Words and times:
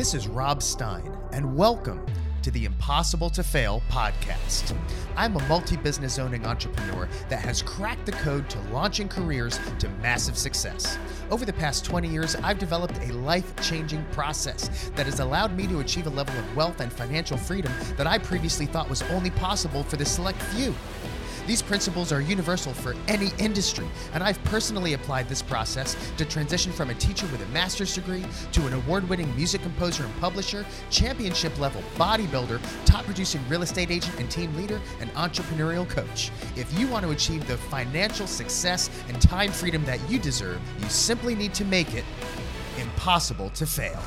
This 0.00 0.14
is 0.14 0.28
Rob 0.28 0.62
Stein, 0.62 1.14
and 1.30 1.54
welcome 1.54 2.06
to 2.40 2.50
the 2.50 2.64
Impossible 2.64 3.28
to 3.28 3.42
Fail 3.42 3.82
podcast. 3.90 4.74
I'm 5.14 5.36
a 5.36 5.46
multi 5.46 5.76
business 5.76 6.18
owning 6.18 6.46
entrepreneur 6.46 7.06
that 7.28 7.40
has 7.40 7.60
cracked 7.60 8.06
the 8.06 8.12
code 8.12 8.48
to 8.48 8.60
launching 8.72 9.10
careers 9.10 9.60
to 9.78 9.90
massive 10.00 10.38
success. 10.38 10.96
Over 11.30 11.44
the 11.44 11.52
past 11.52 11.84
20 11.84 12.08
years, 12.08 12.34
I've 12.36 12.58
developed 12.58 12.98
a 13.02 13.12
life 13.12 13.54
changing 13.60 14.02
process 14.06 14.90
that 14.96 15.04
has 15.04 15.20
allowed 15.20 15.54
me 15.54 15.66
to 15.66 15.80
achieve 15.80 16.06
a 16.06 16.10
level 16.10 16.34
of 16.38 16.56
wealth 16.56 16.80
and 16.80 16.90
financial 16.90 17.36
freedom 17.36 17.70
that 17.98 18.06
I 18.06 18.16
previously 18.16 18.64
thought 18.64 18.88
was 18.88 19.02
only 19.10 19.28
possible 19.32 19.82
for 19.82 19.98
the 19.98 20.06
select 20.06 20.40
few. 20.44 20.74
These 21.46 21.62
principles 21.62 22.12
are 22.12 22.20
universal 22.20 22.72
for 22.72 22.94
any 23.08 23.30
industry, 23.38 23.86
and 24.14 24.22
I've 24.22 24.42
personally 24.44 24.94
applied 24.94 25.28
this 25.28 25.42
process 25.42 25.96
to 26.16 26.24
transition 26.24 26.72
from 26.72 26.90
a 26.90 26.94
teacher 26.94 27.26
with 27.28 27.42
a 27.42 27.46
master's 27.46 27.94
degree 27.94 28.24
to 28.52 28.66
an 28.66 28.72
award 28.72 29.08
winning 29.08 29.34
music 29.34 29.62
composer 29.62 30.04
and 30.04 30.20
publisher, 30.20 30.64
championship 30.90 31.58
level 31.58 31.82
bodybuilder, 31.96 32.60
top 32.84 33.04
producing 33.04 33.46
real 33.48 33.62
estate 33.62 33.90
agent 33.90 34.18
and 34.18 34.30
team 34.30 34.54
leader, 34.56 34.80
and 35.00 35.12
entrepreneurial 35.14 35.88
coach. 35.88 36.30
If 36.56 36.72
you 36.78 36.86
want 36.86 37.04
to 37.04 37.10
achieve 37.10 37.46
the 37.46 37.56
financial 37.56 38.26
success 38.26 38.90
and 39.08 39.20
time 39.20 39.50
freedom 39.50 39.84
that 39.84 39.98
you 40.08 40.18
deserve, 40.18 40.60
you 40.80 40.88
simply 40.88 41.34
need 41.34 41.54
to 41.54 41.64
make 41.64 41.94
it 41.94 42.04
impossible 42.78 43.50
to 43.50 43.66
fail. 43.66 44.02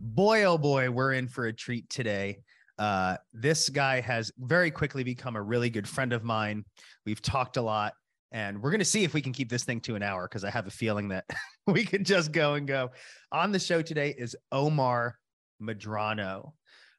Boy, 0.00 0.44
oh 0.44 0.58
boy, 0.58 0.90
we're 0.90 1.12
in 1.12 1.28
for 1.28 1.46
a 1.46 1.52
treat 1.52 1.88
today. 1.88 2.38
Uh, 2.78 3.16
this 3.32 3.68
guy 3.68 4.00
has 4.00 4.32
very 4.38 4.70
quickly 4.70 5.04
become 5.04 5.36
a 5.36 5.42
really 5.42 5.70
good 5.70 5.88
friend 5.88 6.12
of 6.12 6.24
mine. 6.24 6.64
We've 7.06 7.22
talked 7.22 7.56
a 7.56 7.62
lot, 7.62 7.94
and 8.32 8.60
we're 8.60 8.70
going 8.70 8.80
to 8.80 8.84
see 8.84 9.04
if 9.04 9.14
we 9.14 9.22
can 9.22 9.32
keep 9.32 9.48
this 9.48 9.64
thing 9.64 9.80
to 9.82 9.94
an 9.94 10.02
hour 10.02 10.26
because 10.28 10.44
I 10.44 10.50
have 10.50 10.66
a 10.66 10.70
feeling 10.70 11.08
that 11.08 11.24
we 11.66 11.84
can 11.84 12.04
just 12.04 12.32
go 12.32 12.54
and 12.54 12.66
go. 12.66 12.90
On 13.32 13.52
the 13.52 13.58
show 13.58 13.82
today 13.82 14.14
is 14.16 14.36
Omar 14.50 15.18
Medrano. 15.62 16.52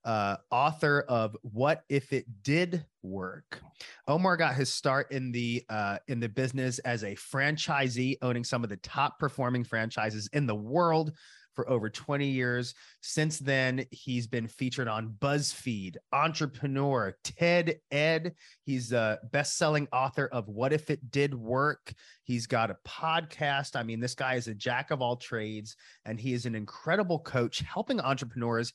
Uh, 0.06 0.38
author 0.52 1.04
of 1.10 1.36
"What 1.42 1.82
If 1.90 2.14
It 2.14 2.26
Did 2.44 2.86
Work." 3.02 3.60
Omar 4.08 4.38
got 4.38 4.54
his 4.54 4.72
start 4.72 5.12
in 5.12 5.32
the 5.32 5.64
uh, 5.68 5.98
in 6.08 6.20
the 6.20 6.30
business 6.30 6.78
as 6.80 7.04
a 7.04 7.16
franchisee, 7.16 8.18
owning 8.22 8.44
some 8.44 8.64
of 8.64 8.70
the 8.70 8.78
top 8.78 9.18
performing 9.20 9.64
franchises 9.64 10.30
in 10.32 10.46
the 10.46 10.56
world 10.56 11.12
for 11.56 11.70
over 11.70 11.90
20 11.90 12.28
years. 12.28 12.74
Since 13.02 13.40
then, 13.40 13.86
he's 13.92 14.28
been 14.28 14.48
featured 14.48 14.88
on 14.88 15.16
BuzzFeed, 15.20 15.96
Entrepreneur, 16.12 17.16
TED 17.24 17.80
Ed. 17.92 18.36
He's 18.66 18.92
a 18.92 19.20
best-selling 19.32 19.88
author 19.92 20.28
of 20.32 20.48
What 20.48 20.74
If 20.74 20.90
It 20.90 21.12
Did 21.12 21.34
Work. 21.34 21.94
He's 22.24 22.48
got 22.48 22.72
a 22.72 22.78
podcast. 22.88 23.76
I 23.76 23.84
mean, 23.84 24.00
this 24.00 24.16
guy 24.16 24.36
is 24.36 24.48
a 24.48 24.54
jack 24.54 24.92
of 24.92 25.02
all 25.02 25.16
trades, 25.16 25.76
and 26.06 26.20
he 26.20 26.34
is 26.34 26.46
an 26.46 26.56
incredible 26.56 27.20
coach 27.20 27.60
helping 27.60 28.00
entrepreneurs 28.00 28.74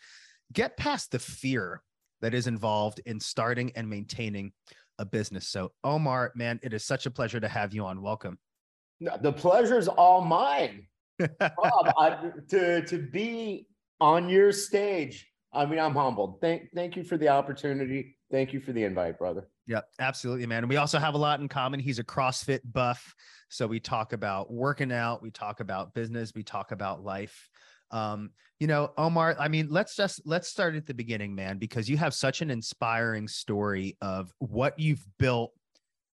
get 0.53 0.77
past 0.77 1.13
the 1.13 1.19
fear 1.19 1.83
that 2.21 2.35
is 2.35 2.47
involved 2.47 3.01
in 3.07 3.21
starting 3.21 3.73
and 3.77 3.89
maintaining 3.89 4.53
a 4.99 5.05
business. 5.05 5.49
So, 5.49 5.73
Omar, 5.83 6.33
man, 6.35 6.61
it 6.63 6.75
is 6.75 6.85
such 6.85 7.07
a 7.07 7.11
pleasure 7.11 7.41
to 7.41 7.49
have 7.49 7.73
you 7.73 7.87
on. 7.87 8.03
Welcome. 8.03 8.39
The 9.01 9.33
pleasure 9.33 9.79
is 9.79 9.89
all 9.89 10.21
mine. 10.21 10.87
Bob, 11.39 11.93
I, 11.99 12.31
to 12.49 12.85
to 12.87 12.99
be 12.99 13.67
on 14.01 14.29
your 14.29 14.53
stage. 14.53 15.27
I 15.53 15.67
mean, 15.67 15.79
I'm 15.79 15.95
humbled. 15.95 16.41
Thank 16.41 16.71
thank 16.75 16.97
you 16.97 17.05
for 17.05 17.17
the 17.17 17.29
opportunity. 17.29 18.17
Thank 18.31 18.53
you 18.53 18.61
for 18.61 18.73
the 18.73 18.85
invite, 18.85 19.19
brother. 19.19 19.49
Yep, 19.67 19.87
absolutely, 19.99 20.47
man. 20.47 20.65
And 20.65 20.69
we 20.69 20.77
also 20.77 20.99
have 20.99 21.15
a 21.15 21.19
lot 21.19 21.41
in 21.41 21.49
common. 21.49 21.81
He's 21.81 21.99
a 21.99 22.05
CrossFit 22.05 22.61
buff, 22.65 23.15
so 23.49 23.67
we 23.67 23.81
talk 23.81 24.13
about 24.13 24.53
working 24.53 24.93
out, 24.93 25.23
we 25.23 25.31
talk 25.31 25.61
about 25.61 25.95
business, 25.95 26.33
we 26.35 26.43
talk 26.43 26.73
about 26.73 27.05
life. 27.05 27.49
Um, 27.91 28.31
you 28.61 28.67
know, 28.67 28.93
Omar, 28.97 29.37
I 29.39 29.49
mean, 29.49 29.69
let's 29.71 29.97
just 29.97 30.23
let's 30.25 30.49
start 30.49 30.77
at 30.77 30.87
the 30.87 30.95
beginning, 30.95 31.35
man, 31.35 31.59
because 31.59 31.89
you 31.89 31.97
have 31.97 32.15
such 32.15 32.43
an 32.43 32.51
inspiring 32.51 33.27
story 33.27 33.97
of 34.01 34.33
what 34.39 34.79
you've 34.79 35.05
built 35.19 35.53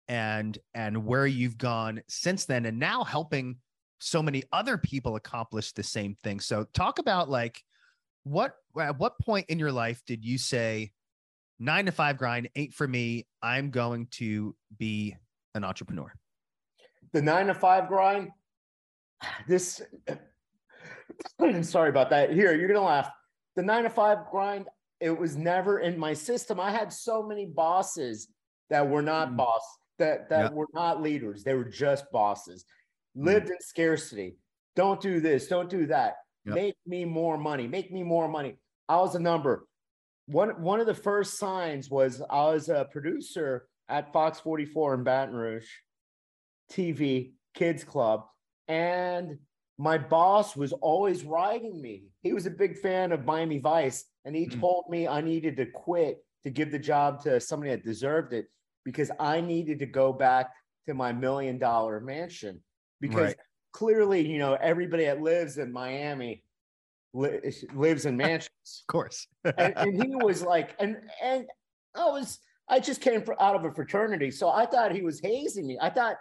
and 0.07 0.57
and 0.73 1.05
where 1.05 1.27
you've 1.27 1.57
gone 1.57 2.01
since 2.09 2.45
then 2.45 2.65
and 2.65 2.79
now 2.79 3.03
helping 3.03 3.57
so 4.01 4.21
many 4.23 4.43
other 4.51 4.77
people 4.77 5.15
accomplish 5.15 5.71
the 5.73 5.83
same 5.83 6.15
thing. 6.15 6.39
So 6.39 6.65
talk 6.73 6.97
about 6.99 7.29
like 7.29 7.63
what 8.23 8.55
at 8.79 8.97
what 8.97 9.19
point 9.19 9.49
in 9.49 9.59
your 9.59 9.71
life 9.71 10.01
did 10.05 10.25
you 10.25 10.37
say 10.37 10.91
nine 11.59 11.85
to 11.85 11.91
five 11.91 12.17
grind 12.17 12.49
ain't 12.55 12.73
for 12.73 12.87
me? 12.87 13.27
I'm 13.43 13.69
going 13.69 14.07
to 14.13 14.55
be 14.77 15.15
an 15.53 15.63
entrepreneur. 15.63 16.11
The 17.13 17.21
nine 17.21 17.47
to 17.47 17.53
five 17.53 17.87
grind. 17.87 18.29
This 19.47 19.81
I'm 21.39 21.63
sorry 21.63 21.89
about 21.89 22.09
that. 22.09 22.33
Here, 22.33 22.55
you're 22.55 22.67
gonna 22.67 22.81
laugh. 22.81 23.09
The 23.55 23.61
nine 23.61 23.83
to 23.83 23.89
five 23.89 24.19
grind, 24.31 24.65
it 24.99 25.15
was 25.15 25.37
never 25.37 25.79
in 25.79 25.97
my 25.99 26.13
system. 26.13 26.59
I 26.59 26.71
had 26.71 26.91
so 26.91 27.21
many 27.21 27.45
bosses 27.45 28.29
that 28.71 28.87
were 28.87 29.03
not 29.03 29.29
mm. 29.29 29.37
boss, 29.37 29.61
that 29.99 30.27
that 30.29 30.45
yep. 30.45 30.53
were 30.53 30.69
not 30.73 31.03
leaders. 31.03 31.43
They 31.43 31.53
were 31.53 31.65
just 31.65 32.11
bosses 32.11 32.65
lived 33.15 33.47
mm. 33.47 33.51
in 33.51 33.61
scarcity. 33.61 34.37
Don't 34.75 35.01
do 35.01 35.19
this, 35.19 35.47
don't 35.47 35.69
do 35.69 35.85
that. 35.87 36.15
Yep. 36.45 36.55
Make 36.55 36.75
me 36.87 37.05
more 37.05 37.37
money, 37.37 37.67
make 37.67 37.91
me 37.91 38.03
more 38.03 38.27
money. 38.27 38.57
I 38.89 38.97
was 38.97 39.15
a 39.15 39.19
number. 39.19 39.67
One 40.27 40.61
one 40.61 40.79
of 40.79 40.87
the 40.87 40.93
first 40.93 41.37
signs 41.37 41.89
was 41.89 42.21
I 42.29 42.45
was 42.45 42.69
a 42.69 42.87
producer 42.91 43.67
at 43.89 44.13
Fox 44.13 44.39
44 44.39 44.95
in 44.95 45.03
Baton 45.03 45.35
Rouge, 45.35 45.67
TV, 46.71 47.33
kids 47.53 47.83
club, 47.83 48.25
and 48.67 49.37
my 49.77 49.97
boss 49.97 50.55
was 50.55 50.73
always 50.73 51.23
riding 51.23 51.81
me. 51.81 52.05
He 52.21 52.33
was 52.33 52.45
a 52.45 52.51
big 52.51 52.77
fan 52.77 53.11
of 53.11 53.25
Miami 53.25 53.59
Vice, 53.59 54.05
and 54.25 54.35
he 54.35 54.47
mm. 54.47 54.59
told 54.59 54.85
me 54.89 55.07
I 55.07 55.21
needed 55.21 55.57
to 55.57 55.65
quit 55.65 56.23
to 56.43 56.49
give 56.49 56.71
the 56.71 56.79
job 56.79 57.21
to 57.23 57.39
somebody 57.39 57.71
that 57.71 57.83
deserved 57.83 58.33
it 58.33 58.45
because 58.85 59.11
I 59.19 59.41
needed 59.41 59.79
to 59.79 59.85
go 59.85 60.13
back 60.13 60.51
to 60.87 60.93
my 60.93 61.11
million 61.11 61.57
dollar 61.57 61.99
mansion 61.99 62.61
because 63.01 63.27
right. 63.27 63.35
clearly, 63.73 64.25
you 64.25 64.37
know, 64.37 64.53
everybody 64.53 65.05
that 65.05 65.21
lives 65.21 65.57
in 65.57 65.71
Miami 65.71 66.43
li- 67.13 67.39
lives 67.73 68.05
in 68.05 68.15
mansions. 68.17 68.83
of 68.83 68.87
course. 68.87 69.27
and, 69.43 69.73
and, 69.75 70.03
he 70.03 70.15
was 70.23 70.41
like, 70.41 70.75
and 70.79 70.97
and 71.21 71.45
I 71.95 72.05
was, 72.05 72.39
I 72.69 72.79
just 72.79 73.01
came 73.01 73.23
out 73.39 73.55
of 73.55 73.65
a 73.65 73.73
fraternity, 73.73 74.31
so 74.31 74.49
I 74.49 74.65
thought 74.65 74.93
he 74.93 75.01
was 75.01 75.19
hazing 75.21 75.67
me. 75.67 75.77
I 75.81 75.89
thought, 75.89 76.15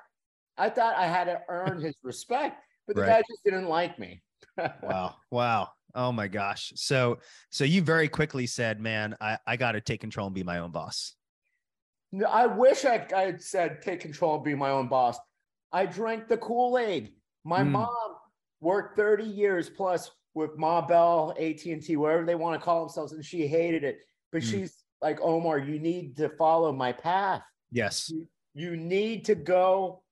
I 0.58 0.70
thought 0.70 0.96
I 0.96 1.06
had 1.06 1.24
to 1.24 1.40
earn 1.48 1.80
his 1.80 1.94
respect, 2.02 2.60
but 2.86 2.96
the 2.96 3.02
right. 3.02 3.08
guy 3.08 3.22
just 3.28 3.44
didn't 3.44 3.68
like 3.68 3.98
me. 3.98 4.22
wow, 4.82 5.14
wow. 5.30 5.68
Oh 5.94 6.12
my 6.12 6.28
gosh. 6.28 6.72
So 6.76 7.18
so 7.50 7.64
you 7.64 7.82
very 7.82 8.08
quickly 8.08 8.46
said, 8.46 8.80
man, 8.80 9.16
I, 9.20 9.38
I 9.46 9.56
got 9.56 9.72
to 9.72 9.80
take 9.80 10.00
control 10.00 10.26
and 10.26 10.34
be 10.34 10.42
my 10.42 10.58
own 10.58 10.70
boss. 10.70 11.14
I 12.28 12.46
wish 12.46 12.84
I, 12.84 13.06
I 13.14 13.22
had 13.22 13.42
said 13.42 13.82
take 13.82 14.00
control 14.00 14.36
and 14.36 14.44
be 14.44 14.54
my 14.54 14.70
own 14.70 14.88
boss. 14.88 15.18
I 15.72 15.86
drank 15.86 16.28
the 16.28 16.36
Kool 16.36 16.78
Aid. 16.78 17.12
My 17.44 17.62
mm. 17.62 17.70
mom 17.70 17.88
worked 18.60 18.96
30 18.96 19.24
years 19.24 19.70
plus 19.70 20.10
with 20.34 20.56
Ma 20.56 20.80
Bell, 20.86 21.34
AT&T, 21.38 21.96
whatever 21.96 22.24
they 22.24 22.34
want 22.34 22.60
to 22.60 22.64
call 22.64 22.80
themselves, 22.80 23.12
and 23.12 23.24
she 23.24 23.46
hated 23.46 23.84
it. 23.84 23.98
But 24.32 24.42
mm. 24.42 24.50
she's 24.50 24.84
like, 25.02 25.20
Omar, 25.20 25.58
you 25.58 25.78
need 25.78 26.16
to 26.16 26.28
follow 26.30 26.72
my 26.72 26.92
path. 26.92 27.42
Yes. 27.72 28.10
You, 28.10 28.26
you 28.54 28.76
need 28.76 29.24
to 29.26 29.34
go 29.34 30.02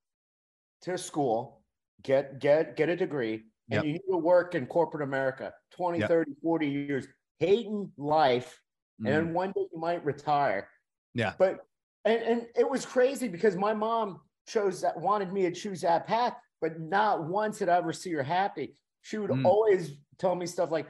to 0.82 0.97
school, 0.97 1.60
get 2.02 2.38
get 2.38 2.76
get 2.76 2.88
a 2.88 2.97
degree, 2.97 3.44
and 3.70 3.78
yep. 3.78 3.84
you 3.84 3.92
need 3.94 4.02
to 4.10 4.16
work 4.16 4.54
in 4.54 4.66
corporate 4.66 5.02
America 5.02 5.52
20, 5.72 5.98
yep. 5.98 6.08
30, 6.08 6.32
40 6.42 6.68
years, 6.68 7.08
hating 7.38 7.91
life. 7.97 8.60
Mm. 9.02 9.06
And 9.06 9.14
then 9.14 9.34
one 9.34 9.52
day 9.52 9.66
you 9.72 9.80
might 9.80 10.04
retire. 10.04 10.68
Yeah. 11.14 11.32
But 11.38 11.58
and, 12.04 12.22
and 12.22 12.47
it 12.56 12.68
was 12.68 12.86
crazy 12.86 13.28
because 13.28 13.56
my 13.56 13.74
mom 13.74 14.20
chose 14.48 14.81
that 14.81 14.98
wanted 14.98 15.32
me 15.32 15.42
to 15.42 15.53
choose 15.53 15.82
that 15.82 16.06
path, 16.06 16.34
but 16.60 16.81
not 16.81 17.25
once 17.25 17.59
did 17.59 17.69
I 17.69 17.76
ever 17.76 17.92
see 17.92 18.12
her 18.12 18.22
happy. 18.22 18.75
She 19.03 19.19
would 19.19 19.31
mm. 19.31 19.44
always 19.44 19.92
tell 20.18 20.34
me 20.34 20.47
stuff 20.47 20.71
like, 20.71 20.89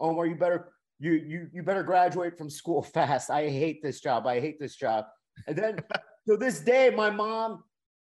Omar, 0.00 0.26
you 0.26 0.34
better 0.34 0.72
you 0.98 1.12
you 1.12 1.48
you 1.52 1.62
better 1.62 1.82
graduate 1.82 2.36
from 2.36 2.50
school 2.50 2.82
fast. 2.94 3.30
I 3.30 3.48
hate 3.48 3.82
this 3.82 4.00
job. 4.00 4.26
I 4.26 4.40
hate 4.40 4.58
this 4.58 4.76
job. 4.76 5.04
And 5.46 5.56
then 5.56 5.76
to 6.28 6.36
this 6.36 6.60
day, 6.60 6.90
my 6.90 7.10
mom 7.10 7.62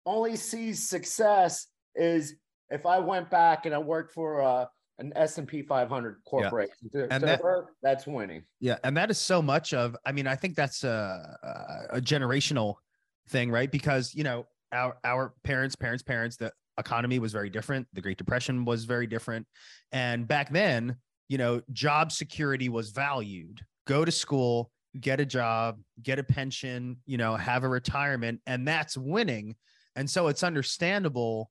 only 0.07 0.37
sees 0.37 0.89
success 0.89 1.69
is 1.95 2.35
if 2.71 2.87
I 2.87 2.99
went 2.99 3.31
back 3.31 3.67
and 3.67 3.75
I 3.75 3.79
worked 3.79 4.13
for 4.13 4.43
uh, 4.43 4.65
an 4.99 5.13
S&P 5.15 5.63
500 5.63 6.17
corporation. 6.27 6.75
Yeah. 6.93 7.07
And 7.11 7.21
to 7.21 7.27
that, 7.27 7.43
her, 7.43 7.67
that's 7.83 8.07
winning. 8.07 8.43
Yeah, 8.61 8.79
and 8.83 8.97
that 8.97 9.11
is 9.11 9.19
so 9.19 9.43
much 9.43 9.75
of 9.75 9.97
I 10.05 10.13
mean, 10.13 10.27
I 10.27 10.37
think 10.37 10.57
that's 10.57 10.85
a 10.85 11.89
a 11.91 12.01
generational 12.01 12.77
thing, 13.29 13.51
right? 13.51 13.71
Because, 13.71 14.15
you 14.15 14.25
know, 14.25 14.47
our 14.73 14.97
our 15.05 15.35
parents, 15.45 15.77
parents, 15.77 16.03
parents, 16.03 16.37
the 16.37 16.53
economy 16.79 17.19
was 17.19 17.33
very 17.33 17.51
different. 17.51 17.87
The 17.93 18.01
Great 18.01 18.19
Depression 18.19 18.65
was 18.65 18.85
very 18.85 19.07
different. 19.07 19.47
And 19.93 20.27
back 20.27 20.51
then, 20.53 20.97
you 21.29 21.39
know, 21.39 21.63
job 21.73 22.13
security 22.13 22.69
was 22.69 22.91
valued. 22.91 23.61
Go 23.87 24.05
to 24.05 24.13
school, 24.13 24.71
get 25.01 25.21
a 25.21 25.27
job, 25.27 25.79
get 26.03 26.19
a 26.19 26.25
pension, 26.25 26.97
you 27.07 27.19
know, 27.19 27.37
have 27.37 27.65
a 27.65 27.69
retirement, 27.69 28.41
and 28.47 28.67
that's 28.67 28.97
winning. 28.97 29.57
And 29.97 30.09
so 30.09 30.29
it's 30.29 30.43
understandable 30.43 31.51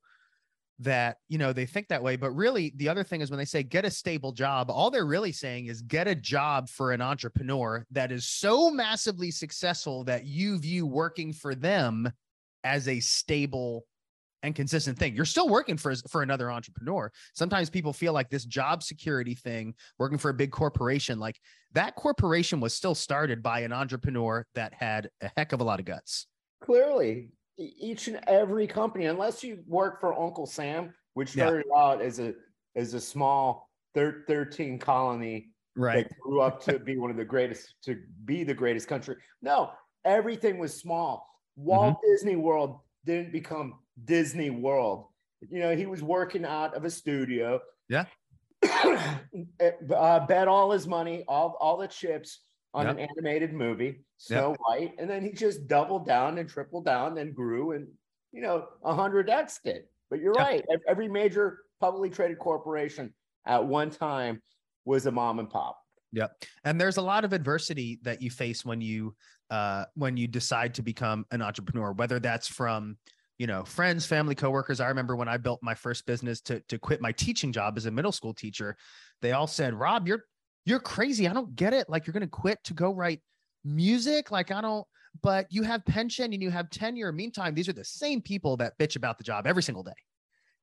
that 0.78 1.18
you 1.28 1.38
know 1.38 1.52
they 1.52 1.66
think 1.66 1.86
that 1.88 2.02
way 2.02 2.16
but 2.16 2.30
really 2.32 2.72
the 2.76 2.88
other 2.88 3.04
thing 3.04 3.20
is 3.20 3.30
when 3.30 3.38
they 3.38 3.44
say 3.44 3.62
get 3.62 3.84
a 3.84 3.90
stable 3.90 4.32
job 4.32 4.70
all 4.70 4.90
they're 4.90 5.04
really 5.04 5.30
saying 5.30 5.66
is 5.66 5.82
get 5.82 6.08
a 6.08 6.14
job 6.14 6.68
for 6.68 6.90
an 6.90 7.00
entrepreneur 7.00 7.86
that 7.90 8.10
is 8.10 8.26
so 8.26 8.70
massively 8.70 9.30
successful 9.30 10.02
that 10.02 10.24
you 10.24 10.58
view 10.58 10.86
working 10.86 11.32
for 11.32 11.54
them 11.54 12.10
as 12.64 12.88
a 12.88 13.00
stable 13.00 13.84
and 14.42 14.54
consistent 14.54 14.98
thing. 14.98 15.14
You're 15.14 15.24
still 15.24 15.48
working 15.48 15.76
for 15.76 15.94
for 16.08 16.22
another 16.22 16.50
entrepreneur. 16.50 17.10
Sometimes 17.34 17.70
people 17.70 17.92
feel 17.92 18.12
like 18.12 18.28
this 18.28 18.44
job 18.44 18.82
security 18.82 19.34
thing, 19.34 19.74
working 19.98 20.18
for 20.18 20.30
a 20.30 20.34
big 20.34 20.50
corporation, 20.50 21.18
like 21.18 21.38
that 21.72 21.94
corporation 21.94 22.60
was 22.60 22.74
still 22.74 22.94
started 22.94 23.42
by 23.42 23.60
an 23.60 23.72
entrepreneur 23.72 24.46
that 24.54 24.74
had 24.74 25.08
a 25.20 25.30
heck 25.36 25.52
of 25.52 25.60
a 25.60 25.64
lot 25.64 25.80
of 25.80 25.86
guts. 25.86 26.26
Clearly, 26.62 27.30
each 27.58 28.08
and 28.08 28.20
every 28.26 28.66
company, 28.66 29.06
unless 29.06 29.44
you 29.44 29.62
work 29.66 30.00
for 30.00 30.18
Uncle 30.18 30.46
Sam, 30.46 30.92
which 31.14 31.30
started 31.30 31.64
yeah. 31.68 31.82
out 31.82 32.02
as 32.02 32.18
a 32.18 32.34
as 32.74 32.94
a 32.94 33.00
small 33.00 33.68
thir- 33.94 34.24
13 34.26 34.78
colony 34.78 35.50
right 35.76 36.08
that 36.08 36.18
grew 36.20 36.40
up 36.40 36.62
to 36.64 36.78
be 36.78 36.96
one 36.96 37.10
of 37.10 37.16
the 37.16 37.24
greatest 37.24 37.74
to 37.84 37.98
be 38.24 38.44
the 38.44 38.54
greatest 38.54 38.88
country. 38.88 39.16
No, 39.40 39.70
everything 40.04 40.58
was 40.58 40.74
small. 40.74 41.28
Walt 41.56 41.94
mm-hmm. 41.94 42.12
Disney 42.12 42.36
World 42.36 42.80
didn't 43.04 43.32
become 43.32 43.74
Disney 44.04 44.50
World. 44.50 45.06
You 45.48 45.60
know, 45.60 45.74
he 45.74 45.86
was 45.86 46.02
working 46.02 46.44
out 46.44 46.74
of 46.74 46.84
a 46.84 46.90
studio. 46.90 47.60
Yeah. 47.88 48.04
uh, 48.62 50.26
bet 50.26 50.48
all 50.48 50.70
his 50.70 50.86
money, 50.86 51.24
all 51.26 51.56
all 51.60 51.76
the 51.76 51.88
chips 51.88 52.40
on 52.74 52.86
yep. 52.86 52.96
an 52.96 53.08
animated 53.10 53.52
movie, 53.52 54.04
Snow 54.18 54.50
yep. 54.50 54.60
White, 54.60 54.92
and 54.98 55.10
then 55.10 55.22
he 55.22 55.32
just 55.32 55.66
doubled 55.66 56.06
down 56.06 56.38
and 56.38 56.48
tripled 56.48 56.84
down 56.84 57.18
and 57.18 57.34
grew 57.34 57.72
and 57.72 57.88
you 58.30 58.40
know 58.40 58.68
a 58.84 58.94
hundred 58.94 59.28
X 59.28 59.60
did. 59.64 59.84
But 60.10 60.20
you're 60.20 60.34
yep. 60.38 60.46
right. 60.46 60.64
Every 60.86 61.08
major 61.08 61.58
publicly 61.80 62.10
traded 62.10 62.38
corporation 62.38 63.12
at 63.46 63.64
one 63.64 63.90
time 63.90 64.40
was 64.84 65.06
a 65.06 65.10
mom 65.10 65.38
and 65.38 65.50
pop. 65.50 65.78
Yep. 66.12 66.44
And 66.64 66.80
there's 66.80 66.98
a 66.98 67.02
lot 67.02 67.24
of 67.24 67.32
adversity 67.32 67.98
that 68.02 68.20
you 68.20 68.30
face 68.30 68.64
when 68.64 68.80
you 68.80 69.14
uh 69.52 69.84
when 69.94 70.16
you 70.16 70.26
decide 70.26 70.74
to 70.74 70.82
become 70.82 71.24
an 71.30 71.40
entrepreneur, 71.40 71.92
whether 71.92 72.18
that's 72.18 72.48
from 72.48 72.96
you 73.38 73.46
know 73.46 73.64
friends 73.64 74.04
family 74.04 74.34
coworkers 74.34 74.78
i 74.78 74.86
remember 74.86 75.16
when 75.16 75.26
i 75.26 75.38
built 75.38 75.58
my 75.62 75.74
first 75.74 76.04
business 76.06 76.40
to, 76.42 76.60
to 76.68 76.78
quit 76.78 77.00
my 77.00 77.10
teaching 77.12 77.50
job 77.50 77.78
as 77.78 77.86
a 77.86 77.90
middle 77.90 78.12
school 78.12 78.34
teacher 78.34 78.76
they 79.22 79.32
all 79.32 79.46
said 79.46 79.72
rob 79.74 80.06
you're 80.06 80.24
you're 80.64 80.80
crazy. 80.80 81.28
I 81.28 81.32
don't 81.32 81.54
get 81.56 81.72
it. 81.72 81.88
Like 81.88 82.06
you're 82.06 82.12
going 82.12 82.22
to 82.22 82.28
quit 82.28 82.62
to 82.64 82.74
go 82.74 82.92
write 82.92 83.20
music. 83.64 84.30
Like 84.30 84.50
I 84.50 84.60
don't, 84.60 84.86
but 85.22 85.46
you 85.50 85.62
have 85.62 85.84
pension 85.84 86.32
and 86.32 86.42
you 86.42 86.50
have 86.50 86.70
tenure. 86.70 87.12
Meantime, 87.12 87.54
these 87.54 87.68
are 87.68 87.72
the 87.72 87.84
same 87.84 88.20
people 88.20 88.56
that 88.58 88.78
bitch 88.78 88.96
about 88.96 89.18
the 89.18 89.24
job 89.24 89.46
every 89.46 89.62
single 89.62 89.82
day. 89.82 89.92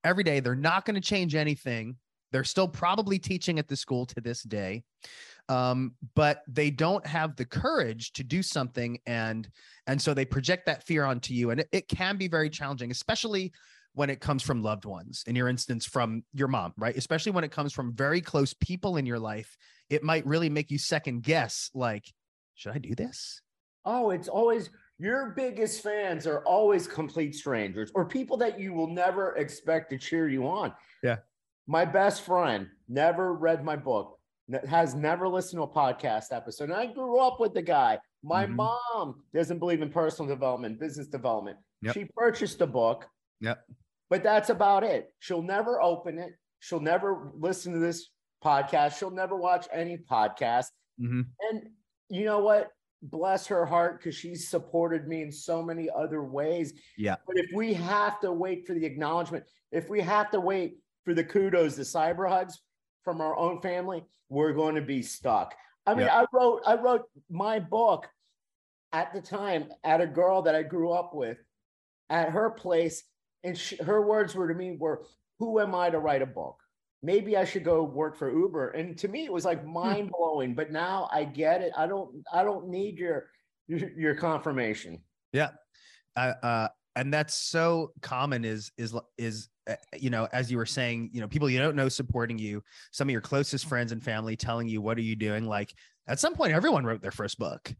Every 0.04 0.24
day, 0.24 0.40
they're 0.40 0.56
not 0.56 0.86
going 0.86 0.96
to 0.96 1.02
change 1.02 1.36
anything. 1.36 1.98
They're 2.32 2.44
still 2.44 2.68
probably 2.68 3.20
teaching 3.20 3.60
at 3.60 3.68
the 3.68 3.76
school 3.76 4.06
to 4.08 4.22
this 4.22 4.44
day. 4.44 4.84
Um, 5.48 5.96
but 6.16 6.44
they 6.48 6.70
don't 6.70 7.06
have 7.08 7.36
the 7.36 7.46
courage 7.46 8.14
to 8.14 8.24
do 8.24 8.44
something 8.44 9.00
and 9.08 9.50
and 9.88 10.00
so 10.00 10.14
they 10.14 10.24
project 10.26 10.68
that 10.68 10.86
fear 10.86 11.06
onto 11.06 11.34
you 11.34 11.50
and 11.50 11.62
it, 11.62 11.70
it 11.72 11.88
can 11.88 12.18
be 12.18 12.28
very 12.28 12.52
challenging 12.52 12.92
especially 12.92 13.52
when 13.94 14.12
it 14.12 14.20
comes 14.20 14.44
from 14.44 14.62
loved 14.62 14.86
ones 14.86 15.24
in 15.26 15.36
your 15.36 15.50
instance 15.50 15.88
from 15.88 16.24
your 16.36 16.48
mom 16.48 16.72
right 16.78 16.96
especially 16.96 17.32
when 17.32 17.44
it 17.44 17.50
comes 17.50 17.74
from 17.74 17.96
very 17.96 18.22
close 18.22 18.54
people 18.54 18.98
in 18.98 19.08
your 19.08 19.18
life 19.18 19.58
it 19.90 20.04
might 20.04 20.26
really 20.26 20.50
make 20.50 20.70
you 20.72 20.78
second 20.78 21.24
guess 21.24 21.70
like, 21.74 22.06
should 22.56 22.74
I 22.74 22.78
do 22.78 22.96
this? 22.96 23.42
Oh, 23.86 24.12
it's 24.12 24.28
always 24.28 24.70
your 25.00 25.32
biggest 25.36 25.82
fans 25.82 26.28
are 26.28 26.44
always 26.46 26.86
complete 26.88 27.34
strangers 27.34 27.92
or 27.96 28.06
people 28.06 28.38
that 28.38 28.60
you 28.60 28.74
will 28.74 28.88
never 28.88 29.36
expect 29.36 29.90
to 29.92 29.98
cheer 29.98 30.28
you 30.28 30.48
on. 30.48 30.74
Yeah. 31.02 31.18
My 31.70 31.86
best 31.86 32.24
friend 32.24 32.68
never 32.88 33.36
read 33.36 33.64
my 33.64 33.76
book, 33.76 34.18
has 34.68 34.96
never 34.96 35.28
listened 35.28 35.60
to 35.60 35.64
a 35.64 35.68
podcast 35.68 36.32
episode. 36.32 36.72
And 36.72 36.74
I 36.74 36.88
grew 36.88 37.20
up 37.20 37.40
with 37.40 37.54
the 37.54 37.62
guy. 37.62 38.00
My 38.24 38.46
mm-hmm. 38.46 38.56
mom 38.56 39.22
doesn't 39.36 39.60
believe 39.60 39.84
in 39.84 39.92
personal 39.92 40.28
development, 40.28 40.80
business 40.80 41.06
development. 41.06 41.60
Yep. 41.84 41.94
She 41.94 42.06
purchased 42.18 42.60
a 42.62 42.66
book. 42.66 43.06
Yep. 43.42 43.64
But 44.10 44.24
that's 44.24 44.50
about 44.50 44.84
it. 44.84 45.14
She'll 45.20 45.44
never 45.44 45.80
open 45.80 46.18
it. 46.18 46.32
She'll 46.60 46.80
never 46.80 47.32
listen 47.36 47.74
to 47.74 47.80
this 47.80 48.10
podcast. 48.44 48.98
She'll 48.98 49.12
never 49.12 49.36
watch 49.36 49.68
any 49.72 49.98
podcast. 49.98 50.66
Mm-hmm. 51.00 51.22
And 51.52 51.70
you 52.10 52.26
know 52.26 52.40
what? 52.40 52.72
Bless 53.04 53.46
her 53.46 53.64
heart 53.64 54.00
because 54.00 54.16
she's 54.16 54.50
supported 54.50 55.08
me 55.08 55.22
in 55.22 55.32
so 55.32 55.62
many 55.62 55.88
other 55.96 56.24
ways. 56.24 56.74
Yeah. 56.98 57.18
But 57.28 57.38
if 57.38 57.52
we 57.54 57.76
have 57.76 58.20
to 58.22 58.32
wait 58.32 58.66
for 58.66 58.74
the 58.74 58.88
acknowledgement, 58.88 59.44
if 59.72 59.88
we 59.88 60.02
have 60.02 60.32
to 60.32 60.40
wait 60.40 60.80
for 61.06 61.14
the 61.14 61.24
kudos, 61.24 61.76
the 61.76 61.84
cyber 61.84 62.30
hugs 62.30 62.62
from 63.04 63.22
our 63.22 63.38
own 63.38 63.62
family, 63.62 64.04
we're 64.30 64.54
going 64.54 64.76
to 64.76 64.82
be 64.82 65.02
stuck. 65.02 65.56
I 65.86 65.96
mean, 65.96 66.06
yeah. 66.06 66.22
I 66.22 66.26
wrote 66.32 66.62
I 66.66 66.76
wrote 66.76 67.06
my 67.30 67.60
book 67.60 68.08
at 68.92 69.14
the 69.14 69.22
time 69.22 69.70
at 69.84 70.02
a 70.02 70.08
girl 70.08 70.44
that 70.44 70.56
I 70.56 70.64
grew 70.64 70.92
up 70.92 71.14
with 71.14 71.38
at 72.10 72.30
her 72.30 72.50
place, 72.50 73.04
and 73.44 73.58
she, 73.58 73.78
her 73.78 74.06
words 74.06 74.36
were 74.36 74.48
to 74.48 74.54
me 74.54 74.78
were, 74.80 75.06
"Who 75.40 75.60
am 75.60 75.74
I 75.74 75.90
to 75.90 76.00
write 76.00 76.22
a 76.22 76.28
book?" 76.28 76.58
maybe 77.02 77.38
I 77.38 77.46
should 77.46 77.64
go 77.64 77.84
work 77.84 78.18
for 78.18 78.32
Uber. 78.32 78.72
And 78.72 78.98
to 78.98 79.08
me, 79.08 79.26
it 79.26 79.34
was 79.34 79.46
like 79.46 79.64
hmm. 79.64 79.74
mind 79.74 80.12
blowing. 80.12 80.54
But 80.54 80.72
now 80.72 81.10
I 81.12 81.24
get 81.24 81.62
it. 81.62 81.72
I 81.78 81.88
don't. 81.88 82.24
I 82.32 82.44
don't 82.44 82.68
need 82.70 82.98
your 82.98 83.28
your, 83.68 84.16
confirmation. 84.16 85.02
Yeah, 85.32 85.50
uh, 86.16 86.34
uh, 86.42 86.68
and 86.96 87.14
that's 87.14 87.36
so 87.36 87.92
common. 88.02 88.46
Is 88.46 88.72
is 88.78 88.96
is 89.18 89.50
Uh, 89.70 89.76
you 89.98 90.10
know, 90.10 90.28
as 90.34 90.52
you 90.52 90.58
were 90.58 90.66
saying, 90.66 91.12
you 91.14 91.22
know, 91.22 91.28
people 91.28 91.50
you 91.50 91.60
don't 91.60 91.76
know 91.76 91.90
supporting 91.90 92.38
you, 92.38 92.64
some 92.92 93.08
of 93.08 93.12
your 93.12 93.22
closest 93.22 93.64
mm-hmm. 93.64 93.70
friends 93.70 93.92
and 93.92 94.04
family 94.04 94.36
telling 94.36 94.68
you, 94.68 94.82
"What 94.82 94.98
are 94.98 95.02
you 95.02 95.16
doing?" 95.16 95.46
Like 95.46 95.74
at 96.08 96.20
some 96.20 96.34
point, 96.34 96.54
everyone 96.54 96.86
wrote 96.86 97.02
their 97.02 97.12
first 97.12 97.38
book. 97.38 97.74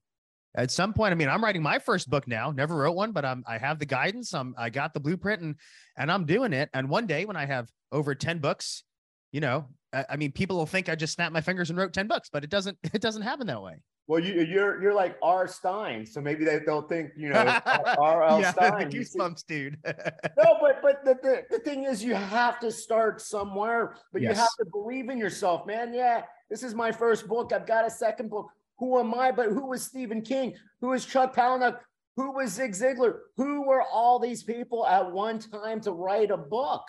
At 0.56 0.72
some 0.72 0.94
point, 0.94 1.12
I 1.12 1.16
mean, 1.16 1.30
I'm 1.30 1.44
writing 1.44 1.62
my 1.62 1.80
first 1.80 2.10
book 2.10 2.28
now. 2.28 2.52
Never 2.52 2.76
wrote 2.76 2.96
one, 2.96 3.12
but 3.12 3.26
I'm 3.26 3.44
I 3.48 3.58
have 3.58 3.80
the 3.80 3.86
guidance. 3.86 4.34
I'm 4.34 4.56
I 4.58 4.70
got 4.70 4.94
the 4.94 5.00
blueprint, 5.00 5.42
and 5.42 5.56
and 5.98 6.12
I'm 6.12 6.26
doing 6.26 6.54
it. 6.54 6.70
And 6.74 6.90
one 6.90 7.08
day, 7.08 7.26
when 7.26 7.36
I 7.36 7.46
have 7.46 7.70
over 7.92 8.16
ten 8.16 8.40
books 8.40 8.84
you 9.32 9.42
know, 9.42 9.68
I, 9.94 10.06
I 10.12 10.16
mean, 10.18 10.32
people 10.32 10.58
will 10.58 10.66
think 10.66 10.90
I 10.90 10.96
just 10.96 11.14
snapped 11.14 11.34
my 11.34 11.42
fingers 11.42 11.70
and 11.70 11.78
wrote 11.78 11.94
10 11.94 12.08
books, 12.08 12.30
but 12.32 12.44
it 12.44 12.50
doesn't, 12.50 12.78
it 12.94 13.02
doesn't 13.02 13.22
happen 13.22 13.48
that 13.48 13.62
way. 13.62 13.76
Well, 14.10 14.20
you, 14.20 14.42
you're 14.42 14.82
you're 14.82 14.96
like 14.96 15.18
R. 15.22 15.48
Stein, 15.48 16.04
so 16.04 16.20
maybe 16.20 16.44
they 16.44 16.60
don't 16.62 16.90
think 16.90 17.12
you 17.16 17.30
know 17.30 17.62
R. 18.00 18.24
L. 18.24 18.42
yeah, 18.42 18.52
Stein. 18.52 18.90
Goosebumps, 18.92 19.46
dude. 19.46 19.78
no, 19.86 20.58
but 20.60 20.82
but 20.82 21.06
the, 21.06 21.14
the, 21.22 21.44
the 21.52 21.60
thing 21.60 21.84
is, 21.84 22.04
you 22.04 22.16
have 22.16 22.60
to 22.62 22.72
start 22.72 23.22
somewhere, 23.22 23.98
but 24.12 24.24
yes. 24.24 24.32
you 24.32 24.42
have 24.42 24.56
to 24.62 24.66
believe 24.66 25.10
in 25.10 25.20
yourself, 25.20 25.68
man. 25.68 25.94
Yeah, 25.94 26.24
this 26.50 26.64
is 26.64 26.74
my 26.74 26.92
first 26.92 27.28
book. 27.28 27.54
I've 27.54 27.68
got 27.68 27.86
a 27.86 27.90
second 27.92 28.32
book. 28.32 28.50
Who 28.80 28.98
am 28.98 29.14
I? 29.14 29.32
But 29.32 29.50
who 29.50 29.68
was 29.68 29.84
Stephen 29.84 30.24
King? 30.24 30.56
Who 30.82 30.88
was 30.88 31.06
Chuck 31.06 31.36
Palahniuk? 31.36 31.78
Who 32.16 32.32
was 32.32 32.54
Zig 32.54 32.72
Ziglar? 32.72 33.20
Who 33.38 33.62
were 33.62 33.84
all 33.84 34.18
these 34.18 34.42
people 34.42 34.88
at 34.88 35.12
one 35.12 35.38
time 35.38 35.82
to 35.82 35.92
write 35.92 36.32
a 36.32 36.38
book? 36.38 36.82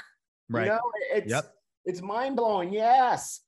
Right. 0.49 0.65
You 0.65 0.71
know, 0.71 0.81
it's 1.13 1.31
yep 1.31 1.53
it's 1.85 2.01
mind 2.01 2.37
blowing. 2.37 2.73
Yes. 2.73 3.43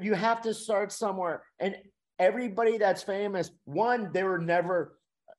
You 0.00 0.14
have 0.14 0.42
to 0.42 0.54
start 0.54 0.90
somewhere. 0.90 1.42
And 1.60 1.76
everybody 2.22 2.78
that's 2.78 3.02
famous, 3.02 3.50
one, 3.64 4.10
they 4.12 4.22
were 4.22 4.38
never 4.38 4.96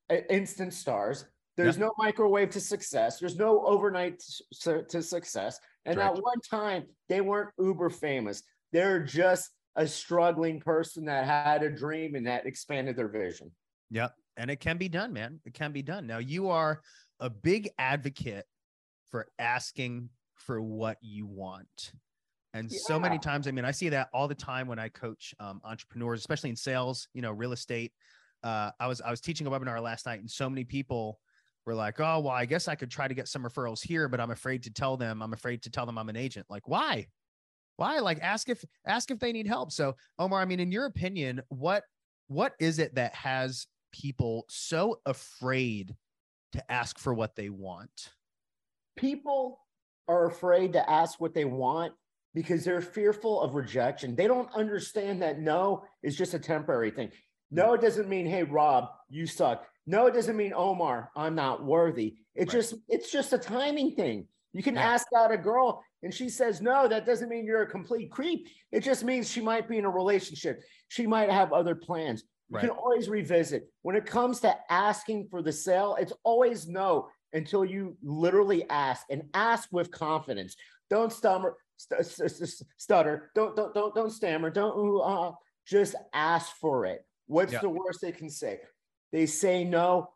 uh, 0.10 0.18
instant 0.30 0.74
stars. 0.74 1.26
There's 1.56 1.78
no 1.78 1.94
microwave 1.98 2.50
to 2.52 2.60
success. 2.60 3.20
There's 3.20 3.38
no 3.38 3.64
overnight 3.66 4.22
to 4.62 5.02
success. 5.02 5.60
And 5.86 6.00
at 6.00 6.16
one 6.16 6.42
time, 6.50 6.86
they 7.10 7.22
weren't 7.22 7.52
uber 7.60 7.92
famous. 7.92 8.42
They're 8.72 9.04
just 9.04 9.52
a 9.76 9.88
struggling 9.88 10.60
person 10.60 11.06
that 11.06 11.26
had 11.26 11.62
a 11.62 11.70
dream 11.70 12.16
and 12.16 12.26
that 12.26 12.48
expanded 12.48 12.96
their 12.96 13.08
vision. 13.08 13.52
Yep. 13.92 14.16
And 14.36 14.50
it 14.50 14.60
can 14.62 14.78
be 14.78 14.90
done, 14.90 15.14
man. 15.14 15.40
It 15.46 15.54
can 15.54 15.72
be 15.72 15.84
done. 15.84 16.08
Now, 16.08 16.18
you 16.18 16.50
are 16.50 16.82
a 17.20 17.30
big 17.30 17.70
advocate 17.78 18.46
for 19.12 19.28
asking 19.38 20.10
for 20.34 20.60
what 20.60 20.98
you 21.02 21.28
want. 21.28 21.94
And 22.54 22.72
yeah. 22.72 22.78
so 22.84 23.00
many 23.00 23.18
times, 23.18 23.48
I 23.48 23.52
mean, 23.52 23.66
I 23.66 23.72
see 23.72 23.90
that 23.90 24.10
all 24.14 24.28
the 24.28 24.36
time 24.36 24.68
when 24.68 24.78
I 24.78 24.90
coach 24.90 25.34
um, 25.40 25.60
entrepreneurs, 25.64 26.20
especially 26.20 26.52
in 26.52 26.56
sales, 26.56 27.08
you 27.14 27.22
know, 27.22 27.32
real 27.32 27.52
estate. 27.52 27.92
Uh, 28.44 28.72
I 28.80 28.88
was 28.88 29.02
I 29.02 29.10
was 29.10 29.22
teaching 29.22 29.48
a 29.48 29.52
webinar 29.52 29.82
last 29.82 30.06
night, 30.06 30.20
and 30.20 30.30
so 30.30 30.50
many 30.50 30.64
people 30.64 31.20
were 31.66 31.74
like, 31.74 32.00
"Oh, 32.00 32.20
well, 32.20 32.34
I 32.34 32.46
guess 32.46 32.68
I 32.68 32.76
could 32.76 32.92
try 32.92 33.08
to 33.08 33.14
get 33.14 33.28
some 33.28 33.44
referrals 33.44 33.82
here, 33.82 34.08
but 34.08 34.20
I'm 34.20 34.32
afraid 34.32 34.64
to 34.64 34.72
tell 34.72 34.98
them. 34.98 35.22
I'm 35.22 35.34
afraid 35.34 35.64
to 35.64 35.72
tell 35.72 35.86
them 35.86 35.98
I'm 35.98 36.10
an 36.10 36.16
agent. 36.16 36.46
Like, 36.50 36.68
why? 36.68 37.08
Why? 37.78 38.00
Like, 38.00 38.20
ask 38.22 38.50
if 38.50 38.64
ask 38.86 39.10
if 39.10 39.20
they 39.20 39.32
need 39.32 39.48
help." 39.48 39.72
So, 39.72 39.96
Omar, 40.20 40.42
I 40.42 40.46
mean, 40.46 40.60
in 40.60 40.72
your 40.72 40.86
opinion, 40.86 41.42
what 41.48 41.84
what 42.28 42.54
is 42.60 42.80
it 42.80 42.96
that 42.96 43.16
has 43.16 43.66
people 43.92 44.46
so 44.50 45.00
afraid 45.06 45.96
to 46.52 46.72
ask 46.72 47.00
for 47.00 47.14
what 47.14 47.36
they 47.36 47.50
want? 47.50 48.12
People 48.98 49.60
are 50.08 50.28
afraid 50.28 50.74
to 50.74 50.90
ask 50.90 51.20
what 51.20 51.34
they 51.34 51.46
want 51.46 51.94
because 52.34 52.64
they're 52.64 52.82
fearful 52.82 53.42
of 53.42 53.56
rejection. 53.56 54.16
They 54.16 54.28
don't 54.28 54.54
understand 54.54 55.22
that 55.22 55.40
no 55.40 55.84
is 56.02 56.16
just 56.16 56.34
a 56.34 56.40
temporary 56.40 56.92
thing. 56.92 57.12
No, 57.52 57.74
it 57.74 57.82
doesn't 57.82 58.10
mean, 58.10 58.26
hey, 58.26 58.44
Rob, 58.44 58.86
you 59.10 59.28
suck. 59.28 59.66
No, 59.86 60.08
it 60.08 60.14
doesn't 60.14 60.38
mean 60.38 60.54
Omar, 60.56 61.12
I'm 61.16 61.36
not 61.36 61.64
worthy. 61.64 62.16
It's 62.36 62.54
right. 62.54 62.62
just 62.62 62.76
it's 62.88 63.12
just 63.12 63.34
a 63.34 63.38
timing 63.38 63.96
thing. 63.96 64.28
You 64.54 64.64
can 64.64 64.76
Yeah. 64.76 64.94
ask 64.94 65.08
out 65.16 65.32
a 65.32 65.38
girl 65.38 65.84
and 66.04 66.14
she 66.14 66.30
says 66.30 66.62
no. 66.62 66.88
That 66.88 67.06
doesn't 67.06 67.30
mean 67.30 67.46
you're 67.46 67.64
a 67.64 67.70
complete 67.70 68.12
creep. 68.12 68.48
It 68.72 68.82
just 68.82 69.04
means 69.04 69.30
she 69.30 69.42
might 69.42 69.68
be 69.68 69.78
in 69.78 69.86
a 69.86 69.90
relationship. 69.90 70.62
She 70.88 71.06
might 71.06 71.30
have 71.30 71.52
other 71.54 71.76
plans. 71.76 72.24
You 72.50 72.56
Right. 72.58 72.62
can 72.62 72.70
always 72.72 73.10
revisit. 73.10 73.68
When 73.82 73.96
it 73.96 74.06
comes 74.06 74.40
to 74.42 74.56
asking 74.72 75.28
for 75.30 75.42
the 75.42 75.52
sale, 75.52 75.96
it's 76.00 76.14
always 76.24 76.68
no 76.68 77.10
until 77.34 77.66
you 77.66 77.98
literally 78.04 78.68
ask 78.70 79.06
and 79.10 79.30
ask 79.34 79.70
with 79.72 79.92
confidence. 79.92 80.56
Don't 80.90 81.12
stammer, 81.12 81.58
st- 81.78 82.06
st- 82.06 82.32
st- 82.32 82.70
stutter. 82.78 83.32
Don't 83.36 83.56
don't 83.56 83.74
don't 83.74 83.96
don't 83.96 84.12
stammer. 84.12 84.50
Don't 84.50 84.78
ooh, 84.78 85.00
uh, 85.00 85.32
just 85.68 85.96
ask 86.14 86.56
for 86.58 86.86
it. 86.86 87.06
What's 87.28 87.54
Yeah. 87.54 87.62
the 87.62 87.70
worst 87.70 88.02
they 88.02 88.12
can 88.12 88.30
say? 88.30 88.60
They 89.12 89.26
say 89.26 89.64
no. 89.64 90.14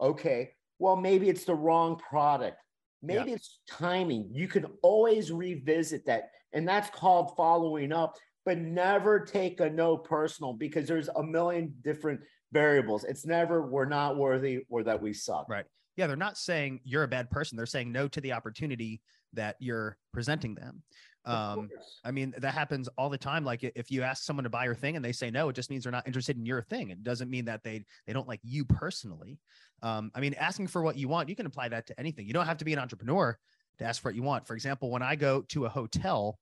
Okay. 0.00 0.52
Well, 0.78 0.96
maybe 0.96 1.28
it's 1.28 1.44
the 1.44 1.54
wrong 1.54 1.96
product. 1.96 2.58
Maybe 3.02 3.32
it's 3.32 3.60
timing. 3.68 4.30
You 4.32 4.46
can 4.48 4.66
always 4.82 5.32
revisit 5.32 6.06
that. 6.06 6.30
And 6.52 6.68
that's 6.68 6.90
called 6.90 7.36
following 7.36 7.92
up, 7.92 8.16
but 8.44 8.58
never 8.58 9.20
take 9.20 9.60
a 9.60 9.70
no 9.70 9.96
personal 9.96 10.52
because 10.52 10.86
there's 10.86 11.08
a 11.08 11.22
million 11.22 11.74
different 11.82 12.20
variables. 12.52 13.04
It's 13.04 13.24
never 13.26 13.62
we're 13.66 13.86
not 13.86 14.16
worthy 14.16 14.64
or 14.68 14.82
that 14.84 15.00
we 15.00 15.12
suck. 15.12 15.48
Right. 15.48 15.64
Yeah, 15.96 16.06
they're 16.06 16.16
not 16.16 16.38
saying 16.38 16.80
you're 16.84 17.02
a 17.02 17.08
bad 17.08 17.30
person. 17.30 17.56
They're 17.56 17.66
saying 17.66 17.90
no 17.90 18.08
to 18.08 18.20
the 18.20 18.32
opportunity 18.32 19.00
that 19.34 19.56
you're 19.58 19.96
presenting 20.12 20.54
them. 20.54 20.82
Um. 21.24 21.68
I 22.04 22.10
mean, 22.10 22.34
that 22.38 22.52
happens 22.52 22.88
all 22.98 23.08
the 23.08 23.18
time. 23.18 23.44
Like 23.44 23.62
if 23.62 23.90
you 23.90 24.02
ask 24.02 24.24
someone 24.24 24.44
to 24.44 24.50
buy 24.50 24.64
your 24.64 24.74
thing 24.74 24.96
and 24.96 25.04
they 25.04 25.12
say 25.12 25.30
no, 25.30 25.48
it 25.48 25.52
just 25.54 25.70
means 25.70 25.84
they're 25.84 25.92
not 25.92 26.06
interested 26.06 26.36
in 26.36 26.44
your 26.44 26.62
thing. 26.62 26.90
It 26.90 27.04
doesn't 27.04 27.30
mean 27.30 27.44
that 27.44 27.62
they 27.62 27.84
they 28.06 28.12
don't 28.12 28.26
like 28.26 28.40
you 28.42 28.64
personally. 28.64 29.38
Um, 29.82 30.10
I 30.14 30.20
mean, 30.20 30.34
asking 30.34 30.66
for 30.66 30.82
what 30.82 30.96
you 30.96 31.08
want, 31.08 31.28
you 31.28 31.36
can 31.36 31.46
apply 31.46 31.68
that 31.68 31.86
to 31.88 32.00
anything. 32.00 32.26
You 32.26 32.32
don't 32.32 32.46
have 32.46 32.58
to 32.58 32.64
be 32.64 32.72
an 32.72 32.78
entrepreneur 32.78 33.38
to 33.78 33.84
ask 33.84 34.02
for 34.02 34.08
what 34.08 34.16
you 34.16 34.22
want. 34.22 34.46
For 34.46 34.54
example, 34.54 34.90
when 34.90 35.02
I 35.02 35.16
go 35.16 35.42
to 35.50 35.66
a 35.66 35.68
hotel, 35.68 36.38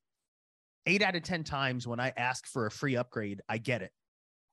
eight 0.87 1.03
out 1.03 1.15
of 1.15 1.23
10 1.23 1.45
times 1.45 1.87
when 1.87 2.01
I 2.01 2.13
ask 2.17 2.47
for 2.47 2.67
a 2.67 2.71
free 2.71 2.97
upgrade, 2.97 3.41
I 3.49 3.59
get 3.59 3.83
it 3.83 3.93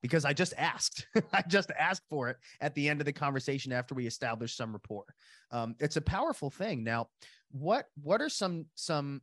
because 0.02 0.26
I 0.26 0.34
just 0.34 0.54
asked. 0.58 1.08
I 1.34 1.44
just 1.48 1.72
asked 1.78 2.04
for 2.10 2.30
it 2.30 2.38
at 2.62 2.76
the 2.76 2.90
end 2.90 3.02
of 3.02 3.06
the 3.06 3.14
conversation 3.14 3.72
after 3.72 3.96
we 3.96 4.08
established 4.08 4.58
some 4.58 4.72
rapport. 4.72 5.06
Um, 5.52 5.76
it's 5.80 5.98
a 5.98 6.02
powerful 6.02 6.50
thing. 6.50 6.84
Now, 6.84 7.10
what 7.52 7.86
what 8.02 8.22
are 8.22 8.30
some 8.30 8.66
some 8.76 9.22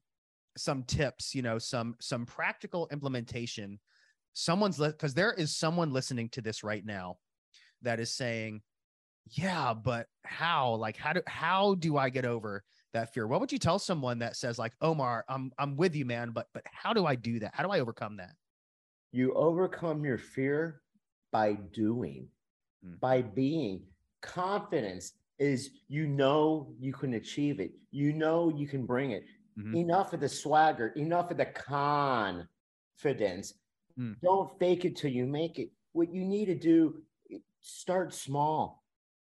some 0.56 0.82
tips? 0.84 1.34
You 1.34 1.42
know, 1.42 1.58
some 1.58 1.96
some 2.00 2.26
practical 2.26 2.88
implementation. 2.90 3.78
Someone's 4.32 4.78
because 4.78 5.14
there 5.14 5.32
is 5.32 5.56
someone 5.56 5.92
listening 5.92 6.28
to 6.30 6.42
this 6.42 6.64
right 6.64 6.84
now 6.84 7.18
that 7.82 8.00
is 8.00 8.10
saying, 8.12 8.62
"Yeah, 9.30 9.74
but 9.74 10.06
how? 10.24 10.74
Like, 10.74 10.96
how 10.96 11.12
do 11.12 11.22
how 11.26 11.74
do 11.76 11.96
I 11.96 12.10
get 12.10 12.24
over?" 12.24 12.64
that 12.94 13.12
fear 13.12 13.26
what 13.26 13.40
would 13.40 13.52
you 13.52 13.58
tell 13.58 13.78
someone 13.78 14.20
that 14.20 14.36
says 14.36 14.58
like 14.58 14.72
omar 14.80 15.24
i'm 15.28 15.52
i'm 15.58 15.76
with 15.76 15.94
you 15.94 16.04
man 16.04 16.30
but 16.30 16.46
but 16.54 16.62
how 16.64 16.92
do 16.92 17.04
i 17.04 17.14
do 17.14 17.40
that 17.40 17.50
how 17.52 17.62
do 17.62 17.70
i 17.70 17.80
overcome 17.80 18.16
that 18.16 18.34
You 19.14 19.32
overcome 19.34 20.04
your 20.04 20.18
fear 20.18 20.82
by 21.30 21.52
doing, 21.52 22.28
Mm. 22.84 22.98
by 22.98 23.22
being. 23.22 23.86
Confidence 24.22 25.12
is 25.38 25.70
you 25.86 26.08
know 26.08 26.74
you 26.80 26.92
can 26.92 27.14
achieve 27.14 27.60
it. 27.60 27.72
You 27.92 28.12
know 28.12 28.48
you 28.48 28.66
can 28.66 28.84
bring 28.84 29.12
it. 29.12 29.24
Mhm. 29.56 29.76
Enough 29.76 30.14
of 30.14 30.20
the 30.20 30.28
swagger, 30.28 30.88
enough 30.88 31.30
of 31.30 31.36
the 31.36 31.46
confidence. 31.46 33.54
Mm. 33.96 34.20
Don't 34.20 34.58
fake 34.58 34.84
it 34.84 34.96
till 34.96 35.12
you 35.12 35.26
make 35.26 35.60
it. 35.60 35.70
What 35.92 36.12
you 36.12 36.24
need 36.24 36.46
to 36.46 36.56
do, 36.56 37.04
start 37.60 38.12
small. 38.12 38.82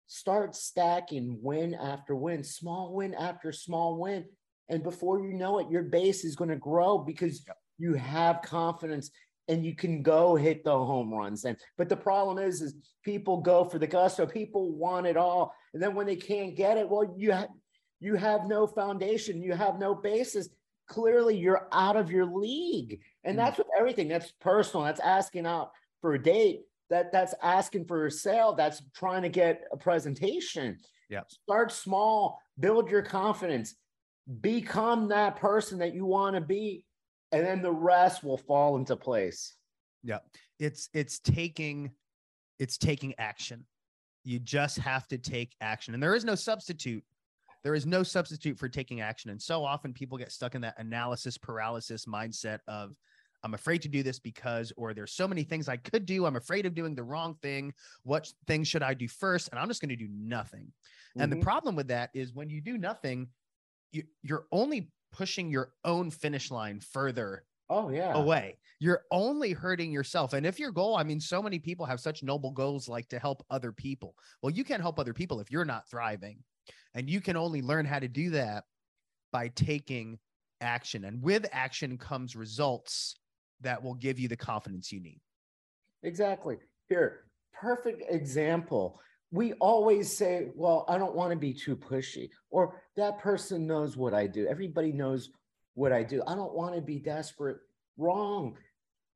Start 0.06 0.56
stacking 0.56 1.42
win 1.42 1.74
after 1.74 2.16
win, 2.16 2.42
small 2.42 2.94
win 2.94 3.12
after 3.12 3.52
small 3.52 3.98
win. 3.98 4.26
And 4.70 4.82
before 4.82 5.20
you 5.20 5.34
know 5.34 5.58
it, 5.58 5.68
your 5.70 5.82
base 5.82 6.24
is 6.24 6.36
going 6.36 6.48
to 6.48 6.56
grow 6.56 6.96
because 6.96 7.44
you 7.76 7.92
have 7.94 8.40
confidence 8.40 9.10
and 9.48 9.64
you 9.64 9.74
can 9.74 10.02
go 10.02 10.34
hit 10.36 10.64
the 10.64 10.70
home 10.70 11.12
runs. 11.12 11.44
And 11.44 11.56
but 11.76 11.88
the 11.88 11.96
problem 11.96 12.38
is, 12.38 12.62
is 12.62 12.74
people 13.04 13.40
go 13.40 13.64
for 13.64 13.78
the 13.78 13.86
gusto. 13.86 14.26
People 14.26 14.72
want 14.72 15.06
it 15.06 15.16
all, 15.16 15.54
and 15.72 15.82
then 15.82 15.94
when 15.94 16.06
they 16.06 16.16
can't 16.16 16.56
get 16.56 16.78
it, 16.78 16.88
well, 16.88 17.14
you 17.16 17.32
have 17.32 17.48
you 18.00 18.16
have 18.16 18.46
no 18.46 18.66
foundation. 18.66 19.42
You 19.42 19.54
have 19.54 19.78
no 19.78 19.94
basis. 19.94 20.48
Clearly, 20.86 21.36
you're 21.36 21.68
out 21.72 21.96
of 21.96 22.10
your 22.10 22.26
league, 22.26 23.00
and 23.24 23.34
Mm. 23.34 23.38
that's 23.38 23.58
with 23.58 23.68
everything. 23.78 24.08
That's 24.08 24.32
personal. 24.32 24.84
That's 24.84 25.00
asking 25.00 25.46
out 25.46 25.70
for 26.00 26.14
a 26.14 26.22
date. 26.22 26.62
That 26.90 27.12
that's 27.12 27.34
asking 27.42 27.86
for 27.86 28.06
a 28.06 28.10
sale. 28.10 28.54
That's 28.54 28.82
trying 28.94 29.22
to 29.22 29.30
get 29.30 29.64
a 29.72 29.76
presentation. 29.76 30.78
Yeah. 31.08 31.22
Start 31.28 31.72
small. 31.72 32.38
Build 32.60 32.90
your 32.90 33.02
confidence. 33.02 33.74
Become 34.40 35.08
that 35.08 35.36
person 35.36 35.78
that 35.78 35.94
you 35.94 36.04
want 36.06 36.34
to 36.34 36.40
be, 36.40 36.84
and 37.34 37.44
then 37.44 37.60
the 37.62 37.72
rest 37.72 38.22
will 38.22 38.38
fall 38.38 38.76
into 38.76 38.94
place. 38.96 39.56
Yeah. 40.04 40.18
It's 40.60 40.88
it's 40.94 41.18
taking 41.18 41.90
it's 42.60 42.78
taking 42.78 43.12
action. 43.18 43.66
You 44.22 44.38
just 44.38 44.78
have 44.78 45.08
to 45.08 45.18
take 45.18 45.56
action. 45.60 45.94
And 45.94 46.02
there 46.02 46.14
is 46.14 46.24
no 46.24 46.36
substitute. 46.36 47.02
There 47.64 47.74
is 47.74 47.86
no 47.86 48.04
substitute 48.04 48.56
for 48.56 48.68
taking 48.68 49.00
action. 49.00 49.30
And 49.30 49.42
so 49.42 49.64
often 49.64 49.92
people 49.92 50.16
get 50.16 50.30
stuck 50.30 50.54
in 50.54 50.60
that 50.60 50.78
analysis 50.78 51.36
paralysis 51.36 52.06
mindset 52.06 52.60
of 52.68 52.94
i'm 53.42 53.54
afraid 53.54 53.82
to 53.82 53.88
do 53.88 54.02
this 54.02 54.18
because 54.18 54.72
or 54.76 54.94
there's 54.94 55.12
so 55.12 55.26
many 55.26 55.42
things 55.42 55.68
i 55.68 55.76
could 55.76 56.06
do. 56.06 56.26
I'm 56.26 56.36
afraid 56.36 56.66
of 56.66 56.74
doing 56.74 56.94
the 56.94 57.02
wrong 57.02 57.34
thing. 57.42 57.74
What 58.04 58.32
things 58.46 58.68
should 58.68 58.84
i 58.84 58.94
do 58.94 59.08
first? 59.08 59.48
And 59.50 59.58
i'm 59.58 59.66
just 59.66 59.80
going 59.80 59.88
to 59.88 59.96
do 59.96 60.08
nothing. 60.08 60.72
And 61.18 61.32
the 61.32 61.36
Mhm. 61.36 61.42
problem 61.42 61.74
with 61.74 61.88
that 61.88 62.10
is 62.14 62.32
when 62.32 62.48
you 62.48 62.60
do 62.60 62.78
nothing 62.78 63.28
you, 63.90 64.04
you're 64.22 64.46
only 64.52 64.90
pushing 65.14 65.48
your 65.48 65.70
own 65.84 66.10
finish 66.10 66.50
line 66.50 66.80
further 66.80 67.44
oh 67.70 67.88
yeah, 67.88 68.12
away. 68.14 68.58
You're 68.80 69.04
only 69.12 69.52
hurting 69.52 69.92
yourself. 69.92 70.32
And 70.32 70.44
if 70.44 70.58
your 70.58 70.72
goal, 70.72 70.96
I 70.96 71.04
mean, 71.04 71.20
so 71.20 71.40
many 71.40 71.60
people 71.60 71.86
have 71.86 72.00
such 72.00 72.24
noble 72.24 72.50
goals 72.50 72.88
like 72.88 73.08
to 73.10 73.20
help 73.20 73.46
other 73.48 73.70
people. 73.70 74.16
Well, 74.42 74.50
you 74.50 74.64
can't 74.64 74.82
help 74.82 74.98
other 74.98 75.14
people 75.14 75.38
if 75.38 75.52
you're 75.52 75.64
not 75.64 75.88
thriving. 75.88 76.38
And 76.94 77.08
you 77.08 77.20
can 77.20 77.36
only 77.36 77.62
learn 77.62 77.86
how 77.86 78.00
to 78.00 78.08
do 78.08 78.30
that 78.30 78.64
by 79.32 79.48
taking 79.48 80.18
action. 80.60 81.04
And 81.04 81.22
with 81.22 81.46
action 81.52 81.96
comes 81.96 82.34
results 82.34 83.14
that 83.60 83.82
will 83.82 83.94
give 83.94 84.18
you 84.18 84.26
the 84.26 84.36
confidence 84.36 84.90
you 84.90 85.00
need. 85.00 85.20
exactly. 86.02 86.58
Here, 86.88 87.20
perfect 87.52 88.02
example. 88.10 89.00
We 89.34 89.52
always 89.54 90.16
say, 90.16 90.52
"Well, 90.54 90.84
I 90.86 90.96
don't 90.96 91.16
want 91.16 91.32
to 91.32 91.36
be 91.36 91.52
too 91.52 91.76
pushy," 91.76 92.30
or 92.50 92.80
"That 92.94 93.18
person 93.18 93.66
knows 93.66 93.96
what 93.96 94.14
I 94.14 94.28
do. 94.28 94.46
Everybody 94.46 94.92
knows 94.92 95.30
what 95.74 95.92
I 95.92 96.04
do. 96.04 96.22
I 96.28 96.36
don't 96.36 96.54
want 96.54 96.76
to 96.76 96.80
be 96.80 97.00
desperate." 97.00 97.58
Wrong. 97.96 98.56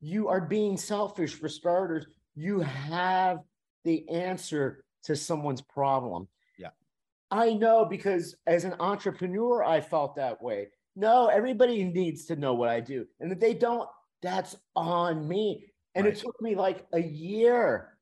You 0.01 0.27
are 0.27 0.41
being 0.41 0.77
selfish 0.77 1.35
for 1.35 1.49
starters. 1.49 2.07
You 2.35 2.61
have 2.61 3.39
the 3.85 4.09
answer 4.09 4.85
to 5.05 5.15
someone's 5.15 5.63
problem. 5.63 6.27
Yeah. 6.59 6.71
I 7.31 7.55
know 7.55 7.85
because 7.85 8.35
as 8.47 8.65
an 8.65 8.75
entrepreneur, 8.81 9.63
I 9.63 9.81
felt 9.81 10.17
that 10.17 10.43
way. 10.43 10.71
No, 10.97 11.29
everybody 11.29 11.85
needs 11.85 12.25
to 12.27 12.37
know 12.37 12.55
what 12.55 12.69
I 12.69 12.81
do. 12.81 13.07
And 13.21 13.31
if 13.31 13.39
they 13.39 13.55
don't, 13.55 13.89
that's 14.21 14.57
on 14.75 15.29
me. 15.29 15.73
And 15.95 16.07
Right. 16.07 16.15
it 16.17 16.21
took 16.21 16.41
me 16.41 16.57
like 16.57 16.87
a 16.93 17.01
year 17.01 17.98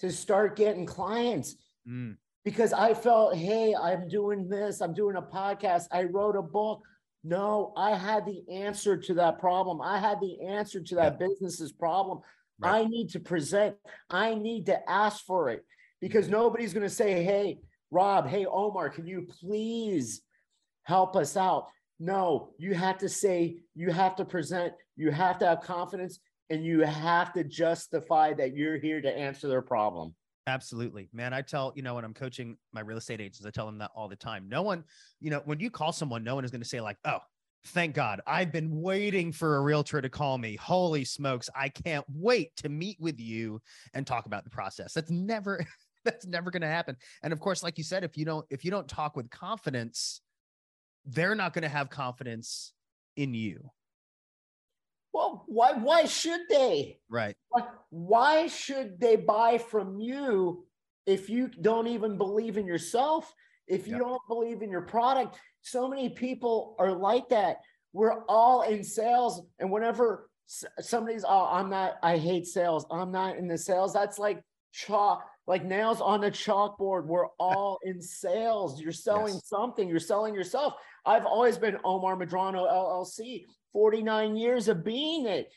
to 0.00 0.10
start 0.10 0.56
getting 0.56 0.86
clients 0.86 1.56
Mm, 1.88 2.16
because 2.44 2.72
I 2.72 2.94
felt, 2.94 3.36
hey, 3.36 3.74
I'm 3.74 4.08
doing 4.08 4.48
this, 4.48 4.80
I'm 4.80 4.94
doing 4.94 5.16
a 5.16 5.22
podcast, 5.22 5.84
I 5.92 6.04
wrote 6.04 6.36
a 6.36 6.42
book. 6.42 6.82
No, 7.22 7.72
I 7.76 7.90
had 7.90 8.24
the 8.24 8.42
answer 8.50 8.96
to 8.96 9.14
that 9.14 9.38
problem. 9.38 9.82
I 9.82 9.98
had 9.98 10.20
the 10.20 10.46
answer 10.46 10.80
to 10.80 10.94
that 10.96 11.18
business's 11.18 11.72
problem. 11.72 12.20
Right. 12.58 12.80
I 12.80 12.88
need 12.88 13.10
to 13.10 13.20
present, 13.20 13.76
I 14.08 14.34
need 14.34 14.66
to 14.66 14.90
ask 14.90 15.24
for 15.26 15.50
it 15.50 15.64
because 16.00 16.28
nobody's 16.28 16.72
going 16.72 16.86
to 16.88 16.94
say, 16.94 17.22
hey, 17.22 17.58
Rob, 17.90 18.26
hey, 18.26 18.46
Omar, 18.46 18.88
can 18.88 19.06
you 19.06 19.26
please 19.40 20.22
help 20.84 21.14
us 21.14 21.36
out? 21.36 21.66
No, 21.98 22.54
you 22.58 22.72
have 22.72 22.98
to 22.98 23.08
say, 23.08 23.58
you 23.74 23.90
have 23.90 24.16
to 24.16 24.24
present, 24.24 24.72
you 24.96 25.10
have 25.10 25.38
to 25.40 25.46
have 25.46 25.60
confidence, 25.60 26.20
and 26.50 26.64
you 26.64 26.80
have 26.80 27.32
to 27.32 27.44
justify 27.44 28.34
that 28.34 28.56
you're 28.56 28.78
here 28.78 29.00
to 29.00 29.08
answer 29.08 29.48
their 29.48 29.62
problem. 29.62 30.14
Absolutely, 30.46 31.08
man. 31.12 31.32
I 31.32 31.42
tell, 31.42 31.72
you 31.76 31.82
know, 31.82 31.94
when 31.94 32.04
I'm 32.04 32.14
coaching 32.14 32.56
my 32.72 32.80
real 32.80 32.98
estate 32.98 33.20
agents, 33.20 33.46
I 33.46 33.50
tell 33.50 33.66
them 33.66 33.78
that 33.78 33.92
all 33.94 34.08
the 34.08 34.16
time. 34.16 34.48
No 34.48 34.62
one, 34.62 34.84
you 35.20 35.30
know, 35.30 35.42
when 35.44 35.60
you 35.60 35.70
call 35.70 35.92
someone, 35.92 36.24
no 36.24 36.34
one 36.34 36.44
is 36.44 36.50
going 36.50 36.62
to 36.62 36.68
say, 36.68 36.80
like, 36.80 36.96
oh, 37.04 37.18
thank 37.68 37.94
God, 37.94 38.20
I've 38.26 38.50
been 38.50 38.80
waiting 38.80 39.32
for 39.32 39.56
a 39.56 39.60
realtor 39.60 40.00
to 40.00 40.08
call 40.08 40.38
me. 40.38 40.56
Holy 40.56 41.04
smokes, 41.04 41.48
I 41.54 41.68
can't 41.68 42.04
wait 42.12 42.56
to 42.56 42.68
meet 42.68 42.96
with 42.98 43.20
you 43.20 43.60
and 43.94 44.06
talk 44.06 44.26
about 44.26 44.44
the 44.44 44.50
process. 44.50 44.92
That's 44.92 45.10
never, 45.10 45.64
that's 46.04 46.26
never 46.26 46.50
going 46.50 46.62
to 46.62 46.68
happen. 46.68 46.96
And 47.22 47.32
of 47.32 47.38
course, 47.38 47.62
like 47.62 47.78
you 47.78 47.84
said, 47.84 48.02
if 48.02 48.16
you 48.16 48.24
don't, 48.24 48.46
if 48.50 48.64
you 48.64 48.70
don't 48.70 48.88
talk 48.88 49.14
with 49.14 49.30
confidence, 49.30 50.20
they're 51.04 51.34
not 51.34 51.52
going 51.52 51.62
to 51.62 51.68
have 51.68 51.90
confidence 51.90 52.72
in 53.16 53.34
you. 53.34 53.70
Well, 55.12 55.44
why 55.46 55.72
why 55.72 56.04
should 56.04 56.42
they? 56.48 56.98
Right. 57.08 57.34
Why, 57.48 57.62
why 57.90 58.46
should 58.46 59.00
they 59.00 59.16
buy 59.16 59.58
from 59.58 59.98
you 59.98 60.64
if 61.06 61.28
you 61.28 61.48
don't 61.48 61.88
even 61.88 62.16
believe 62.16 62.56
in 62.56 62.66
yourself? 62.66 63.32
If 63.66 63.86
you 63.86 63.94
Yep. 63.94 64.02
don't 64.02 64.22
believe 64.28 64.62
in 64.62 64.70
your 64.70 64.82
product, 64.82 65.38
so 65.62 65.88
many 65.88 66.08
people 66.10 66.74
are 66.78 66.92
like 66.92 67.28
that. 67.30 67.58
We're 67.92 68.24
all 68.28 68.62
in 68.62 68.84
sales, 68.84 69.42
and 69.58 69.70
whenever 69.70 70.30
somebody's, 70.80 71.24
oh, 71.24 71.46
I'm 71.50 71.70
not, 71.70 71.94
I 72.02 72.16
hate 72.18 72.46
sales. 72.46 72.84
I'm 72.90 73.12
not 73.12 73.36
in 73.36 73.46
the 73.48 73.58
sales. 73.58 73.92
That's 73.92 74.18
like 74.18 74.42
chalk, 74.72 75.24
like 75.46 75.64
nails 75.64 76.00
on 76.00 76.24
a 76.24 76.30
chalkboard. 76.30 77.06
We're 77.06 77.26
all 77.38 77.78
in 77.84 78.00
sales. 78.00 78.80
You're 78.80 78.92
selling 78.92 79.34
Yes. 79.34 79.48
something. 79.48 79.88
You're 79.88 79.98
selling 80.00 80.34
yourself. 80.34 80.74
I've 81.04 81.26
always 81.26 81.58
been 81.58 81.78
Omar 81.84 82.16
Medrano 82.16 82.68
LLC. 82.70 83.44
49 83.72 84.36
years 84.36 84.68
of 84.68 84.84
being 84.84 85.26
it. 85.26 85.50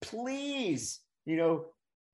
Please, 0.00 1.00
you 1.26 1.36
know, 1.36 1.66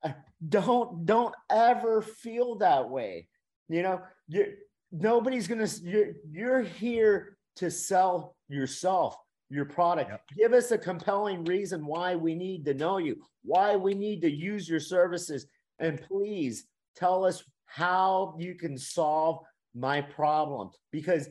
uh, 0.02 0.12
don't 0.48 1.04
don't 1.06 1.34
ever 1.50 2.02
feel 2.02 2.56
that 2.56 2.88
way. 2.88 3.28
You 3.68 3.82
know, 3.82 4.00
you 4.28 4.54
nobody's 4.92 5.46
gonna. 5.46 5.68
You're 5.82 6.12
you're 6.30 6.62
here 6.62 7.36
to 7.56 7.70
sell 7.70 8.36
yourself, 8.48 9.16
your 9.50 9.64
product. 9.64 10.10
Yep. 10.10 10.22
Give 10.36 10.52
us 10.52 10.70
a 10.70 10.78
compelling 10.78 11.44
reason 11.44 11.86
why 11.86 12.16
we 12.16 12.34
need 12.34 12.64
to 12.66 12.74
know 12.74 12.98
you, 12.98 13.16
why 13.42 13.76
we 13.76 13.94
need 13.94 14.20
to 14.22 14.30
use 14.30 14.68
your 14.68 14.80
services, 14.80 15.46
and 15.78 16.00
please 16.02 16.66
tell 16.96 17.24
us 17.24 17.42
how 17.66 18.34
you 18.38 18.54
can 18.54 18.78
solve 18.78 19.40
my 19.74 20.00
problem 20.00 20.70
because 20.92 21.28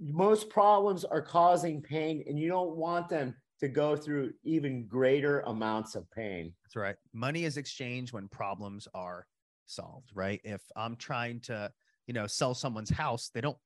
most 0.00 0.48
problems 0.50 1.04
are 1.04 1.22
causing 1.22 1.82
pain 1.82 2.24
and 2.26 2.38
you 2.38 2.48
don't 2.48 2.76
want 2.76 3.08
them 3.08 3.34
to 3.60 3.68
go 3.68 3.96
through 3.96 4.32
even 4.44 4.86
greater 4.86 5.40
amounts 5.40 5.94
of 5.94 6.08
pain. 6.10 6.52
That's 6.64 6.76
right. 6.76 6.96
Money 7.12 7.44
is 7.44 7.56
exchanged 7.56 8.12
when 8.12 8.28
problems 8.28 8.86
are 8.94 9.26
solved, 9.66 10.10
right? 10.14 10.40
If 10.44 10.62
I'm 10.76 10.96
trying 10.96 11.40
to, 11.42 11.70
you 12.06 12.14
know, 12.14 12.26
sell 12.26 12.54
someone's 12.54 12.90
house, 12.90 13.30
they 13.34 13.40
don't 13.40 13.56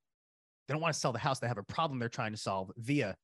they 0.67 0.75
don't 0.75 0.81
want 0.81 0.95
to 0.95 1.01
sell 1.01 1.13
the 1.13 1.19
house. 1.19 1.41
They 1.41 1.49
have 1.49 1.59
a 1.59 1.63
problem 1.63 1.99
they're 1.99 2.09
trying 2.09 2.33
to 2.33 2.39
solve 2.39 2.71
via 2.79 3.17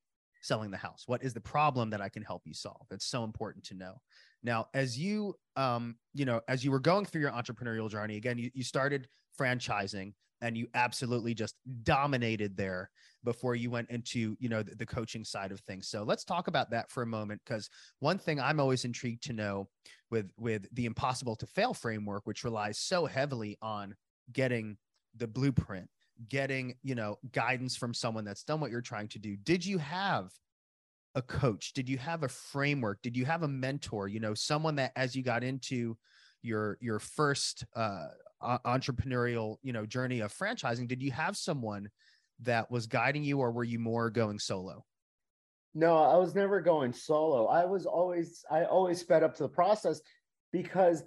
selling 0.43 0.71
the 0.71 0.77
house. 0.77 1.05
What 1.07 1.23
is 1.23 1.33
the 1.33 1.41
problem 1.41 1.91
that 1.91 2.01
I 2.01 2.09
can 2.09 2.23
help 2.23 2.43
you 2.45 2.55
solve? 2.55 2.87
That's 2.91 3.07
so 3.07 3.25
important 3.25 3.65
to 3.67 3.75
know. 3.75 3.95
Now, 4.43 4.67
as 4.75 4.99
you 4.99 5.35
um, 5.57 5.97
you 6.13 6.27
know, 6.27 6.43
as 6.49 6.65
you 6.65 6.71
were 6.71 6.81
going 6.81 7.07
through 7.07 7.23
your 7.23 7.31
entrepreneurial 7.31 7.91
journey, 7.91 8.17
again, 8.17 8.39
you, 8.39 8.51
you 8.53 8.63
started 8.63 9.09
franchising 9.41 10.13
and 10.40 10.57
you 10.57 10.68
absolutely 10.75 11.35
just 11.35 11.54
dominated 11.83 12.57
there 12.57 12.90
before 13.25 13.54
you 13.54 13.71
went 13.71 13.90
into, 13.90 14.37
you 14.38 14.49
know, 14.49 14.62
the, 14.62 14.75
the 14.76 14.87
coaching 14.87 15.25
side 15.25 15.52
of 15.52 15.61
things. 15.61 15.88
So 15.88 16.02
let's 16.02 16.25
talk 16.25 16.49
about 16.49 16.71
that 16.71 16.90
for 16.90 17.02
a 17.02 17.07
moment 17.07 17.40
because 17.45 17.68
one 17.99 18.18
thing 18.18 18.40
I'm 18.40 18.61
always 18.61 18.85
intrigued 18.85 19.25
to 19.25 19.33
know 19.33 19.68
with 20.11 20.30
with 20.38 20.66
the 20.73 20.87
impossible 20.87 21.37
to 21.37 21.47
fail 21.47 21.75
framework 21.75 22.26
which 22.26 22.45
relies 22.45 22.78
so 22.78 23.07
heavily 23.07 23.59
on 23.61 23.95
getting 24.33 24.76
the 25.16 25.26
blueprint 25.26 25.88
getting 26.28 26.75
you 26.83 26.95
know 26.95 27.18
guidance 27.33 27.76
from 27.76 27.95
someone 27.95 28.25
that's 28.25 28.42
done 28.42 28.61
what 28.61 28.71
you're 28.71 28.80
trying 28.80 29.09
to 29.09 29.18
do. 29.18 29.37
Did 29.37 29.64
you 29.64 29.78
have 29.78 30.30
a 31.14 31.23
coach? 31.23 31.73
Did 31.73 31.88
you 31.88 31.99
have 31.99 32.23
a 32.23 32.28
framework? 32.28 33.02
Did 33.02 33.16
you 33.16 33.25
have 33.25 33.42
a 33.42 33.49
mentor? 33.49 34.09
You 34.09 34.21
know 34.21 34.35
someone 34.35 34.76
that 34.76 34.92
as 34.97 35.14
you 35.14 35.23
got 35.23 35.45
into 35.45 35.97
your 36.42 36.78
your 36.80 36.99
first 36.99 37.64
uh 37.76 38.09
uh, 38.40 38.59
entrepreneurial 38.64 39.57
you 39.62 39.73
know 39.73 39.85
journey 39.87 40.21
of 40.21 40.33
franchising 40.33 40.87
did 40.88 41.02
you 41.02 41.11
have 41.11 41.37
someone 41.37 41.88
that 42.40 42.71
was 42.71 42.87
guiding 42.87 43.25
you 43.25 43.38
or 43.40 43.50
were 43.50 43.64
you 43.64 43.78
more 43.78 44.11
going 44.11 44.38
solo 44.38 44.85
No, 45.75 45.97
I 45.97 46.16
was 46.16 46.35
never 46.35 46.61
going 46.61 46.92
solo. 46.92 47.47
I 47.47 47.64
was 47.64 47.87
always, 47.87 48.45
I 48.50 48.64
always 48.64 49.00
sped 49.00 49.23
up 49.23 49.35
to 49.37 49.42
the 49.45 49.49
process 49.49 50.00
because 50.50 51.04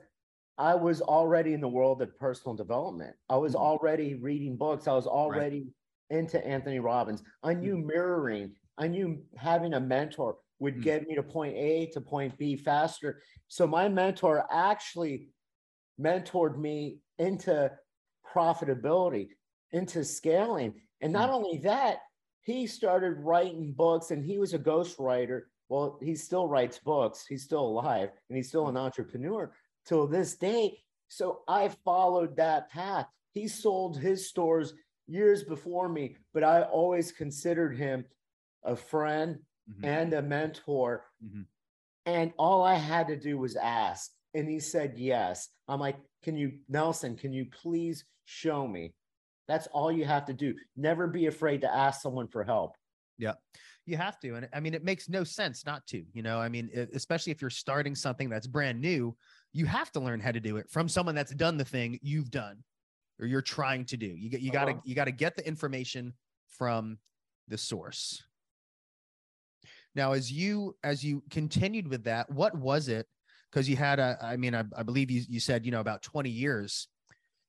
I 0.57 0.75
was 0.75 1.01
already 1.01 1.53
in 1.53 1.61
the 1.61 1.67
world 1.67 2.01
of 2.01 2.17
personal 2.17 2.55
development. 2.55 3.15
I 3.29 3.37
was 3.37 3.53
Mhm. 3.53 3.59
already 3.59 4.15
reading 4.15 4.55
books. 4.57 4.87
I 4.87 4.93
was 4.93 5.07
already 5.07 5.73
into 6.09 6.45
Anthony 6.45 6.79
Robbins. 6.79 7.23
I 7.43 7.53
knew 7.53 7.77
mirroring, 7.77 8.55
I 8.77 8.87
knew 8.87 9.25
having 9.35 9.73
a 9.73 9.79
mentor 9.79 10.37
would 10.59 10.75
Mm. 10.75 10.81
get 10.81 11.07
me 11.07 11.15
to 11.15 11.23
point 11.23 11.55
A 11.57 11.87
to 11.87 12.01
point 12.01 12.37
B 12.37 12.55
faster. 12.55 13.21
So 13.47 13.65
my 13.65 13.89
mentor 13.89 14.45
actually 14.51 15.29
mentored 15.99 16.57
me 16.57 16.99
into 17.21 17.71
profitability, 18.33 19.29
into 19.71 20.03
scaling. 20.03 20.73
And 21.01 21.13
not 21.13 21.29
only 21.29 21.59
that, 21.59 21.99
he 22.41 22.65
started 22.65 23.19
writing 23.19 23.73
books 23.73 24.11
and 24.11 24.25
he 24.25 24.39
was 24.39 24.53
a 24.53 24.59
ghostwriter. 24.59 25.43
Well, 25.69 25.99
he 26.01 26.15
still 26.15 26.47
writes 26.47 26.79
books. 26.79 27.25
He's 27.27 27.43
still 27.43 27.65
alive 27.65 28.09
and 28.29 28.35
he's 28.35 28.49
still 28.49 28.67
an 28.67 28.75
entrepreneur 28.77 29.53
till 29.85 30.07
this 30.07 30.35
day. 30.35 30.79
So 31.07 31.43
I 31.47 31.69
followed 31.85 32.35
that 32.37 32.69
path. 32.71 33.05
He 33.33 33.47
sold 33.47 33.97
his 33.97 34.27
stores 34.27 34.73
years 35.07 35.43
before 35.43 35.87
me, 35.89 36.17
but 36.33 36.43
I 36.43 36.63
always 36.63 37.11
considered 37.11 37.77
him 37.77 38.05
a 38.63 38.75
friend 38.75 39.39
Mhm. 39.69 39.85
and 39.85 40.13
a 40.13 40.21
mentor. 40.21 41.05
Mhm. 41.23 41.45
And 42.05 42.33
all 42.37 42.63
I 42.63 42.75
had 42.75 43.07
to 43.07 43.15
do 43.15 43.37
was 43.37 43.55
ask. 43.55 44.11
And 44.33 44.49
he 44.49 44.59
said 44.59 44.93
yes. 44.97 45.49
I'm 45.67 45.79
like, 45.79 45.97
can 46.23 46.35
you, 46.35 46.53
Nelson, 46.69 47.15
can 47.15 47.33
you 47.33 47.45
please 47.61 48.05
show 48.25 48.67
me? 48.67 48.93
That's 49.47 49.67
all 49.67 49.91
you 49.91 50.05
have 50.05 50.25
to 50.25 50.33
do. 50.33 50.55
Never 50.77 51.07
be 51.07 51.27
afraid 51.27 51.61
to 51.61 51.73
ask 51.73 52.01
someone 52.01 52.27
for 52.27 52.43
help. 52.43 52.75
Yeah. 53.17 53.33
You 53.85 53.97
have 53.97 54.19
to 54.21 54.35
and 54.35 54.47
i 54.53 54.59
mean 54.59 54.73
it 54.73 54.85
makes 54.85 55.09
no 55.09 55.23
sense 55.23 55.65
not 55.65 55.85
to 55.87 56.05
you 56.13 56.21
know 56.21 56.39
i 56.39 56.47
mean 56.47 56.69
especially 56.93 57.31
if 57.31 57.41
you're 57.41 57.49
starting 57.49 57.93
something 57.95 58.29
that's 58.29 58.47
brand 58.47 58.79
new 58.79 59.17
you 59.53 59.65
have 59.65 59.91
to 59.93 59.99
learn 59.99 60.19
how 60.21 60.31
to 60.31 60.39
do 60.39 60.57
it 60.57 60.69
from 60.69 60.87
someone 60.87 61.15
that's 61.15 61.33
done 61.33 61.57
the 61.57 61.65
thing 61.65 61.99
you've 62.01 62.29
done 62.31 62.63
or 63.19 63.25
you're 63.25 63.41
trying 63.41 63.83
to 63.85 63.97
do 63.97 64.05
you 64.05 64.29
get 64.29 64.39
you 64.39 64.51
got 64.51 64.65
to 64.65 64.71
Uh-huh. 64.73 64.81
you 64.85 64.95
got 64.95 65.05
to 65.05 65.11
get 65.11 65.35
the 65.35 65.45
information 65.45 66.13
from 66.47 66.99
the 67.49 67.57
source 67.57 68.23
now 69.95 70.13
as 70.13 70.31
you 70.31 70.75
as 70.83 71.03
you 71.03 71.23
continued 71.29 71.87
with 71.87 72.03
that 72.05 72.29
what 72.29 72.55
was 72.55 72.87
it? 72.87 73.07
Because 73.51 73.67
you 73.67 73.75
had 73.75 73.99
a 73.99 74.17
i 74.21 74.37
mean 74.37 74.55
I, 74.55 74.63
I 74.75 74.83
believe 74.83 75.11
you, 75.11 75.21
you 75.27 75.39
said 75.39 75.65
you 75.65 75.71
know 75.71 75.81
about 75.81 76.01
20 76.01 76.29
years 76.29 76.87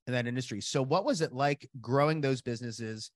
in 0.06 0.12
that 0.14 0.26
industry. 0.26 0.60
So 0.60 0.82
what 0.82 1.04
was 1.04 1.20
it 1.20 1.32
like 1.32 1.68
growing 1.80 2.20
those 2.20 2.42
businesses 2.42 3.10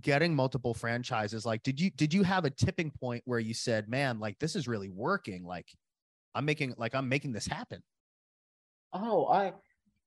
getting 0.00 0.34
multiple 0.34 0.74
franchises? 0.74 1.44
Like 1.44 1.62
did 1.62 1.80
you 1.80 1.90
did 1.90 2.14
you 2.14 2.22
have 2.22 2.44
a 2.44 2.50
tipping 2.50 2.90
point 2.90 3.22
where 3.24 3.40
you 3.40 3.54
said 3.54 3.88
man 3.88 4.20
like 4.20 4.38
this 4.38 4.56
is 4.56 4.68
really 4.68 4.90
working. 4.90 5.44
Like 5.44 5.66
i'm 6.34 6.44
making 6.44 6.74
like 6.76 6.94
i'm 6.94 7.08
making 7.08 7.32
this 7.32 7.46
happen 7.46 7.82
Oh, 8.92 9.26
I 9.26 9.52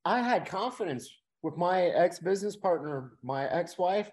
I 0.06 0.22
had 0.22 0.46
confidence 0.46 1.10
with 1.44 1.58
my 1.58 1.84
ex-business 1.84 2.56
partner, 2.56 3.12
my 3.24 3.48
ex-wife. 3.48 4.12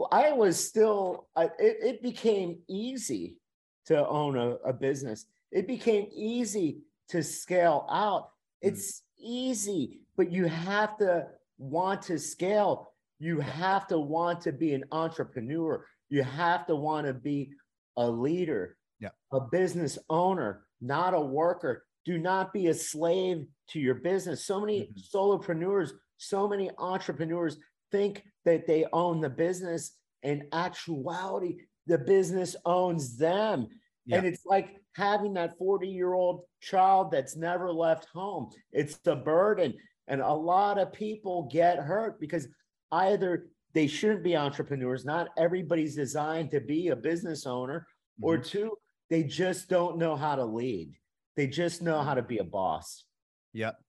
Well, 0.00 0.08
I 0.12 0.32
was 0.32 0.58
still 0.66 1.28
I, 1.36 1.44
it, 1.58 1.76
it 1.82 2.02
became 2.02 2.60
easy 2.68 3.36
to 3.84 4.08
own 4.08 4.38
a, 4.38 4.52
a 4.64 4.72
business. 4.72 5.26
It 5.52 5.66
became 5.66 6.06
easy 6.10 6.78
to 7.10 7.22
scale 7.22 7.86
out. 7.90 8.22
Mm. 8.64 8.68
It's 8.68 9.02
easy, 9.18 10.00
but 10.16 10.32
you 10.32 10.46
have 10.46 10.96
to 10.98 11.26
want 11.58 12.00
to 12.02 12.18
scale. 12.18 12.94
You 13.18 13.40
have 13.40 13.86
to 13.88 13.98
want 13.98 14.40
to 14.42 14.52
be 14.52 14.72
an 14.72 14.84
entrepreneur. 14.90 15.84
You 16.08 16.22
have 16.22 16.66
to 16.68 16.76
want 16.76 17.06
to 17.06 17.12
be 17.12 17.50
a 17.98 18.08
leader, 18.08 18.78
Yeah. 19.00 19.10
a 19.34 19.40
business 19.52 19.98
owner, 20.08 20.64
not 20.80 21.12
a 21.12 21.20
worker. 21.20 21.84
Do 22.06 22.16
not 22.16 22.54
be 22.54 22.68
a 22.68 22.74
slave 22.74 23.46
to 23.72 23.78
your 23.78 23.96
business. 23.96 24.46
So 24.46 24.60
many 24.60 24.80
Mhm. 24.80 25.10
solopreneurs, 25.12 25.90
so 26.16 26.48
many 26.48 26.70
entrepreneurs 26.78 27.58
think 27.90 28.24
that 28.44 28.66
they 28.66 28.86
own 28.92 29.20
the 29.20 29.30
business. 29.30 29.92
In 30.22 30.48
actuality, 30.52 31.56
the 31.86 31.98
business 31.98 32.56
owns 32.64 33.16
them. 33.16 33.68
And 34.12 34.26
it's 34.26 34.44
like 34.44 34.76
having 34.96 35.34
that 35.34 35.56
40 35.56 35.86
year 35.88 36.14
old 36.14 36.42
child 36.60 37.10
that's 37.12 37.36
never 37.36 37.72
left 37.72 38.06
home. 38.12 38.50
It's 38.72 38.98
the 38.98 39.16
burden. 39.16 39.74
And 40.08 40.20
a 40.20 40.32
lot 40.32 40.78
of 40.78 40.92
people 40.92 41.48
get 41.52 41.78
hurt 41.78 42.18
because 42.20 42.48
either 42.90 43.46
they 43.72 43.86
shouldn't 43.86 44.24
be 44.24 44.36
entrepreneurs, 44.36 45.04
not 45.04 45.28
everybody's 45.38 45.94
designed 45.94 46.50
to 46.50 46.60
be 46.60 46.88
a 46.88 46.96
business 46.96 47.46
owner, 47.46 47.86
or 48.20 48.38
Mhm. 48.38 48.44
two, 48.46 48.78
they 49.08 49.22
just 49.22 49.68
don't 49.68 49.96
know 49.96 50.16
how 50.16 50.34
to 50.34 50.44
lead. 50.44 50.92
They 51.36 51.46
just 51.46 51.80
know 51.80 52.02
how 52.02 52.14
to 52.14 52.22
be 52.22 52.38
a 52.38 52.44
boss. 52.44 53.04
Yep. 53.52 53.80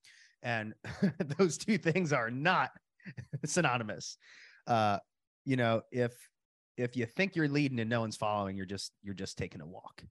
And 0.43 0.75
those 1.37 1.57
two 1.57 1.79
things 1.79 2.13
are 2.13 2.29
not 2.29 2.71
synonymous. 3.45 4.17
Uh, 4.67 4.99
you 5.45 5.55
know, 5.55 5.81
if 5.91 6.13
if 6.77 6.95
you 6.95 7.05
think 7.05 7.35
you're 7.35 7.47
leading 7.47 7.79
and 7.79 7.89
no 7.89 8.01
one's 8.01 8.17
following, 8.17 8.57
you're 8.57 8.65
just 8.65 8.91
you're 9.01 9.13
just 9.13 9.37
taking 9.37 9.61
a 9.61 9.67
walk. 9.67 10.03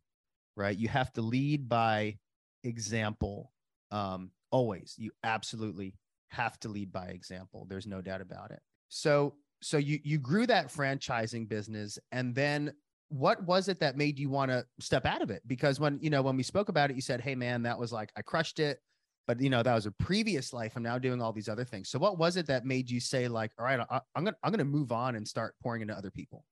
Right? 0.57 0.77
You 0.77 0.89
have 0.89 1.13
to 1.15 1.23
lead 1.23 1.69
by 1.69 2.19
example. 2.65 3.53
Um, 3.91 4.31
always. 4.51 4.95
You 4.99 5.11
absolutely 5.25 5.95
have 6.29 6.59
to 6.61 6.69
lead 6.69 6.93
by 6.93 7.07
example. 7.07 7.67
There's 7.69 7.87
no 7.87 8.01
doubt 8.01 8.21
about 8.21 8.51
it. 8.51 8.61
So 8.89 9.35
so 9.63 9.77
you 9.77 10.01
you 10.03 10.19
grew 10.19 10.47
that 10.47 10.69
franchising 10.69 11.49
business 11.49 11.99
and 12.13 12.35
then 12.35 12.73
what 13.09 13.43
was 13.45 13.69
it 13.69 13.81
that 13.81 13.97
made 13.97 14.19
you 14.19 14.31
want 14.31 14.51
to 14.51 14.65
step 14.79 15.05
out 15.05 15.21
of 15.21 15.31
it 15.31 15.43
because 15.47 15.81
when 15.81 15.99
you 16.01 16.11
know 16.11 16.23
when 16.23 16.37
we 16.37 16.43
spoke 16.43 16.69
about 16.69 16.91
it 16.91 16.97
you 16.97 17.03
said 17.03 17.21
hey 17.21 17.35
man 17.35 17.63
that 17.63 17.79
was 17.79 17.93
like 17.93 18.11
i 18.17 18.23
crushed 18.23 18.59
it 18.59 18.79
but 19.27 19.41
you 19.41 19.51
know 19.51 19.63
that 19.63 19.75
was 19.75 19.87
a 19.87 19.93
previous 19.93 20.53
life. 20.53 20.73
I'm 20.77 20.83
now 20.83 20.99
doing 20.99 21.23
all 21.23 21.33
these 21.33 21.49
other 21.49 21.65
things. 21.65 21.89
So 21.89 21.99
what 21.99 22.19
was 22.19 22.37
it 22.37 22.47
that 22.47 22.65
made 22.65 22.91
you 22.91 23.01
say 23.01 23.29
like, 23.29 23.53
all 23.59 23.65
right, 23.65 23.81
I, 23.91 24.01
I'm 24.15 24.25
gonna 24.25 24.37
I'm 24.43 24.51
gonna 24.51 24.65
move 24.65 24.93
on 24.93 25.17
and 25.17 25.27
start 25.27 25.55
pouring 25.63 25.83
into 25.83 25.95
other 25.95 26.11
people? 26.11 26.45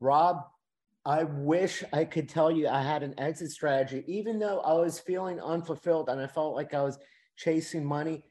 Rob, 0.00 0.44
I 1.06 1.24
wish 1.24 1.84
I 1.92 2.04
could 2.04 2.28
tell 2.28 2.50
you 2.50 2.68
I 2.68 2.82
had 2.82 3.02
an 3.02 3.18
exit 3.18 3.50
strategy, 3.50 4.04
even 4.06 4.38
though 4.38 4.60
I 4.60 4.72
was 4.74 4.98
feeling 4.98 5.40
unfulfilled 5.40 6.08
and 6.08 6.20
I 6.20 6.26
felt 6.26 6.54
like 6.54 6.72
I 6.72 6.82
was 6.82 6.98
chasing 7.36 7.84
money. 7.84 8.22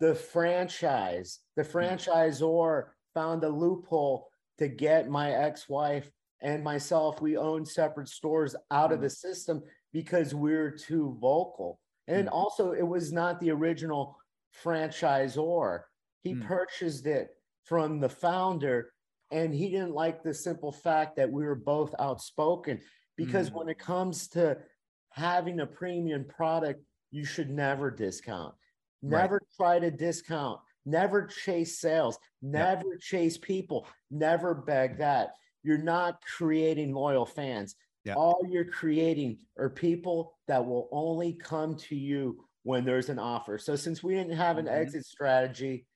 The 0.00 0.14
franchise, 0.14 1.40
the 1.56 1.64
hmm. 1.64 1.76
franchisor 1.76 2.84
found 3.14 3.44
a 3.44 3.48
loophole 3.48 4.28
to 4.58 4.68
get 4.68 5.08
my 5.08 5.32
ex 5.32 5.68
wife 5.68 6.10
and 6.42 6.64
myself. 6.64 7.20
We 7.20 7.36
owned 7.36 7.68
separate 7.68 8.08
stores 8.08 8.56
out 8.70 8.92
of 8.92 8.98
hmm. 8.98 9.04
the 9.04 9.10
system 9.10 9.62
because 9.92 10.34
we 10.34 10.54
are 10.54 10.70
too 10.70 11.16
vocal. 11.20 11.80
And 12.08 12.28
Mm. 12.28 12.32
also, 12.32 12.72
it 12.72 12.86
was 12.86 13.12
not 13.12 13.40
the 13.40 13.50
original 13.50 14.20
franchisor. 14.62 15.84
He 16.22 16.34
Mm. 16.34 16.46
purchased 16.46 17.06
it 17.06 17.36
from 17.64 18.00
the 18.00 18.08
founder 18.08 18.92
and 19.32 19.52
he 19.52 19.68
didn't 19.70 19.92
like 19.92 20.22
the 20.22 20.32
simple 20.32 20.70
fact 20.70 21.16
that 21.16 21.30
we 21.30 21.44
were 21.44 21.56
both 21.56 21.92
outspoken 21.98 22.80
because 23.16 23.50
Mm. 23.50 23.54
when 23.54 23.68
it 23.68 23.78
comes 23.78 24.28
to 24.28 24.62
having 25.10 25.60
a 25.60 25.66
premium 25.66 26.24
product 26.24 26.84
you 27.10 27.24
should 27.24 27.50
never 27.50 27.90
discount 27.90 28.54
Right. 29.02 29.22
never 29.22 29.40
try 29.56 29.78
to 29.80 29.90
discount 29.90 30.60
never 30.84 31.26
chase 31.26 31.80
sales 31.80 32.18
never 32.40 32.96
chase 32.98 33.36
people 33.38 33.86
never 34.10 34.54
beg 34.54 34.98
that 34.98 35.34
you're 35.62 35.78
not 35.78 36.20
creating 36.22 36.92
loyal 36.92 37.26
fans 37.26 37.74
Yeah. 38.06 38.14
all 38.14 38.40
you're 38.48 38.64
creating 38.64 39.38
are 39.58 39.68
people 39.68 40.38
that 40.46 40.64
will 40.64 40.88
only 40.92 41.32
come 41.32 41.76
to 41.76 41.96
you 41.96 42.46
when 42.62 42.84
there's 42.84 43.08
an 43.08 43.18
offer 43.18 43.58
so 43.58 43.74
since 43.74 44.00
we 44.02 44.14
didn't 44.14 44.36
have 44.36 44.58
an 44.58 44.66
Mhm. 44.66 44.70
exit 44.80 45.04
strategy 45.04 45.86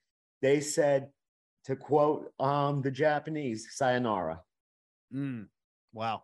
they 0.42 0.60
said 0.60 1.12
to 1.66 1.76
quote 1.76 2.32
um 2.40 2.80
the 2.82 2.90
Japanese, 2.90 3.68
sayonara. 3.76 4.42
Mm, 5.14 5.48
wow. 5.92 6.22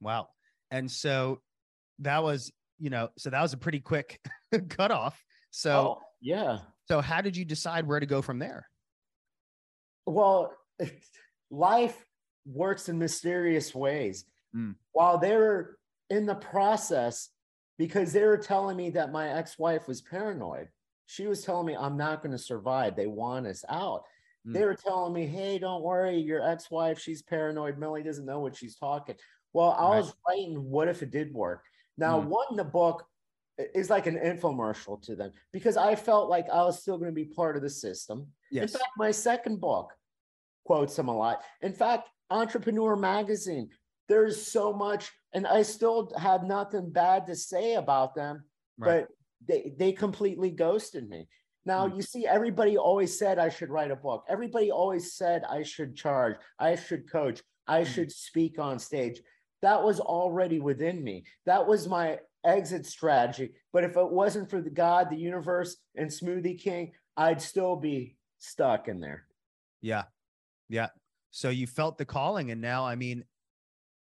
Wow. 0.00 0.28
And 0.70 0.88
so 0.90 1.42
that 1.98 2.22
was, 2.22 2.52
you 2.78 2.88
know, 2.90 3.08
so 3.18 3.30
that 3.30 3.42
was 3.42 3.52
a 3.52 3.56
pretty 3.58 3.80
quick 3.80 4.20
cutoff. 4.70 5.22
So, 5.50 5.72
Oh, 5.98 6.02
yeah. 6.20 6.60
so 6.86 7.00
how 7.00 7.20
did 7.20 7.36
you 7.36 7.44
decide 7.44 7.86
where 7.86 7.98
to 7.98 8.06
go 8.06 8.22
from 8.22 8.38
there? 8.38 8.68
Well, 10.06 10.54
life 11.50 12.06
works 12.46 12.88
in 12.88 12.98
mysterious 12.98 13.74
ways. 13.74 14.24
Mm. 14.54 14.76
While 14.92 15.18
they 15.18 15.36
were 15.36 15.78
in 16.10 16.26
the 16.26 16.34
process, 16.34 17.30
because 17.78 18.12
they 18.12 18.24
were 18.24 18.38
telling 18.38 18.76
me 18.76 18.90
that 18.90 19.12
my 19.12 19.28
ex-wife 19.30 19.88
was 19.88 20.00
paranoid. 20.00 20.68
She 21.06 21.26
was 21.26 21.42
telling 21.42 21.66
me 21.66 21.76
I'm 21.76 21.96
not 21.96 22.22
going 22.22 22.32
to 22.32 22.38
survive. 22.38 22.94
They 22.94 23.06
want 23.08 23.46
us 23.46 23.64
out. 23.68 24.04
They 24.44 24.60
Mm. 24.60 24.66
were 24.66 24.74
telling 24.74 25.12
me, 25.12 25.26
hey, 25.26 25.58
don't 25.58 25.82
worry, 25.82 26.18
your 26.18 26.42
ex-wife, 26.42 26.98
she's 26.98 27.22
paranoid. 27.22 27.78
Millie 27.78 28.02
doesn't 28.02 28.26
know 28.26 28.40
what 28.40 28.54
she's 28.56 28.76
talking. 28.76 29.16
Well, 29.52 29.70
I 29.70 29.88
Right. 29.90 29.96
was 29.98 30.14
writing, 30.28 30.70
what 30.70 30.88
if 30.88 31.02
it 31.02 31.10
did 31.10 31.32
work? 31.34 31.64
Now, 31.96 32.20
Mm. 32.20 32.28
one, 32.28 32.56
the 32.56 32.64
book 32.64 33.08
is 33.58 33.88
like 33.88 34.06
an 34.06 34.16
infomercial 34.16 35.00
to 35.02 35.16
them 35.16 35.32
because 35.52 35.76
I 35.76 35.94
felt 35.94 36.28
like 36.28 36.48
I 36.50 36.62
was 36.64 36.80
still 36.80 36.98
going 36.98 37.10
to 37.10 37.14
be 37.14 37.24
part 37.24 37.56
of 37.56 37.62
the 37.62 37.70
system. 37.70 38.32
Yes. 38.50 38.62
In 38.74 38.78
fact, 38.78 38.90
my 38.96 39.10
second 39.10 39.60
book 39.60 39.96
quotes 40.64 40.96
them 40.96 41.08
a 41.08 41.16
lot. 41.16 41.42
In 41.60 41.72
fact, 41.72 42.08
Entrepreneur 42.30 42.96
Magazine, 42.96 43.70
there's 44.08 44.46
so 44.50 44.72
much, 44.72 45.10
and 45.32 45.46
I 45.46 45.62
still 45.62 46.12
have 46.18 46.44
nothing 46.44 46.90
bad 46.90 47.26
to 47.26 47.36
say 47.36 47.74
about 47.74 48.14
them, 48.14 48.44
Right. 48.78 49.06
but 49.06 49.08
they, 49.46 49.72
they 49.76 49.92
completely 49.92 50.50
ghosted 50.50 51.08
me. 51.08 51.28
Now, 51.66 51.88
Mm. 51.88 51.96
you 51.96 52.02
see, 52.02 52.26
everybody 52.26 52.76
always 52.76 53.18
said 53.18 53.38
I 53.38 53.48
should 53.48 53.70
write 53.70 53.90
a 53.90 53.96
book. 53.96 54.24
Everybody 54.28 54.70
always 54.70 55.14
said 55.14 55.44
I 55.44 55.62
should 55.62 55.96
charge, 55.96 56.36
I 56.58 56.74
should 56.76 57.10
coach, 57.10 57.42
I 57.66 57.82
Mm. 57.82 57.86
should 57.86 58.12
speak 58.12 58.58
on 58.58 58.78
stage. 58.78 59.20
That 59.62 59.82
was 59.82 59.98
already 60.00 60.60
within 60.60 61.02
me. 61.02 61.24
That 61.46 61.66
was 61.66 61.88
my 61.88 62.20
exit 62.44 62.84
strategy. 62.84 63.54
But 63.72 63.84
if 63.84 63.96
it 63.96 64.10
wasn't 64.10 64.50
for 64.50 64.60
the 64.60 64.68
God, 64.70 65.08
the 65.08 65.16
universe, 65.16 65.78
and 65.94 66.10
Smoothie 66.10 66.58
King, 66.60 66.92
I'd 67.16 67.40
still 67.40 67.76
be 67.76 68.18
stuck 68.38 68.88
in 68.88 69.00
there. 69.00 69.26
Yeah. 69.80 70.04
Yeah. 70.68 70.88
So 71.30 71.48
you 71.48 71.66
felt 71.66 71.96
the 71.96 72.04
calling 72.04 72.50
and 72.50 72.60
now 72.60 72.84
I 72.84 72.94
mean 72.94 73.24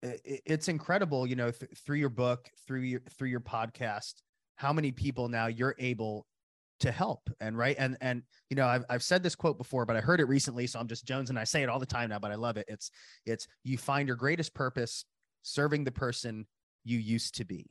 it's 0.03 0.67
incredible, 0.67 1.25
you 1.25 1.35
know, 1.35 1.51
th- 1.51 1.71
through 1.85 1.97
your 1.97 2.09
book, 2.09 2.49
through 2.65 2.81
your 2.81 3.01
through 3.17 3.29
your 3.29 3.39
podcast, 3.39 4.15
how 4.55 4.71
many 4.73 4.91
people 4.91 5.27
now 5.27 5.47
you're 5.47 5.75
able 5.79 6.25
to 6.79 6.91
help 6.91 7.27
and 7.39 7.57
right 7.57 7.75
and 7.79 7.97
and 8.01 8.21
you 8.51 8.55
know 8.55 8.67
I've, 8.67 8.85
I've 8.87 9.01
said 9.01 9.23
this 9.23 9.33
quote 9.33 9.57
before 9.57 9.83
but 9.87 9.95
i 9.95 9.99
heard 9.99 10.19
it 10.19 10.25
recently 10.27 10.67
so 10.67 10.79
i'm 10.79 10.87
just 10.87 11.07
jones 11.07 11.31
and 11.31 11.39
i 11.39 11.43
say 11.43 11.63
it 11.63 11.69
all 11.69 11.79
the 11.79 11.87
time 11.87 12.11
now 12.11 12.19
but 12.19 12.29
i 12.31 12.35
love 12.35 12.55
it 12.55 12.65
it's 12.67 12.91
it's 13.25 13.47
you 13.63 13.79
find 13.79 14.07
your 14.07 14.15
greatest 14.15 14.53
purpose 14.53 15.03
serving 15.41 15.85
the 15.85 15.91
person 15.91 16.45
you 16.85 16.99
used 16.99 17.33
to 17.33 17.45
be 17.45 17.65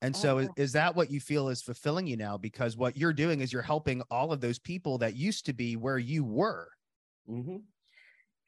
and 0.00 0.16
so 0.16 0.38
is, 0.38 0.48
Oh. 0.48 0.54
is 0.56 0.72
that 0.72 0.96
what 0.96 1.10
you 1.10 1.20
feel 1.20 1.50
is 1.50 1.60
fulfilling 1.60 2.06
you 2.06 2.16
now 2.16 2.38
because 2.38 2.78
what 2.78 2.96
you're 2.96 3.12
doing 3.12 3.42
is 3.42 3.52
you're 3.52 3.60
helping 3.60 4.00
all 4.10 4.32
of 4.32 4.40
those 4.40 4.58
people 4.58 4.96
that 4.98 5.14
used 5.14 5.44
to 5.44 5.52
be 5.52 5.76
where 5.76 5.98
you 5.98 6.24
were 6.24 6.70
Mhm. 7.28 7.60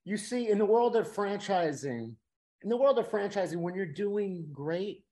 You 0.06 0.16
see, 0.16 0.48
in 0.48 0.56
the 0.56 0.64
world 0.64 0.96
of 0.96 1.06
franchising, 1.06 2.14
in 2.62 2.68
the 2.68 2.76
world 2.76 2.98
of 2.98 3.08
franchising, 3.10 3.56
when 3.56 3.74
you're 3.74 3.86
doing 3.86 4.46
great, 4.52 5.04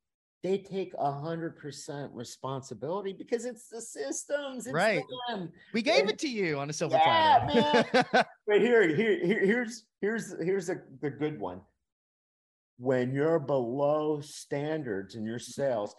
they 0.43 0.59
take 0.59 0.93
a 0.99 1.11
hundred 1.11 1.57
percent 1.59 2.13
responsibility 2.15 3.13
because 3.13 3.45
it's 3.45 3.69
the 3.69 3.81
systems, 3.81 4.67
it's 4.67 4.75
Right. 4.75 5.03
them. 5.29 5.51
we 5.73 5.83
gave 5.83 6.03
And- 6.03 6.11
it 6.11 6.19
to 6.21 6.29
you 6.29 6.59
on 6.59 6.71
a 6.71 6.73
silver 6.73 6.97
Yeah, 6.97 7.49
platter 7.83 8.27
But 8.47 8.61
here, 8.61 8.87
here, 8.95 9.25
here 9.25 9.45
here's 9.45 9.85
here's 10.01 10.35
here's 10.41 10.69
a, 10.69 10.81
the 11.01 11.11
good 11.11 11.41
one. 11.41 11.61
When 12.79 13.13
you're 13.13 13.41
below 13.41 14.21
standards 14.21 15.17
in 15.17 15.25
your 15.25 15.41
sales, 15.41 15.97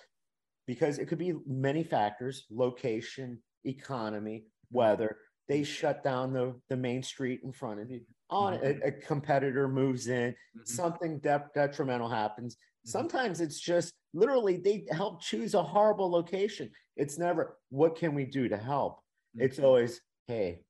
because 0.65 0.97
it 0.99 1.07
could 1.07 1.17
be 1.17 1.33
many 1.45 1.83
factors, 1.83 2.45
location, 2.49 3.39
economy, 3.65 4.45
weather, 4.71 5.17
they 5.49 5.63
shut 5.63 6.03
down 6.03 6.31
the, 6.31 6.55
the 6.69 6.77
main 6.77 7.03
street 7.03 7.41
in 7.43 7.51
front 7.51 7.81
of 7.81 7.91
you. 7.91 8.01
On 8.31 8.53
a, 8.53 8.87
a 8.87 8.91
competitor 8.91 9.67
moves 9.67 10.07
in, 10.07 10.35
Mhm. 10.55 10.67
something 10.67 11.19
de- 11.19 11.49
detrimental 11.55 12.07
happens. 12.09 12.55
Mhm. 12.55 12.89
Sometimes 12.89 13.41
it's 13.41 13.59
just 13.59 13.93
literally 14.13 14.57
they 14.57 14.85
help 14.91 15.21
choose 15.21 15.55
a 15.55 15.63
horrible 15.63 16.09
location. 16.11 16.71
It's 16.95 17.17
never, 17.17 17.57
what 17.69 17.95
can 17.95 18.13
we 18.13 18.25
do 18.25 18.47
to 18.47 18.57
help? 18.57 19.03
It's 19.35 19.57
Mhm. 19.57 19.63
always, 19.63 20.01
hey, 20.27 20.63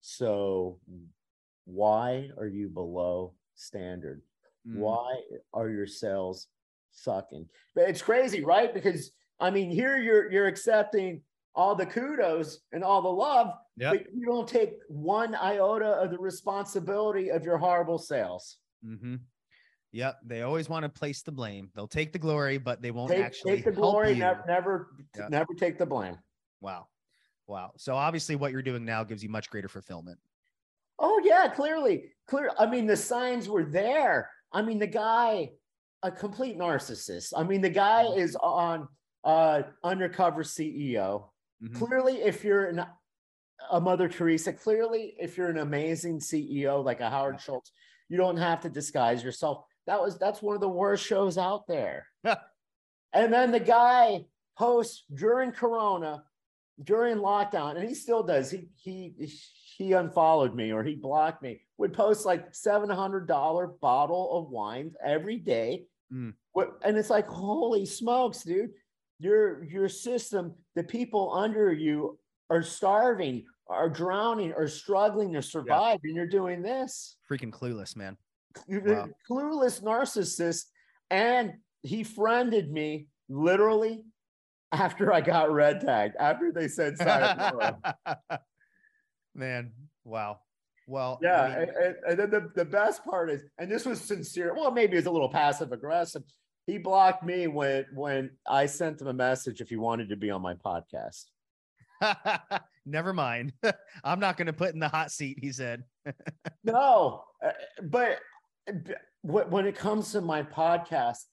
so 0.00 0.80
why 1.64 2.30
are 2.38 2.46
you 2.46 2.68
below 2.70 3.34
standard? 3.54 4.22
Mm. 4.66 4.76
Why 4.76 5.22
are 5.52 5.68
your 5.68 5.86
sales 5.86 6.48
sucking? 6.92 7.48
But 7.74 7.90
it's 7.90 8.02
crazy, 8.02 8.42
right? 8.42 8.72
Because 8.72 9.12
I 9.40 9.50
mean, 9.50 9.70
here 9.70 9.96
you're 9.98 10.32
you're 10.32 10.46
accepting 10.48 11.22
all 11.58 11.74
the 11.74 11.84
kudos 11.84 12.60
and 12.72 12.84
all 12.84 13.02
the 13.02 13.08
love, 13.08 13.52
Yep. 13.78 13.92
but 13.92 14.06
you 14.14 14.24
don't 14.24 14.48
take 14.48 14.74
one 14.88 15.34
iota 15.34 15.86
of 15.88 16.10
the 16.12 16.18
responsibility 16.18 17.30
of 17.32 17.42
your 17.44 17.58
horrible 17.58 17.98
sales. 17.98 18.58
Mm-hmm. 18.86 19.16
Yep. 19.90 20.18
They 20.24 20.42
always 20.42 20.68
want 20.68 20.84
to 20.84 20.88
place 20.88 21.22
the 21.22 21.32
blame. 21.32 21.70
They'll 21.74 21.88
take 21.88 22.12
the 22.12 22.18
glory, 22.18 22.58
but 22.58 22.80
they 22.80 22.92
won't 22.92 23.10
Take, 23.10 23.24
actually 23.24 23.56
take 23.56 23.64
the 23.64 23.72
glory, 23.72 24.14
never 24.14 24.44
never, 24.46 24.88
Yeah. 25.16 25.26
never 25.30 25.52
take 25.54 25.78
the 25.78 25.86
blame. 25.86 26.16
Wow. 26.60 26.86
Wow. 27.48 27.72
So 27.76 27.96
obviously 27.96 28.36
what 28.36 28.52
you're 28.52 28.62
doing 28.62 28.84
now 28.84 29.02
gives 29.02 29.22
you 29.24 29.28
much 29.28 29.50
greater 29.50 29.68
fulfillment. 29.68 30.18
Oh 31.00 31.20
yeah, 31.24 31.48
clearly, 31.48 32.12
clear. 32.28 32.50
I 32.56 32.66
mean, 32.66 32.86
the 32.86 32.96
signs 32.96 33.48
were 33.48 33.64
there. 33.64 34.30
I 34.52 34.62
mean, 34.62 34.78
the 34.78 34.86
guy, 34.86 35.50
a 36.04 36.10
complete 36.12 36.56
narcissist. 36.56 37.32
I 37.36 37.42
mean, 37.42 37.62
the 37.62 37.70
guy 37.70 38.04
Mm-hmm. 38.04 38.20
is 38.20 38.36
on 38.36 38.86
uh 39.24 39.62
undercover 39.82 40.44
CEO. 40.44 41.30
Mhm. 41.62 41.74
Clearly, 41.74 42.22
if 42.22 42.44
you're 42.44 42.66
an, 42.66 42.84
a 43.70 43.80
Mother 43.80 44.08
Teresa, 44.08 44.52
clearly, 44.52 45.16
if 45.18 45.36
you're 45.36 45.48
an 45.50 45.58
amazing 45.58 46.20
CEO 46.20 46.84
like 46.84 47.00
a 47.00 47.10
Howard. 47.10 47.40
Schultz, 47.40 47.72
you 48.08 48.16
don't 48.16 48.36
have 48.36 48.60
to 48.62 48.68
disguise 48.70 49.22
yourself. 49.24 49.64
That 49.86 50.00
was 50.00 50.18
that's 50.18 50.42
one 50.42 50.54
of 50.54 50.60
the 50.60 50.68
worst 50.68 51.04
shows 51.04 51.38
out 51.38 51.66
there. 51.66 52.06
and 53.12 53.32
then 53.32 53.50
the 53.52 53.60
guy 53.60 54.26
posts 54.56 55.04
during 55.12 55.52
Corona, 55.52 56.24
during 56.82 57.16
lockdown, 57.16 57.76
and 57.76 57.88
he 57.88 57.94
still 57.94 58.22
does. 58.22 58.50
He 58.50 58.68
he 58.76 59.14
he 59.76 59.92
unfollowed 59.92 60.54
me 60.54 60.72
or 60.72 60.82
he 60.84 60.94
blocked 60.94 61.42
me. 61.42 61.62
Would 61.78 61.92
post 61.92 62.26
like 62.26 62.54
seven 62.54 62.90
hundred 62.90 63.26
dollar 63.26 63.66
bottle 63.66 64.38
of 64.38 64.50
wine 64.50 64.94
every 65.04 65.38
day. 65.38 65.86
Mm. 66.12 66.34
And 66.84 66.96
it's 66.96 67.10
like 67.10 67.28
holy 67.28 67.86
smokes, 67.86 68.42
dude! 68.42 68.70
Your 69.20 69.64
your 69.64 69.88
system, 69.88 70.54
the 70.76 70.84
people 70.84 71.32
under 71.34 71.72
you 71.72 72.18
are 72.50 72.62
starving, 72.62 73.44
are 73.68 73.88
drowning, 73.88 74.52
are 74.52 74.68
struggling 74.68 75.32
to 75.32 75.42
survive, 75.42 75.98
and 76.04 76.14
you're 76.14 76.26
doing 76.26 76.62
this. 76.62 77.16
Freaking 77.30 77.50
clueless, 77.50 77.96
man. 77.96 78.16
Wow. 78.68 79.08
clueless 79.28 79.82
narcissist, 79.82 80.66
and 81.10 81.54
he 81.82 82.04
friended 82.04 82.70
me 82.70 83.06
literally 83.28 84.04
after 84.72 85.12
I 85.12 85.20
got 85.20 85.52
red 85.52 85.80
tagged, 85.80 86.16
after 86.18 86.52
they 86.52 86.68
said. 86.68 86.96
Man, 89.34 89.72
wow. 90.04 90.40
Well, 90.86 91.18
yeah, 91.22 91.42
I 91.42 91.48
mean, 91.48 91.68
and, 91.84 91.96
and 92.08 92.18
then 92.18 92.30
the, 92.30 92.50
the 92.56 92.64
best 92.64 93.04
part 93.04 93.30
is, 93.30 93.42
and 93.58 93.70
this 93.70 93.84
was 93.84 94.00
sincere. 94.00 94.54
Well, 94.54 94.70
maybe 94.70 94.96
it's 94.96 95.06
a 95.06 95.10
little 95.10 95.28
passive 95.28 95.70
aggressive. 95.70 96.22
He 96.68 96.76
blocked 96.76 97.24
me 97.24 97.46
when 97.46 97.86
when 97.94 98.30
I 98.46 98.66
sent 98.66 99.00
him 99.00 99.06
a 99.06 99.12
message 99.14 99.62
if 99.62 99.70
he 99.70 99.76
wanted 99.76 100.10
to 100.10 100.16
be 100.16 100.30
on 100.30 100.42
my 100.42 100.52
podcast. 100.52 101.24
never 102.86 103.14
mind. 103.14 103.54
I'm 104.04 104.20
not 104.20 104.36
going 104.36 104.48
to 104.48 104.52
put 104.52 104.74
in 104.74 104.78
the 104.78 104.88
hot 104.88 105.10
seat. 105.10 105.38
He 105.40 105.50
said. 105.50 105.84
no, 106.64 107.24
uh, 107.42 107.52
but 107.84 108.18
when 109.22 109.64
it 109.64 109.76
comes 109.76 110.12
to 110.12 110.20
my 110.20 110.42
podcast, 110.42 111.24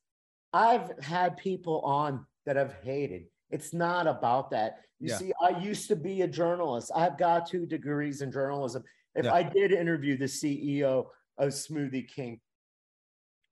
I've 0.53 0.89
had 1.03 1.35
people 1.35 1.81
on 1.81 2.25
that 2.45 2.57
I've 2.57 2.75
hated. 2.81 3.25
It's 3.49 3.73
not 3.73 4.07
about 4.07 4.51
that. 4.51 4.77
You 5.01 5.09
yeah. 5.09 5.17
see, 5.17 5.33
I 5.41 5.59
used 5.59 5.89
to 5.89 5.97
be 5.97 6.21
a 6.21 6.29
journalist. 6.29 6.93
I've 6.95 7.17
got 7.17 7.45
two 7.45 7.65
degrees 7.65 8.21
in 8.21 8.31
journalism. 8.31 8.85
If 9.15 9.25
yeah. 9.25 9.33
I 9.33 9.43
did 9.43 9.73
interview 9.73 10.17
the 10.17 10.25
CEO 10.25 11.07
of 11.37 11.49
Smoothie 11.49 12.07
King, 12.07 12.39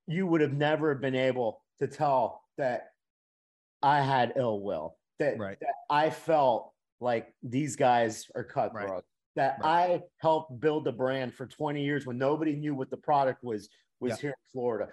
you 0.06 0.26
would 0.26 0.40
have 0.40 0.54
never 0.54 0.94
been 0.94 1.14
able 1.14 1.60
to 1.78 1.86
tell 1.86 2.42
that 2.58 2.88
I 3.82 4.00
had 4.00 4.34
ill 4.36 4.60
will, 4.60 4.96
that, 5.18 5.38
right. 5.38 5.58
that 5.60 5.74
I 5.90 6.10
felt 6.10 6.72
like 7.00 7.32
these 7.42 7.76
guys 7.76 8.26
are 8.34 8.44
cutthroat, 8.44 8.90
right. 8.90 9.02
that 9.36 9.58
right. 9.62 9.90
I 9.90 10.02
helped 10.18 10.60
build 10.60 10.86
a 10.88 10.92
brand 10.92 11.34
for 11.34 11.46
20 11.46 11.84
years 11.84 12.06
when 12.06 12.18
nobody 12.18 12.56
knew 12.56 12.74
what 12.74 12.90
the 12.90 12.96
product 12.96 13.42
was 13.42 13.68
was 14.00 14.12
yeah. 14.12 14.16
here 14.16 14.30
in 14.30 14.52
Florida. 14.52 14.92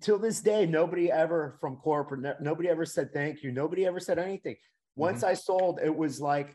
Till 0.00 0.18
this 0.18 0.40
day, 0.40 0.66
nobody 0.66 1.10
ever 1.10 1.56
from 1.60 1.76
corporate, 1.76 2.40
nobody 2.40 2.68
ever 2.68 2.84
said 2.84 3.12
thank 3.12 3.42
you. 3.42 3.50
Nobody 3.50 3.86
ever 3.86 4.00
said 4.00 4.18
anything. 4.18 4.56
Once 4.94 5.18
mm-hmm. 5.18 5.30
I 5.30 5.34
sold, 5.34 5.80
it 5.82 5.94
was 5.94 6.20
like, 6.20 6.54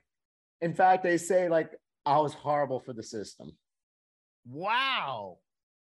in 0.62 0.74
fact, 0.74 1.04
they 1.04 1.18
say 1.18 1.50
like 1.50 1.72
I 2.06 2.20
was 2.20 2.34
horrible 2.34 2.80
for 2.80 2.94
the 2.94 3.04
system. 3.04 3.52
Wow. 4.46 5.38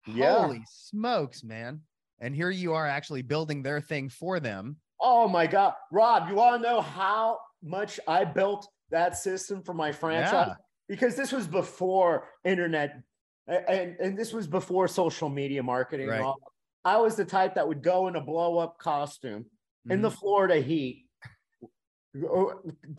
Yeah. 0.06 0.42
Holy 0.42 0.64
smokes, 0.70 1.44
man. 1.44 1.82
And 2.20 2.36
here 2.36 2.50
you 2.50 2.74
are 2.74 2.88
actually 2.88 3.22
building 3.22 3.62
their 3.62 3.82
thing 3.82 4.10
for 4.10 4.40
them. 4.40 4.78
Oh 5.00 5.28
my 5.28 5.48
God. 5.48 5.74
Rob, 5.92 6.30
you 6.30 6.36
want 6.36 6.62
to 6.62 6.68
know 6.68 6.82
how 6.82 7.40
much 7.64 8.00
I 8.08 8.26
built 8.26 8.68
that 8.90 9.18
system 9.18 9.62
for 9.62 9.74
my 9.74 9.92
franchise? 9.92 10.48
Yeah. 10.50 10.54
Because 10.90 11.16
this 11.16 11.32
was 11.32 11.48
before 11.48 12.28
internet 12.44 13.02
and, 13.48 13.96
and 14.00 14.18
this 14.18 14.34
was 14.34 14.48
before 14.48 14.88
social 14.88 15.30
media 15.30 15.64
marketing. 15.64 16.08
Right. 16.08 16.34
I 16.84 16.98
was 16.98 17.16
the 17.16 17.26
type 17.26 17.56
that 17.56 17.68
would 17.68 17.84
go 17.84 18.08
in 18.08 18.16
a 18.16 18.22
blow 18.22 18.58
up 18.58 18.78
costume 18.78 19.44
mm-hmm. 19.44 19.92
in 19.92 20.02
the 20.02 20.10
mm-hmm. 20.10 20.18
Florida 20.18 20.56
heat 20.60 21.08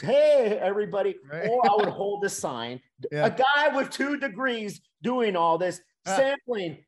hey 0.03 0.59
everybody 0.61 1.17
right. 1.31 1.49
or 1.49 1.63
i 1.69 1.75
would 1.77 1.89
hold 1.93 2.25
a 2.25 2.29
sign 2.29 2.81
yeah. 3.11 3.27
a 3.27 3.31
guy 3.31 3.75
with 3.75 3.91
two 3.91 4.17
degrees 4.19 4.81
doing 5.03 5.37
all 5.37 5.59
this 5.59 5.81
ah. 6.07 6.17
sampling 6.17 6.79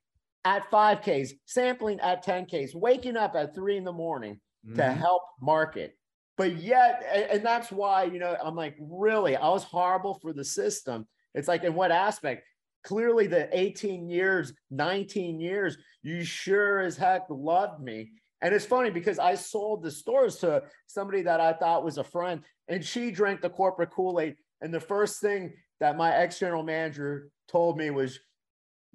at 0.45 0.71
5ks 0.71 1.31
sampling 1.47 2.01
at 2.01 2.25
10ks 2.25 2.75
waking 2.75 3.17
up 3.17 3.35
at 3.35 3.55
3 3.55 3.77
in 3.77 3.85
the 3.85 3.93
morning 3.93 4.41
mm-hmm. 4.67 4.77
to 4.77 4.91
help 4.91 5.23
market. 5.41 5.97
But 6.37 6.57
yet 6.57 7.05
and 7.31 7.45
that's 7.45 7.71
why 7.71 8.05
you 8.05 8.19
know 8.19 8.35
i'm 8.43 8.57
like 8.57 8.75
really? 8.81 9.37
I 9.37 9.49
was 9.51 9.65
horrible 9.65 10.19
for 10.23 10.33
the 10.33 10.45
system. 10.45 11.07
It's 11.35 11.49
like 11.49 11.65
in 11.65 11.75
what 11.75 11.91
aspect? 11.91 12.45
Clearly 12.85 13.27
the 13.27 13.49
18 13.53 14.09
years 14.09 14.55
19 14.71 15.39
years 15.39 15.77
you 16.03 16.25
sure 16.25 16.81
as 16.81 16.97
heck 16.97 17.27
loved 17.29 17.83
me. 17.83 18.11
And 18.43 18.55
it's 18.55 18.65
funny 18.65 18.91
because 18.91 19.19
I 19.19 19.35
sold 19.35 19.83
the 19.83 19.91
stores 19.91 20.37
to 20.37 20.63
somebody 20.87 21.23
that 21.23 21.41
I 21.41 21.53
thought 21.53 21.85
was 21.85 21.99
a 21.99 22.05
friend, 22.05 22.43
and 22.69 22.85
she 22.85 23.11
drank 23.11 23.43
the 23.43 23.51
corporate 23.51 23.91
Kool 23.91 24.21
Aid. 24.21 24.37
And 24.63 24.73
the 24.73 24.81
first 24.81 25.21
thing 25.21 25.53
that 25.81 25.97
my 25.97 26.15
ex 26.15 26.39
general 26.39 26.63
manager 26.63 27.29
told 27.49 27.77
me 27.77 27.91
was, 27.91 28.19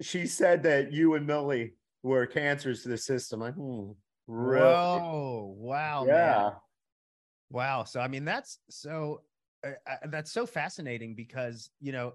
she 0.00 0.26
said 0.26 0.62
that 0.64 0.92
you 0.92 1.14
and 1.14 1.26
Millie 1.26 1.74
were 2.02 2.26
cancers 2.26 2.82
to 2.82 2.88
the 2.88 2.98
system. 2.98 3.42
I, 3.42 3.50
hmm, 3.50 3.90
really? 4.26 4.64
Whoa, 4.64 5.54
wow, 5.58 6.04
yeah, 6.06 6.12
man. 6.12 6.52
wow. 7.50 7.84
So 7.84 8.00
I 8.00 8.08
mean, 8.08 8.24
that's 8.24 8.58
so 8.68 9.22
uh, 9.64 9.70
uh, 9.88 10.06
that's 10.08 10.32
so 10.32 10.46
fascinating 10.46 11.14
because 11.14 11.70
you 11.80 11.92
know 11.92 12.14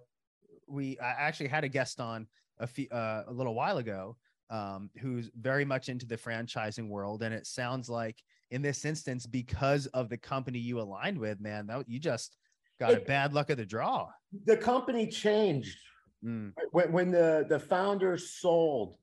we 0.68 0.98
I 1.00 1.10
actually 1.10 1.50
had 1.50 1.64
a 1.64 1.70
guest 1.70 2.00
on 2.00 2.28
a 2.60 2.68
few 2.68 2.88
uh, 2.90 3.24
a 3.28 3.32
little 3.34 3.56
while 3.56 3.78
ago 3.78 4.18
um, 4.52 4.90
who's 5.00 5.32
very 5.40 5.66
much 5.66 5.90
into 5.90 6.06
the 6.06 6.18
franchising 6.18 6.90
world. 6.90 7.24
And 7.24 7.34
it 7.34 7.48
sounds 7.48 7.90
like 7.90 8.22
in 8.52 8.62
this 8.62 8.86
instance, 8.86 9.26
because 9.26 9.88
of 9.88 10.10
the 10.10 10.18
company 10.18 10.60
you 10.60 10.80
aligned 10.80 11.18
with, 11.18 11.40
man, 11.40 11.68
that 11.68 11.88
you 11.88 12.00
just 12.00 12.36
got 12.80 12.92
it, 12.92 13.04
a 13.04 13.06
bad 13.06 13.34
luck 13.34 13.50
of 13.50 13.58
the 13.58 13.66
draw. 13.66 14.10
The 14.46 14.58
company 14.58 15.08
changed 15.08 15.78
mm. 16.24 16.54
when, 16.72 16.92
when 16.92 17.12
the 17.12 17.46
the 17.50 17.60
founders 17.60 18.32
sold 18.32 18.96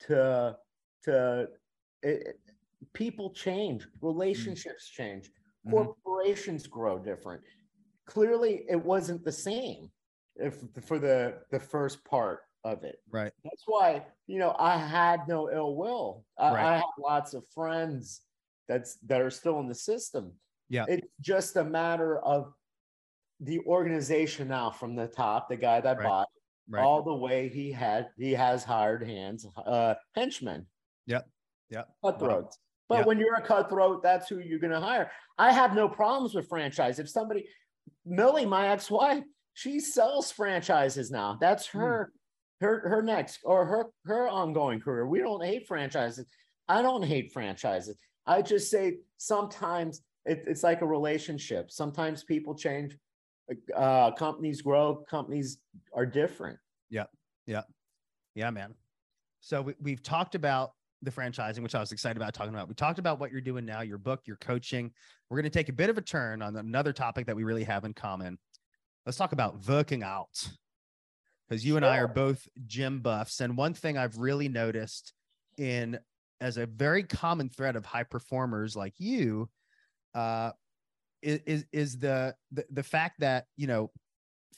to 0.00 0.56
to 1.04 1.48
it, 2.02 2.38
people 2.92 3.30
change, 3.30 3.86
relationships 4.00 4.90
mm. 4.92 4.96
change, 4.96 5.26
mm-hmm. 5.66 5.70
corporations 5.70 6.66
grow 6.66 6.98
different. 6.98 7.42
Clearly, 8.06 8.64
it 8.68 8.82
wasn't 8.82 9.24
the 9.24 9.32
same 9.32 9.90
if 10.36 10.62
for 10.84 10.98
the 10.98 11.38
the 11.50 11.60
first 11.60 12.04
part 12.04 12.40
of 12.64 12.82
it. 12.82 12.96
Right. 13.10 13.32
That's 13.44 13.62
why, 13.66 14.04
you 14.26 14.38
know, 14.38 14.54
I 14.58 14.76
had 14.76 15.28
no 15.28 15.50
ill 15.50 15.76
will. 15.76 16.24
I, 16.36 16.50
right. 16.50 16.64
I 16.64 16.74
have 16.76 16.84
lots 16.98 17.32
of 17.32 17.46
friends 17.54 18.22
that's 18.68 18.96
that 19.06 19.20
are 19.20 19.30
still 19.30 19.60
in 19.60 19.68
the 19.68 19.74
system. 19.74 20.32
Yeah. 20.68 20.84
It's 20.88 21.06
just 21.20 21.56
a 21.56 21.64
matter 21.64 22.18
of 22.18 22.52
the 23.40 23.60
organization 23.60 24.48
now 24.48 24.70
from 24.70 24.96
the 24.96 25.06
top, 25.06 25.48
the 25.48 25.56
guy 25.56 25.80
that 25.80 25.98
right. 25.98 26.06
bought 26.06 26.28
right. 26.68 26.82
all 26.82 27.02
the 27.02 27.14
way 27.14 27.48
he 27.48 27.70
had 27.70 28.08
he 28.16 28.32
has 28.32 28.64
hired 28.64 29.02
hands, 29.02 29.46
uh 29.66 29.94
henchmen. 30.14 30.66
Yep. 31.06 31.26
Yep. 31.70 31.88
Cutthroats. 32.04 32.58
But 32.88 32.98
yep. 32.98 33.06
when 33.06 33.18
you're 33.18 33.34
a 33.34 33.42
cutthroat, 33.42 34.02
that's 34.02 34.28
who 34.28 34.38
you're 34.38 34.58
gonna 34.58 34.80
hire. 34.80 35.10
I 35.38 35.52
have 35.52 35.74
no 35.74 35.88
problems 35.88 36.34
with 36.34 36.48
franchise. 36.48 36.98
If 36.98 37.08
somebody 37.08 37.46
Millie, 38.04 38.46
my 38.46 38.68
ex-wife, 38.68 39.24
she 39.54 39.80
sells 39.80 40.30
franchises 40.30 41.10
now. 41.10 41.36
That's 41.40 41.66
hmm. 41.66 41.78
her 41.78 42.12
her 42.60 42.88
her 42.88 43.02
next 43.02 43.40
or 43.44 43.66
her 43.66 43.86
her 44.04 44.28
ongoing 44.28 44.80
career. 44.80 45.06
We 45.06 45.20
don't 45.20 45.44
hate 45.44 45.66
franchises. 45.66 46.26
I 46.68 46.82
don't 46.82 47.02
hate 47.02 47.32
franchises. 47.32 47.96
I 48.26 48.42
just 48.42 48.70
say 48.70 48.98
sometimes 49.18 50.02
it, 50.24 50.44
it's 50.46 50.62
like 50.62 50.82
a 50.82 50.86
relationship. 50.86 51.70
Sometimes 51.70 52.24
people 52.24 52.54
change, 52.54 52.96
uh, 53.74 54.10
companies 54.12 54.62
grow, 54.62 55.04
companies 55.08 55.58
are 55.94 56.06
different. 56.06 56.58
Yeah, 56.90 57.04
yeah, 57.46 57.62
yeah, 58.34 58.50
man. 58.50 58.74
So 59.40 59.62
we, 59.62 59.74
we've 59.80 60.02
talked 60.02 60.34
about 60.34 60.72
the 61.02 61.10
franchising, 61.10 61.62
which 61.62 61.74
I 61.74 61.80
was 61.80 61.92
excited 61.92 62.16
about 62.16 62.34
talking 62.34 62.54
about. 62.54 62.68
We 62.68 62.74
talked 62.74 62.98
about 62.98 63.20
what 63.20 63.30
you're 63.30 63.40
doing 63.40 63.64
now, 63.64 63.82
your 63.82 63.98
book, 63.98 64.22
your 64.26 64.36
coaching. 64.36 64.90
We're 65.28 65.36
going 65.36 65.50
to 65.50 65.56
take 65.56 65.68
a 65.68 65.72
bit 65.72 65.90
of 65.90 65.98
a 65.98 66.02
turn 66.02 66.42
on 66.42 66.56
another 66.56 66.92
topic 66.92 67.26
that 67.26 67.36
we 67.36 67.44
really 67.44 67.64
have 67.64 67.84
in 67.84 67.94
common. 67.94 68.38
Let's 69.04 69.18
talk 69.18 69.32
about 69.32 69.68
working 69.68 70.02
out 70.02 70.48
because 71.48 71.64
you 71.64 71.76
and 71.76 71.84
I 71.84 71.98
are 71.98 72.08
both 72.08 72.48
gym 72.66 73.00
buffs. 73.00 73.40
And 73.40 73.56
one 73.56 73.74
thing 73.74 73.96
I've 73.96 74.18
really 74.18 74.48
noticed 74.48 75.12
in 75.58 75.98
as 76.40 76.56
a 76.56 76.66
very 76.66 77.02
common 77.02 77.48
thread 77.48 77.76
of 77.76 77.84
high 77.84 78.02
performers 78.02 78.74
like 78.74 78.94
you 78.98 79.48
uh, 80.14 80.50
is 81.26 81.64
is 81.72 81.98
the, 81.98 82.34
the 82.52 82.64
the 82.70 82.82
fact 82.82 83.20
that 83.20 83.46
you 83.56 83.66
know 83.66 83.90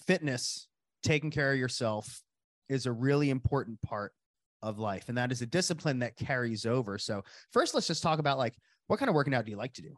fitness, 0.07 0.69
taking 1.03 1.31
care 1.31 1.53
of 1.53 1.59
yourself, 1.59 2.23
is 2.69 2.87
a 2.87 2.93
really 2.93 3.31
important 3.31 3.81
part 3.83 4.13
of 4.63 4.79
life, 4.79 5.09
and 5.09 5.17
that 5.19 5.33
is 5.33 5.43
a 5.43 5.47
discipline 5.47 6.01
that 6.01 6.17
carries 6.17 6.67
over. 6.67 6.99
So 6.99 7.25
first, 7.53 7.75
let's 7.75 7.87
just 7.87 8.03
talk 8.03 8.19
about 8.19 8.39
like 8.39 8.55
what 8.87 8.99
kind 8.99 9.09
of 9.09 9.15
working 9.15 9.35
out 9.35 9.45
do 9.45 9.51
you 9.51 9.57
like 9.57 9.73
to 9.75 9.83
do? 9.83 9.97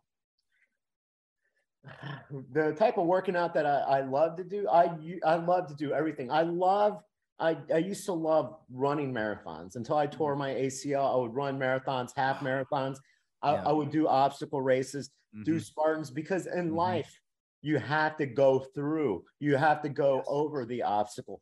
the 2.52 2.72
type 2.72 2.98
of 2.98 3.06
working 3.06 3.36
out 3.36 3.54
that 3.54 3.66
I, 3.66 3.80
I 3.80 4.00
love 4.02 4.36
to 4.36 4.44
do, 4.44 4.68
I 4.68 4.90
I 5.24 5.36
love 5.36 5.66
to 5.68 5.74
do 5.74 5.92
everything. 5.92 6.30
I 6.30 6.42
love 6.42 7.02
I, 7.40 7.56
I 7.72 7.78
used 7.78 8.04
to 8.04 8.12
love 8.12 8.56
running 8.70 9.14
marathons 9.14 9.76
until 9.76 9.96
I 9.96 10.06
tore 10.06 10.32
mm-hmm. 10.32 10.40
my 10.40 10.50
ACL. 10.50 11.14
I 11.14 11.16
would 11.16 11.34
run 11.34 11.58
marathons, 11.58 12.10
half 12.14 12.40
marathons. 12.40 12.98
I, 13.42 13.54
yeah. 13.54 13.62
I 13.66 13.72
would 13.72 13.90
do 13.90 14.06
obstacle 14.06 14.60
races, 14.60 15.10
mm-hmm. 15.34 15.44
do 15.44 15.60
Spartans 15.60 16.10
because 16.10 16.46
in 16.46 16.68
mm-hmm. 16.68 16.76
life 16.76 17.20
you 17.62 17.78
have 17.78 18.16
to 18.18 18.26
go 18.26 18.60
through, 18.74 19.24
you 19.38 19.56
have 19.56 19.82
to 19.82 19.88
go 19.88 20.16
yes. 20.16 20.26
over 20.28 20.64
the 20.64 20.82
obstacle. 20.82 21.40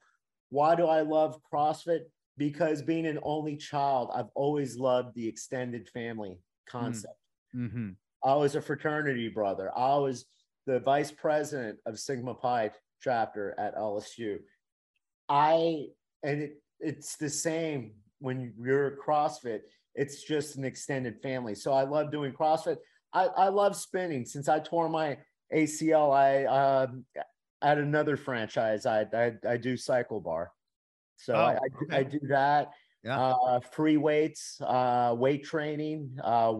Why 0.50 0.74
do 0.74 0.86
I 0.86 1.02
love 1.02 1.38
CrossFit? 1.52 2.02
Because 2.36 2.82
being 2.82 3.06
an 3.06 3.18
only 3.22 3.56
child, 3.56 4.10
I've 4.14 4.30
always 4.34 4.76
loved 4.76 5.14
the 5.14 5.26
extended 5.26 5.88
family 5.88 6.30
mm. 6.30 6.70
concept. 6.70 7.14
Mm-hmm. 7.54 7.90
I 8.24 8.34
was 8.34 8.54
a 8.54 8.62
fraternity 8.62 9.28
brother. 9.28 9.70
I 9.76 9.96
was 9.96 10.24
the 10.66 10.80
vice 10.80 11.10
president 11.10 11.78
of 11.86 11.98
Sigma 11.98 12.34
Pi 12.34 12.70
chapter 13.02 13.54
at 13.58 13.76
LSU. 13.76 14.38
I 15.28 15.86
and 16.22 16.42
it, 16.42 16.62
it's 16.80 17.16
the 17.16 17.30
same 17.30 17.92
when 18.18 18.52
you're 18.60 18.98
CrossFit. 19.04 19.60
It's 19.98 20.22
just 20.22 20.56
an 20.56 20.64
extended 20.64 21.20
family. 21.20 21.54
So 21.54 21.72
I 21.72 21.82
love 21.82 22.12
doing 22.12 22.32
CrossFit. 22.32 22.76
I, 23.12 23.24
I 23.24 23.48
love 23.48 23.74
spinning. 23.76 24.24
Since 24.24 24.48
I 24.48 24.60
tore 24.60 24.88
my 24.88 25.18
ACL, 25.54 26.14
I 26.14 26.44
uh, 26.44 26.86
at 27.62 27.78
another 27.78 28.16
franchise, 28.16 28.86
I, 28.86 29.06
I, 29.12 29.32
I 29.48 29.56
do 29.56 29.74
CycleBar. 29.74 30.46
So 31.16 31.34
oh, 31.34 31.38
I, 31.38 31.52
I, 31.52 31.58
okay. 31.82 31.96
I, 31.96 32.02
do 32.04 32.20
that. 32.28 32.70
Yeah. 33.02 33.18
Uh, 33.18 33.60
free 33.60 33.96
weights, 33.96 34.60
uh, 34.60 35.14
weight 35.16 35.44
training. 35.44 36.16
Uh, 36.22 36.54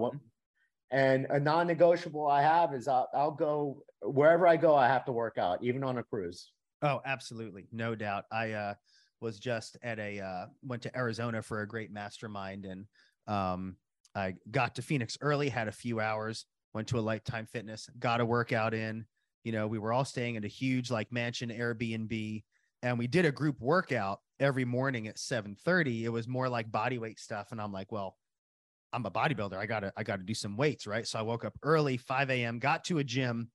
and 0.90 1.26
a 1.30 1.38
non-negotiable 1.38 2.26
I 2.26 2.42
have 2.42 2.74
is 2.74 2.88
I'll, 2.88 3.08
I'll 3.14 3.30
go 3.30 3.82
wherever 4.02 4.48
I 4.48 4.56
go. 4.56 4.74
I 4.74 4.88
have 4.88 5.04
to 5.04 5.12
work 5.12 5.38
out, 5.38 5.62
even 5.62 5.84
on 5.84 5.98
a 5.98 6.02
cruise. 6.02 6.50
Oh, 6.82 7.00
absolutely, 7.04 7.66
no 7.72 7.94
doubt. 7.94 8.24
I 8.32 8.52
uh, 8.52 8.74
was 9.20 9.38
just 9.38 9.76
at 9.82 9.98
a 9.98 10.20
uh, 10.20 10.46
went 10.62 10.82
to 10.82 10.96
Arizona 10.96 11.42
for 11.42 11.62
a 11.62 11.68
great 11.68 11.90
mastermind, 11.92 12.64
and 12.64 12.86
um, 13.28 13.76
I 14.14 14.34
got 14.50 14.74
to 14.76 14.82
Phoenix 14.82 15.16
early, 15.20 15.48
had 15.48 15.68
a 15.68 15.72
few 15.72 16.00
hours, 16.00 16.46
went 16.74 16.88
to 16.88 16.98
a 16.98 17.00
Lifetime 17.00 17.46
Fitness, 17.46 17.88
got 17.98 18.20
a 18.20 18.26
workout 18.26 18.74
in. 18.74 19.04
You 19.44 19.52
know, 19.52 19.66
we 19.66 19.78
were 19.78 19.92
all 19.92 20.04
staying 20.04 20.34
in 20.34 20.44
a 20.44 20.48
huge 20.48 20.90
like 20.90 21.12
mansion 21.12 21.50
Airbnb, 21.50 22.42
and 22.82 22.98
we 22.98 23.06
did 23.06 23.24
a 23.24 23.32
group 23.32 23.60
workout 23.60 24.20
every 24.40 24.64
morning 24.64 25.06
at 25.06 25.18
7:30. 25.18 26.04
It 26.04 26.08
was 26.08 26.26
more 26.26 26.48
like 26.48 26.72
body 26.72 26.98
weight 26.98 27.20
stuff, 27.20 27.52
and 27.52 27.60
I'm 27.60 27.72
like, 27.72 27.92
well, 27.92 28.16
I'm 28.92 29.06
a 29.06 29.10
bodybuilder. 29.10 29.56
I 29.56 29.66
gotta 29.66 29.92
I 29.96 30.02
gotta 30.02 30.22
do 30.22 30.34
some 30.34 30.56
weights, 30.56 30.86
right? 30.86 31.06
So 31.06 31.18
I 31.18 31.22
woke 31.22 31.44
up 31.44 31.56
early, 31.62 31.96
5 31.96 32.30
a.m., 32.30 32.58
got 32.58 32.84
to 32.84 32.98
a 32.98 33.04
gym 33.04 33.50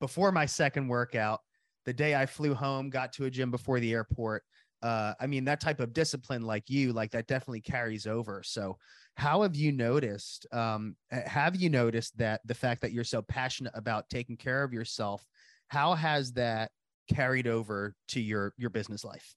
before 0.00 0.32
my 0.32 0.46
second 0.46 0.88
workout. 0.88 1.40
The 1.84 1.92
day 1.92 2.14
I 2.14 2.26
flew 2.26 2.54
home, 2.54 2.90
got 2.90 3.12
to 3.14 3.24
a 3.24 3.30
gym 3.30 3.50
before 3.50 3.80
the 3.80 3.92
airport. 3.92 4.42
Uh, 4.82 5.14
I 5.20 5.26
mean, 5.26 5.44
that 5.44 5.60
type 5.60 5.80
of 5.80 5.92
discipline, 5.92 6.42
like 6.42 6.68
you, 6.68 6.92
like 6.92 7.12
that 7.12 7.26
definitely 7.26 7.60
carries 7.60 8.06
over. 8.06 8.42
So, 8.44 8.78
how 9.16 9.42
have 9.42 9.54
you 9.54 9.72
noticed? 9.72 10.46
Um, 10.52 10.96
have 11.10 11.54
you 11.54 11.70
noticed 11.70 12.16
that 12.18 12.40
the 12.44 12.54
fact 12.54 12.80
that 12.80 12.92
you're 12.92 13.04
so 13.04 13.22
passionate 13.22 13.72
about 13.76 14.08
taking 14.08 14.36
care 14.36 14.64
of 14.64 14.72
yourself, 14.72 15.24
how 15.68 15.94
has 15.94 16.32
that 16.32 16.70
carried 17.12 17.46
over 17.46 17.94
to 18.08 18.20
your 18.20 18.54
your 18.56 18.70
business 18.70 19.04
life? 19.04 19.34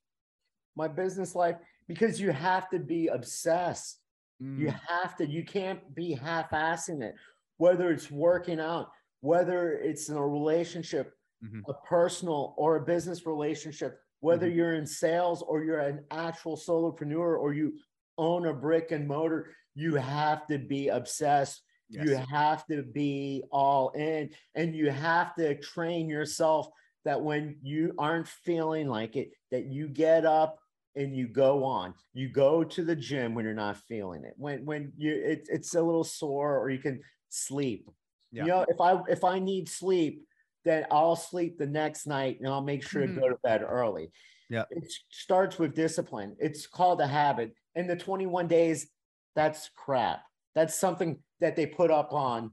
My 0.75 0.88
business 0.88 1.36
life, 1.36 1.58
because 1.88 2.19
you 2.19 2.31
have 2.31 2.69
to 2.69 2.79
be 2.79 3.08
obsessed. 3.08 3.99
Mm. 4.41 4.60
You 4.60 4.73
have 4.88 5.15
to. 5.17 5.27
You 5.27 5.45
can't 5.45 5.93
be 5.95 6.13
half-assing 6.13 7.01
it. 7.01 7.15
Whether 7.58 7.91
it's 7.91 8.12
working 8.12 8.60
out, 8.60 8.89
whether 9.21 9.73
it's 9.73 10.10
in 10.10 10.17
a 10.17 10.27
relationship, 10.27 11.13
mm-hmm. 11.43 11.60
a 11.69 11.73
personal 11.88 12.53
or 12.58 12.77
a 12.77 12.86
business 12.86 13.25
relationship 13.25 13.99
whether 14.19 14.47
mm-hmm. 14.47 14.58
you're 14.58 14.75
in 14.75 14.86
sales 14.86 15.41
or 15.41 15.63
you're 15.63 15.80
an 15.80 16.04
actual 16.12 16.58
solopreneur 16.58 17.39
or 17.39 17.54
you 17.54 17.73
own 18.17 18.47
a 18.47 18.54
brick 18.54 18.91
and 18.91 19.08
mortar, 19.08 19.51
you 19.75 19.95
have 19.95 20.47
to 20.47 20.58
be 20.58 20.88
obsessed. 20.88 21.62
Yes. 21.89 22.06
You 22.06 22.15
have 22.32 22.65
to 22.67 22.82
be 22.82 23.43
all 23.51 23.89
in 23.89 24.32
and 24.56 24.75
you 24.75 24.89
have 24.89 25.36
to 25.36 25.56
train 25.60 26.10
yourself 26.10 26.67
that 27.04 27.21
when 27.21 27.58
you 27.62 27.93
aren't 27.99 28.28
feeling 28.28 28.88
like 28.88 29.15
it, 29.15 29.32
that 29.51 29.65
you 29.65 29.88
get 29.88 30.25
up 30.25 30.58
and 30.95 31.15
you 31.15 31.28
go 31.28 31.63
on. 31.63 31.93
You 32.13 32.30
go 32.30 32.63
to 32.63 32.84
the 32.84 32.95
gym 32.95 33.36
when 33.36 33.45
you're 33.45 33.54
not 33.54 33.78
feeling 33.78 34.23
it. 34.23 34.34
When 34.38 34.65
when 34.65 34.93
you 34.97 35.13
it, 35.13 35.47
it's 35.51 35.75
a 35.75 35.82
little 35.82 36.04
sore 36.04 36.58
or 36.58 36.69
you 36.69 36.80
can 36.80 37.01
sleep. 37.30 37.89
Yeah. 38.32 38.43
You 38.43 38.49
know, 38.49 38.65
if 38.67 38.82
I 38.82 39.01
if 39.08 39.23
I 39.23 39.39
need 39.39 39.69
sleep, 39.69 40.25
then 40.65 40.86
I'll 40.91 41.15
sleep 41.15 41.58
the 41.58 41.67
next 41.67 42.08
night 42.08 42.39
and 42.39 42.49
I'll 42.49 42.62
make 42.62 42.86
sure 42.86 43.04
mm-hmm. 43.04 43.15
to 43.15 43.21
go 43.21 43.30
to 43.30 43.38
bed 43.43 43.63
early. 43.67 44.12
Yeah. 44.49 44.63
It 44.71 44.91
starts 45.10 45.58
with 45.58 45.75
discipline. 45.75 46.36
It's 46.39 46.67
called 46.67 47.01
a 47.01 47.08
habit. 47.08 47.54
And 47.75 47.89
the 47.89 47.95
21 47.95 48.47
days, 48.47 48.88
that's 49.36 49.69
crap. 49.75 50.23
That's 50.54 50.75
something 50.75 51.19
that 51.39 51.56
they 51.56 51.65
put 51.65 51.91
up 51.91 52.13
on 52.13 52.51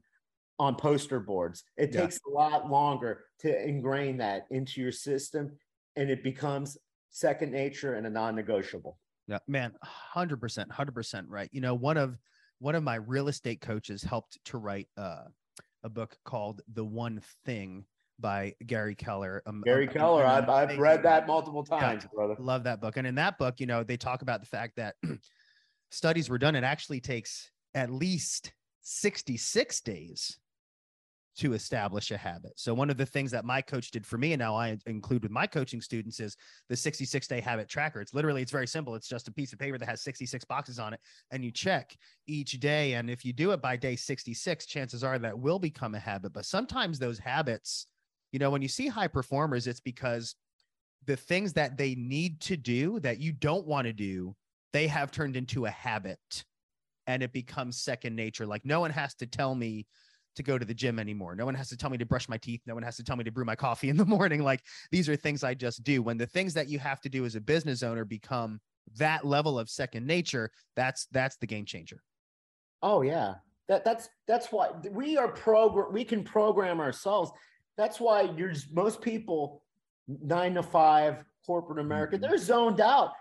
on 0.59 0.75
poster 0.75 1.19
boards. 1.19 1.63
It 1.77 1.93
yeah. 1.93 2.01
takes 2.01 2.19
a 2.27 2.29
lot 2.29 2.69
longer 2.69 3.25
to 3.39 3.67
ingrain 3.67 4.17
that 4.17 4.45
into 4.51 4.81
your 4.81 4.91
system 4.91 5.51
and 5.95 6.09
it 6.09 6.23
becomes 6.23 6.77
second 7.09 7.51
nature 7.51 7.95
and 7.95 8.05
a 8.05 8.09
non-negotiable. 8.09 8.97
Yeah, 9.27 9.39
man, 9.47 9.73
100%, 10.15 10.67
100% 10.67 11.25
right. 11.27 11.49
You 11.51 11.61
know, 11.61 11.73
one 11.73 11.97
of 11.97 12.17
one 12.59 12.75
of 12.75 12.83
my 12.83 12.95
real 12.95 13.27
estate 13.27 13.61
coaches 13.61 14.03
helped 14.03 14.37
to 14.45 14.57
write 14.57 14.87
uh, 14.97 15.23
a 15.83 15.89
book 15.89 16.17
called 16.23 16.61
The 16.73 16.85
One 16.85 17.21
Thing 17.45 17.85
by 18.23 18.55
Gary 18.65 18.95
Keller. 18.95 19.43
Um, 19.45 19.61
Gary 19.63 19.87
um, 19.87 19.93
Keller, 19.93 20.25
I've, 20.25 20.49
I've 20.49 20.79
read 20.79 21.03
that 21.03 21.27
multiple 21.27 21.63
times, 21.63 22.03
yeah, 22.03 22.09
brother. 22.15 22.35
Love 22.39 22.63
that 22.63 22.81
book. 22.81 22.97
And 22.97 23.05
in 23.05 23.13
that 23.15 23.37
book, 23.37 23.59
you 23.59 23.67
know, 23.67 23.83
they 23.83 23.97
talk 23.97 24.23
about 24.23 24.39
the 24.39 24.47
fact 24.47 24.77
that 24.77 24.95
studies 25.91 26.29
were 26.29 26.39
done. 26.39 26.55
It 26.55 26.63
actually 26.63 27.01
takes 27.01 27.51
at 27.75 27.91
least 27.91 28.51
66 28.81 29.81
days 29.81 30.39
to 31.35 31.53
establish 31.53 32.11
a 32.11 32.17
habit. 32.17 32.53
So 32.55 32.73
one 32.73 32.89
of 32.89 32.97
the 32.97 33.05
things 33.05 33.31
that 33.31 33.43
my 33.43 33.61
coach 33.61 33.89
did 33.89 34.05
for 34.05 34.17
me 34.17 34.33
and 34.33 34.39
now 34.39 34.55
I 34.55 34.77
include 34.85 35.23
with 35.23 35.31
my 35.31 35.47
coaching 35.47 35.81
students 35.81 36.19
is 36.19 36.37
the 36.69 36.75
66 36.75 37.27
day 37.27 37.41
habit 37.41 37.67
tracker. 37.67 38.01
It's 38.01 38.13
literally 38.13 38.43
it's 38.43 38.51
very 38.51 38.67
simple. 38.67 38.93
It's 38.93 39.07
just 39.07 39.27
a 39.27 39.31
piece 39.31 39.51
of 39.51 39.59
paper 39.59 39.77
that 39.77 39.89
has 39.89 40.01
66 40.01 40.45
boxes 40.45 40.77
on 40.77 40.93
it 40.93 40.99
and 41.31 41.43
you 41.43 41.51
check 41.51 41.95
each 42.27 42.59
day 42.59 42.93
and 42.93 43.09
if 43.09 43.25
you 43.25 43.33
do 43.33 43.51
it 43.51 43.61
by 43.61 43.75
day 43.75 43.95
66 43.95 44.65
chances 44.67 45.03
are 45.03 45.17
that 45.17 45.37
will 45.37 45.59
become 45.59 45.95
a 45.95 45.99
habit. 45.99 46.33
But 46.33 46.45
sometimes 46.45 46.99
those 46.99 47.17
habits 47.17 47.87
you 48.33 48.39
know, 48.39 48.49
when 48.49 48.63
you 48.63 48.67
see 48.67 48.87
high 48.87 49.07
performers, 49.07 49.67
it's 49.67 49.79
because 49.79 50.35
the 51.05 51.15
things 51.15 51.53
that 51.53 51.77
they 51.77 51.95
need 51.95 52.41
to 52.41 52.57
do 52.57 52.99
that 53.01 53.19
you 53.19 53.31
don't 53.31 53.67
want 53.67 53.85
to 53.85 53.93
do, 53.93 54.35
they 54.73 54.87
have 54.87 55.11
turned 55.11 55.37
into 55.37 55.65
a 55.65 55.69
habit 55.69 56.43
and 57.05 57.21
it 57.21 57.31
becomes 57.31 57.77
second 57.77 58.15
nature. 58.15 58.45
Like 58.45 58.65
no 58.65 58.79
one 58.79 58.89
has 58.91 59.13
to 59.15 59.27
tell 59.27 59.53
me 59.53 59.85
to 60.35 60.41
go 60.41 60.57
to 60.57 60.65
the 60.65 60.73
gym 60.73 60.97
anymore. 60.97 61.35
No 61.35 61.45
one 61.45 61.53
has 61.53 61.69
to 61.69 61.77
tell 61.77 61.91
me 61.91 61.97
to 61.99 62.07
brush 62.07 62.27
my 62.27 62.37
teeth. 62.37 62.61
No 62.65 62.73
one 62.73 62.81
has 62.81 62.97
to 62.97 63.03
tell 63.03 63.15
me 63.15 63.23
to 63.23 63.31
brew 63.31 63.45
my 63.45 63.55
coffee 63.55 63.89
in 63.89 63.97
the 63.97 64.05
morning. 64.17 64.41
Like 64.41 64.63
these 64.91 65.07
are 65.07 65.15
things 65.15 65.43
I 65.43 65.53
just 65.53 65.83
do. 65.83 66.01
When 66.01 66.17
the 66.17 66.25
things 66.25 66.55
that 66.55 66.67
you 66.67 66.79
have 66.79 67.01
to 67.01 67.09
do 67.09 67.25
as 67.25 67.35
a 67.35 67.41
business 67.41 67.83
owner 67.83 68.03
become 68.03 68.59
that 68.97 69.25
level 69.25 69.59
of 69.59 69.69
second 69.69 70.07
nature, 70.07 70.49
that's 70.75 71.05
that's 71.11 71.37
the 71.37 71.45
game 71.45 71.65
changer. 71.65 72.01
Oh 72.81 73.03
yeah. 73.03 73.35
That 73.67 73.85
that's 73.85 74.09
that's 74.27 74.51
why 74.51 74.71
we 74.89 75.17
are 75.17 75.27
program 75.27 75.93
we 75.93 76.03
can 76.03 76.23
program 76.23 76.79
ourselves 76.79 77.31
that's 77.77 77.99
why 77.99 78.21
you're 78.37 78.53
most 78.71 79.01
people 79.01 79.63
nine 80.07 80.53
to 80.55 80.63
five 80.63 81.23
corporate 81.45 81.79
America, 81.79 82.15
mm-hmm. 82.15 82.25
they're 82.25 82.37
zoned 82.37 82.81
out. 82.81 83.11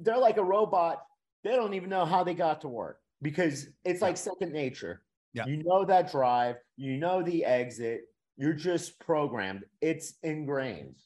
They're 0.00 0.18
like 0.18 0.38
a 0.38 0.44
robot. 0.44 1.02
They 1.44 1.50
don't 1.50 1.74
even 1.74 1.90
know 1.90 2.04
how 2.04 2.24
they 2.24 2.34
got 2.34 2.62
to 2.62 2.68
work 2.68 2.98
because 3.22 3.66
it's 3.84 4.02
like 4.02 4.16
second 4.16 4.52
nature. 4.52 5.02
Yeah. 5.32 5.46
You 5.46 5.62
know 5.64 5.84
that 5.84 6.10
drive, 6.10 6.56
you 6.76 6.96
know 6.96 7.22
the 7.22 7.44
exit, 7.44 8.02
you're 8.36 8.54
just 8.54 8.98
programmed. 9.00 9.64
It's 9.80 10.14
ingrained. 10.22 10.96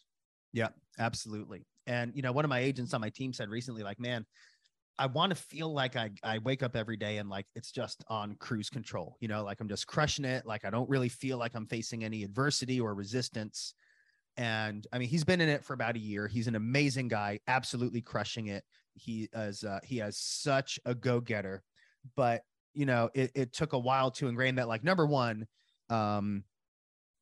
Yeah, 0.52 0.68
absolutely. 0.98 1.66
And 1.86 2.12
you 2.14 2.22
know, 2.22 2.32
one 2.32 2.44
of 2.44 2.48
my 2.48 2.60
agents 2.60 2.94
on 2.94 3.00
my 3.00 3.10
team 3.10 3.32
said 3.32 3.48
recently, 3.48 3.82
like, 3.82 3.98
man, 3.98 4.24
I 5.00 5.06
want 5.06 5.30
to 5.30 5.34
feel 5.34 5.72
like 5.72 5.96
I, 5.96 6.10
I 6.22 6.38
wake 6.38 6.62
up 6.62 6.76
every 6.76 6.98
day 6.98 7.16
and 7.16 7.30
like 7.30 7.46
it's 7.54 7.72
just 7.72 8.04
on 8.08 8.34
cruise 8.34 8.68
control, 8.68 9.16
you 9.18 9.28
know, 9.28 9.42
like 9.42 9.58
I'm 9.58 9.68
just 9.68 9.86
crushing 9.86 10.26
it. 10.26 10.44
Like 10.44 10.66
I 10.66 10.70
don't 10.70 10.88
really 10.90 11.08
feel 11.08 11.38
like 11.38 11.52
I'm 11.54 11.66
facing 11.66 12.04
any 12.04 12.22
adversity 12.22 12.78
or 12.82 12.94
resistance. 12.94 13.72
And 14.36 14.86
I 14.92 14.98
mean, 14.98 15.08
he's 15.08 15.24
been 15.24 15.40
in 15.40 15.48
it 15.48 15.64
for 15.64 15.72
about 15.72 15.96
a 15.96 15.98
year. 15.98 16.28
He's 16.28 16.48
an 16.48 16.54
amazing 16.54 17.08
guy, 17.08 17.40
absolutely 17.48 18.02
crushing 18.02 18.48
it. 18.48 18.62
He 18.92 19.30
is, 19.32 19.64
uh, 19.64 19.80
he 19.82 19.96
has 19.96 20.18
such 20.18 20.78
a 20.84 20.94
go 20.94 21.18
getter, 21.20 21.62
but 22.14 22.42
you 22.74 22.84
know, 22.84 23.08
it, 23.14 23.30
it 23.34 23.54
took 23.54 23.72
a 23.72 23.78
while 23.78 24.10
to 24.12 24.28
ingrain 24.28 24.56
that. 24.56 24.68
Like, 24.68 24.84
number 24.84 25.06
one, 25.06 25.46
um, 25.88 26.44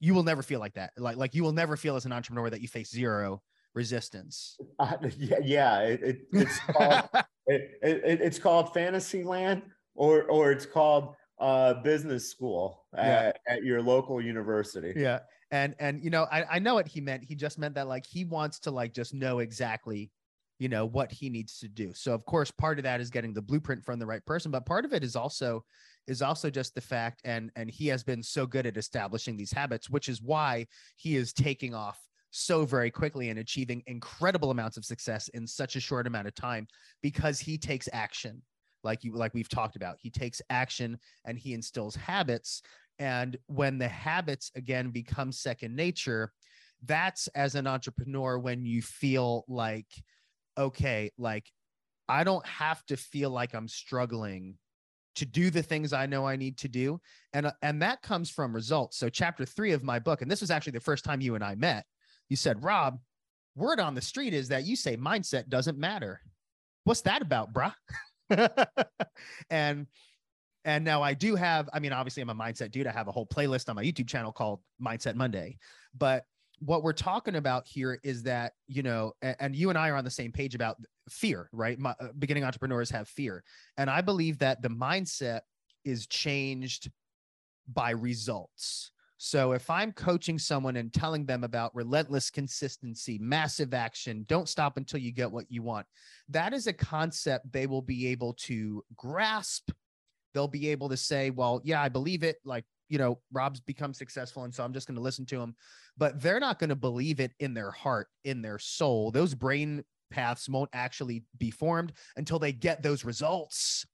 you 0.00 0.14
will 0.14 0.24
never 0.24 0.42
feel 0.42 0.58
like 0.58 0.74
that. 0.74 0.90
Like, 0.98 1.16
like 1.16 1.36
you 1.36 1.44
will 1.44 1.52
never 1.52 1.76
feel 1.76 1.94
as 1.94 2.06
an 2.06 2.12
entrepreneur 2.12 2.50
that 2.50 2.60
you 2.60 2.66
face 2.66 2.90
zero 2.90 3.40
resistance. 3.72 4.56
Uh, 4.80 4.94
yeah, 5.16 5.36
yeah. 5.44 5.80
It, 5.82 6.02
it, 6.02 6.18
it's 6.32 6.58
called 6.70 7.08
it, 7.48 7.78
it, 7.82 8.20
it's 8.20 8.38
called 8.38 8.72
Fantasyland, 8.72 9.62
or 9.94 10.24
or 10.24 10.52
it's 10.52 10.66
called 10.66 11.14
uh, 11.38 11.74
business 11.74 12.30
school 12.30 12.84
at, 12.94 13.40
yeah. 13.46 13.54
at 13.54 13.64
your 13.64 13.82
local 13.82 14.20
university. 14.20 14.92
Yeah, 14.96 15.20
and 15.50 15.74
and 15.78 16.02
you 16.02 16.10
know, 16.10 16.26
I 16.30 16.44
I 16.44 16.58
know 16.58 16.74
what 16.74 16.86
he 16.86 17.00
meant. 17.00 17.24
He 17.24 17.34
just 17.34 17.58
meant 17.58 17.74
that 17.74 17.88
like 17.88 18.06
he 18.06 18.24
wants 18.24 18.58
to 18.60 18.70
like 18.70 18.92
just 18.92 19.14
know 19.14 19.38
exactly 19.40 20.10
you 20.58 20.68
know 20.68 20.84
what 20.84 21.10
he 21.12 21.30
needs 21.30 21.58
to 21.58 21.68
do 21.68 21.92
so 21.94 22.12
of 22.12 22.24
course 22.24 22.50
part 22.50 22.78
of 22.78 22.82
that 22.82 23.00
is 23.00 23.10
getting 23.10 23.32
the 23.32 23.40
blueprint 23.40 23.84
from 23.84 23.98
the 23.98 24.06
right 24.06 24.24
person 24.26 24.50
but 24.50 24.66
part 24.66 24.84
of 24.84 24.92
it 24.92 25.04
is 25.04 25.14
also 25.14 25.64
is 26.06 26.20
also 26.20 26.50
just 26.50 26.74
the 26.74 26.80
fact 26.80 27.20
and 27.24 27.50
and 27.56 27.70
he 27.70 27.86
has 27.86 28.02
been 28.02 28.22
so 28.22 28.46
good 28.46 28.66
at 28.66 28.76
establishing 28.76 29.36
these 29.36 29.52
habits 29.52 29.88
which 29.88 30.08
is 30.08 30.20
why 30.20 30.66
he 30.96 31.16
is 31.16 31.32
taking 31.32 31.74
off 31.74 32.00
so 32.38 32.64
very 32.64 32.90
quickly 32.90 33.30
and 33.30 33.38
achieving 33.38 33.82
incredible 33.86 34.50
amounts 34.50 34.76
of 34.76 34.84
success 34.84 35.28
in 35.28 35.46
such 35.46 35.76
a 35.76 35.80
short 35.80 36.06
amount 36.06 36.26
of 36.26 36.34
time 36.34 36.66
because 37.02 37.38
he 37.38 37.58
takes 37.58 37.88
action 37.92 38.40
like 38.84 39.02
you 39.04 39.14
like 39.14 39.34
we've 39.34 39.48
talked 39.48 39.76
about 39.76 39.96
he 40.00 40.10
takes 40.10 40.40
action 40.50 40.98
and 41.24 41.38
he 41.38 41.52
instills 41.52 41.96
habits 41.96 42.62
and 42.98 43.36
when 43.46 43.78
the 43.78 43.88
habits 43.88 44.50
again 44.54 44.90
become 44.90 45.32
second 45.32 45.74
nature 45.74 46.32
that's 46.84 47.26
as 47.28 47.54
an 47.54 47.66
entrepreneur 47.66 48.38
when 48.38 48.64
you 48.64 48.80
feel 48.80 49.44
like 49.48 49.88
okay 50.56 51.10
like 51.18 51.50
i 52.08 52.22
don't 52.22 52.46
have 52.46 52.84
to 52.86 52.96
feel 52.96 53.30
like 53.30 53.54
i'm 53.54 53.68
struggling 53.68 54.56
to 55.18 55.26
do 55.26 55.50
the 55.50 55.62
things 55.62 55.92
I 55.92 56.06
know 56.06 56.28
I 56.28 56.36
need 56.36 56.56
to 56.58 56.68
do. 56.68 57.00
And, 57.32 57.46
uh, 57.46 57.52
and 57.60 57.82
that 57.82 58.02
comes 58.02 58.30
from 58.30 58.54
results. 58.54 58.96
So, 58.96 59.08
chapter 59.08 59.44
three 59.44 59.72
of 59.72 59.82
my 59.82 59.98
book, 59.98 60.22
and 60.22 60.30
this 60.30 60.40
was 60.40 60.52
actually 60.52 60.74
the 60.74 60.80
first 60.80 61.04
time 61.04 61.20
you 61.20 61.34
and 61.34 61.42
I 61.42 61.56
met, 61.56 61.84
you 62.28 62.36
said, 62.36 62.62
Rob, 62.62 62.98
word 63.54 63.80
on 63.80 63.94
the 63.94 64.00
street 64.00 64.34
is 64.34 64.48
that 64.48 64.64
you 64.64 64.76
say 64.76 64.96
mindset 64.96 65.48
doesn't 65.48 65.78
matter. 65.78 66.20
What's 66.84 67.02
that 67.02 67.22
about, 67.22 67.52
bruh? 67.52 67.74
and 69.50 69.86
and 70.64 70.84
now 70.84 71.02
I 71.02 71.14
do 71.14 71.34
have, 71.34 71.68
I 71.72 71.78
mean, 71.78 71.92
obviously 71.92 72.20
I'm 72.20 72.30
a 72.30 72.34
mindset 72.34 72.70
dude. 72.70 72.86
I 72.86 72.92
have 72.92 73.08
a 73.08 73.12
whole 73.12 73.26
playlist 73.26 73.68
on 73.68 73.76
my 73.76 73.82
YouTube 73.82 74.08
channel 74.08 74.32
called 74.32 74.60
Mindset 74.84 75.14
Monday. 75.14 75.56
But 75.96 76.24
what 76.58 76.82
we're 76.82 76.92
talking 76.92 77.36
about 77.36 77.66
here 77.66 77.98
is 78.02 78.24
that, 78.24 78.52
you 78.66 78.82
know, 78.82 79.12
and, 79.22 79.36
and 79.40 79.56
you 79.56 79.70
and 79.70 79.78
I 79.78 79.88
are 79.88 79.96
on 79.96 80.04
the 80.04 80.10
same 80.10 80.32
page 80.32 80.54
about 80.54 80.76
fear, 81.08 81.48
right? 81.52 81.78
My, 81.78 81.94
uh, 82.00 82.08
beginning 82.18 82.44
entrepreneurs 82.44 82.90
have 82.90 83.08
fear. 83.08 83.44
And 83.76 83.88
I 83.88 84.00
believe 84.00 84.38
that 84.40 84.60
the 84.60 84.68
mindset 84.68 85.40
is 85.84 86.06
changed 86.06 86.90
by 87.72 87.90
results. 87.90 88.90
So 89.20 89.50
if 89.50 89.68
I'm 89.68 89.92
coaching 89.92 90.38
someone 90.38 90.76
and 90.76 90.92
telling 90.92 91.26
them 91.26 91.42
about 91.42 91.74
relentless 91.74 92.30
consistency, 92.30 93.18
massive 93.18 93.74
action, 93.74 94.24
don't 94.28 94.48
stop 94.48 94.76
until 94.76 95.00
you 95.00 95.12
get 95.12 95.30
what 95.30 95.46
you 95.48 95.60
want, 95.60 95.86
that 96.28 96.54
is 96.54 96.68
a 96.68 96.72
concept 96.72 97.52
they 97.52 97.66
will 97.66 97.82
be 97.82 98.06
able 98.08 98.34
to 98.34 98.84
grasp. 98.96 99.72
They'll 100.34 100.46
be 100.46 100.68
able 100.68 100.88
to 100.90 100.96
say, 100.96 101.30
well, 101.30 101.60
yeah, 101.64 101.82
I 101.82 101.88
believe 101.88 102.22
it. 102.22 102.36
Like, 102.44 102.64
you 102.88 102.98
know, 102.98 103.18
Rob's 103.32 103.60
become 103.60 103.92
successful. 103.92 104.44
And 104.44 104.54
so 104.54 104.62
I'm 104.62 104.72
just 104.72 104.86
going 104.86 104.94
to 104.96 105.02
listen 105.02 105.26
to 105.26 105.40
him. 105.40 105.56
But 105.96 106.22
they're 106.22 106.38
not 106.38 106.60
going 106.60 106.70
to 106.70 106.76
believe 106.76 107.18
it 107.18 107.32
in 107.40 107.54
their 107.54 107.72
heart, 107.72 108.06
in 108.22 108.40
their 108.40 108.60
soul. 108.60 109.10
Those 109.10 109.34
brain 109.34 109.82
paths 110.12 110.48
won't 110.48 110.70
actually 110.72 111.24
be 111.38 111.50
formed 111.50 111.92
until 112.16 112.38
they 112.38 112.52
get 112.52 112.84
those 112.84 113.04
results 113.04 113.84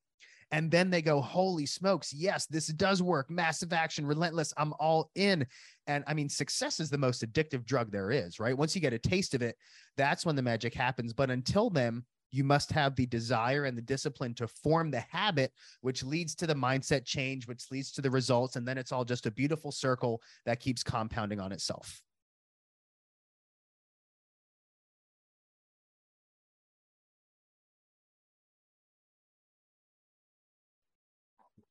and 0.55 0.71
then 0.71 0.89
they 0.89 1.03
go 1.03 1.21
holy 1.21 1.67
smokes 1.67 2.13
yes 2.13 2.47
this 2.47 2.69
does 2.69 3.03
work 3.03 3.29
massive 3.29 3.73
action 3.73 4.07
relentless 4.07 4.55
i'm 4.57 4.73
all 4.79 5.11
in. 5.17 5.45
And 5.87 6.05
i 6.07 6.15
mean 6.15 6.29
success 6.29 6.81
is 6.81 6.91
the 6.91 6.99
most 6.99 7.27
addictive 7.27 7.67
drug 7.67 7.91
there 7.91 8.11
is 8.13 8.39
right? 8.39 8.57
Once 8.57 8.75
you 8.75 8.81
get 8.81 8.93
a 8.93 8.99
taste 8.99 9.35
of 9.35 9.43
it 9.43 9.57
that's 9.97 10.25
when 10.25 10.37
the 10.37 10.43
magic 10.43 10.73
happens. 10.73 11.13
But 11.13 11.31
until 11.31 11.71
then 11.71 12.05
you 12.31 12.45
must 12.45 12.71
have 12.73 12.97
the 12.97 13.07
desire 13.07 13.65
and 13.65 13.77
the 13.77 13.83
discipline 13.83 14.35
to 14.35 14.47
form 14.47 14.91
the 14.91 15.05
habit 15.11 15.53
which 15.81 16.05
leads 16.05 16.35
to 16.37 16.47
the 16.47 16.55
mindset 16.55 17.05
change 17.05 17.49
which 17.49 17.65
leads 17.73 17.91
to 17.93 18.03
the 18.03 18.11
results. 18.11 18.55
And 18.57 18.67
then 18.67 18.79
it's 18.79 18.93
all 18.93 19.05
just 19.05 19.27
a 19.27 19.33
beautiful 19.33 19.73
circle 19.73 20.23
that 20.47 20.61
keeps 20.61 20.85
compounding 20.85 21.41
on 21.41 21.51
itself 21.51 22.01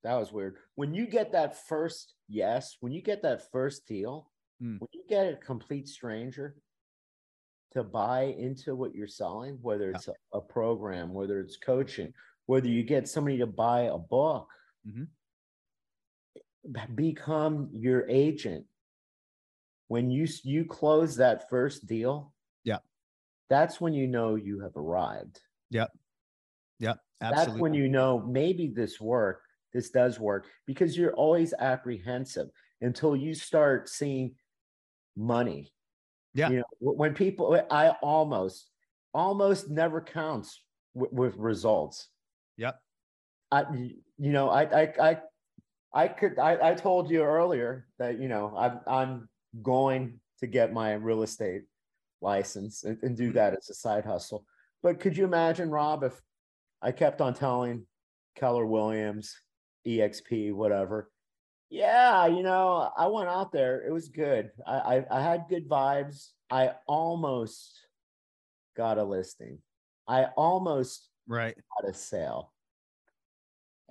That 0.03 0.15
was 0.15 0.31
weird. 0.33 0.57
When 0.75 0.93
you 0.93 1.07
get 1.07 1.31
that 1.31 1.65
first 1.67 2.15
yes, 2.27 2.77
when 2.81 2.91
you 2.91 3.01
get 3.01 3.21
that 3.23 3.49
first 3.51 3.87
deal, 3.87 4.29
Mm. 4.61 4.79
when 4.79 4.87
you 4.91 5.03
get 5.09 5.33
a 5.33 5.37
complete 5.37 5.87
stranger 5.87 6.55
to 7.71 7.83
buy 7.83 8.23
into 8.37 8.75
what 8.75 8.93
you're 8.93 9.07
selling, 9.07 9.55
whether 9.61 9.89
Yeah. 9.89 9.95
it's 9.95 10.07
a, 10.07 10.13
a 10.33 10.41
program, 10.41 11.11
whether 11.13 11.39
it's 11.39 11.57
coaching, 11.57 12.13
whether 12.45 12.67
you 12.67 12.83
get 12.83 13.07
somebody 13.07 13.37
to 13.39 13.47
buy 13.47 13.81
a 13.83 13.97
book, 13.97 14.47
Mhm. 14.85 15.07
become 16.95 17.69
your 17.71 18.07
agent. 18.09 18.67
When 19.87 20.09
you 20.11 20.27
you 20.43 20.65
close 20.65 21.15
that 21.17 21.49
first 21.49 21.87
deal, 21.87 22.33
Yeah. 22.63 22.79
that's 23.49 23.81
when 23.81 23.93
you 23.93 24.07
know 24.07 24.35
you 24.35 24.59
have 24.59 24.75
arrived. 24.77 25.41
Yeah. 25.69 25.87
Yeah, 26.79 26.95
absolutely 27.21 27.51
That's 27.53 27.61
when 27.61 27.73
you 27.73 27.87
know 27.89 28.19
maybe 28.19 28.67
this 28.67 28.99
work, 28.99 29.43
this 29.73 29.89
does 29.89 30.19
work 30.19 30.47
because 30.65 30.97
you're 30.97 31.13
always 31.13 31.53
apprehensive 31.57 32.47
until 32.81 33.15
you 33.15 33.33
start 33.33 33.89
seeing 33.89 34.35
money. 35.15 35.73
Yeah. 36.33 36.49
You 36.49 36.57
know, 36.57 36.63
when 36.79 37.13
people, 37.13 37.59
I 37.69 37.89
almost, 38.01 38.69
almost 39.13 39.69
never 39.69 40.01
counts 40.01 40.63
with, 40.93 41.11
with 41.11 41.35
results. 41.37 42.07
Yep. 42.57 42.79
I, 43.51 43.65
you 43.71 44.31
know, 44.31 44.49
I, 44.49 44.63
I, 44.63 44.93
I, 44.99 45.17
I 45.93 46.07
could, 46.07 46.39
I, 46.39 46.71
I 46.71 46.73
told 46.73 47.11
you 47.11 47.21
earlier 47.21 47.87
that, 47.99 48.19
you 48.19 48.27
know, 48.27 48.55
I'm, 48.57 48.79
I'm 48.87 49.29
going 49.61 50.19
to 50.39 50.47
get 50.47 50.73
my 50.73 50.93
real 50.93 51.21
estate 51.21 51.63
license 52.21 52.83
and, 52.83 52.97
and 53.03 53.15
do 53.15 53.29
Mhm. 53.29 53.33
that 53.35 53.53
as 53.53 53.69
a 53.69 53.75
side 53.75 54.05
hustle. 54.05 54.45
But 54.81 54.99
could 54.99 55.15
you 55.15 55.23
imagine, 55.23 55.69
Rob, 55.69 56.03
if 56.03 56.19
I 56.81 56.91
kept 56.91 57.21
on 57.21 57.35
telling 57.35 57.85
Keller 58.35 58.65
Williams, 58.65 59.35
EXP, 59.87 60.53
whatever. 60.53 61.09
Yeah, 61.69 62.27
you 62.27 62.43
know, 62.43 62.91
I 62.95 63.07
went 63.07 63.29
out 63.29 63.51
there. 63.51 63.81
It 63.85 63.91
was 63.91 64.09
good. 64.09 64.51
I, 64.67 64.73
I, 64.73 65.05
I 65.09 65.21
had 65.21 65.45
good 65.49 65.67
vibes. 65.67 66.29
I 66.51 66.71
almost 66.87 67.79
got 68.77 68.97
a 68.97 69.03
listing. 69.03 69.57
I 70.07 70.25
almost 70.37 71.09
right 71.27 71.55
got 71.81 71.89
a 71.89 71.93
sale. 71.93 72.53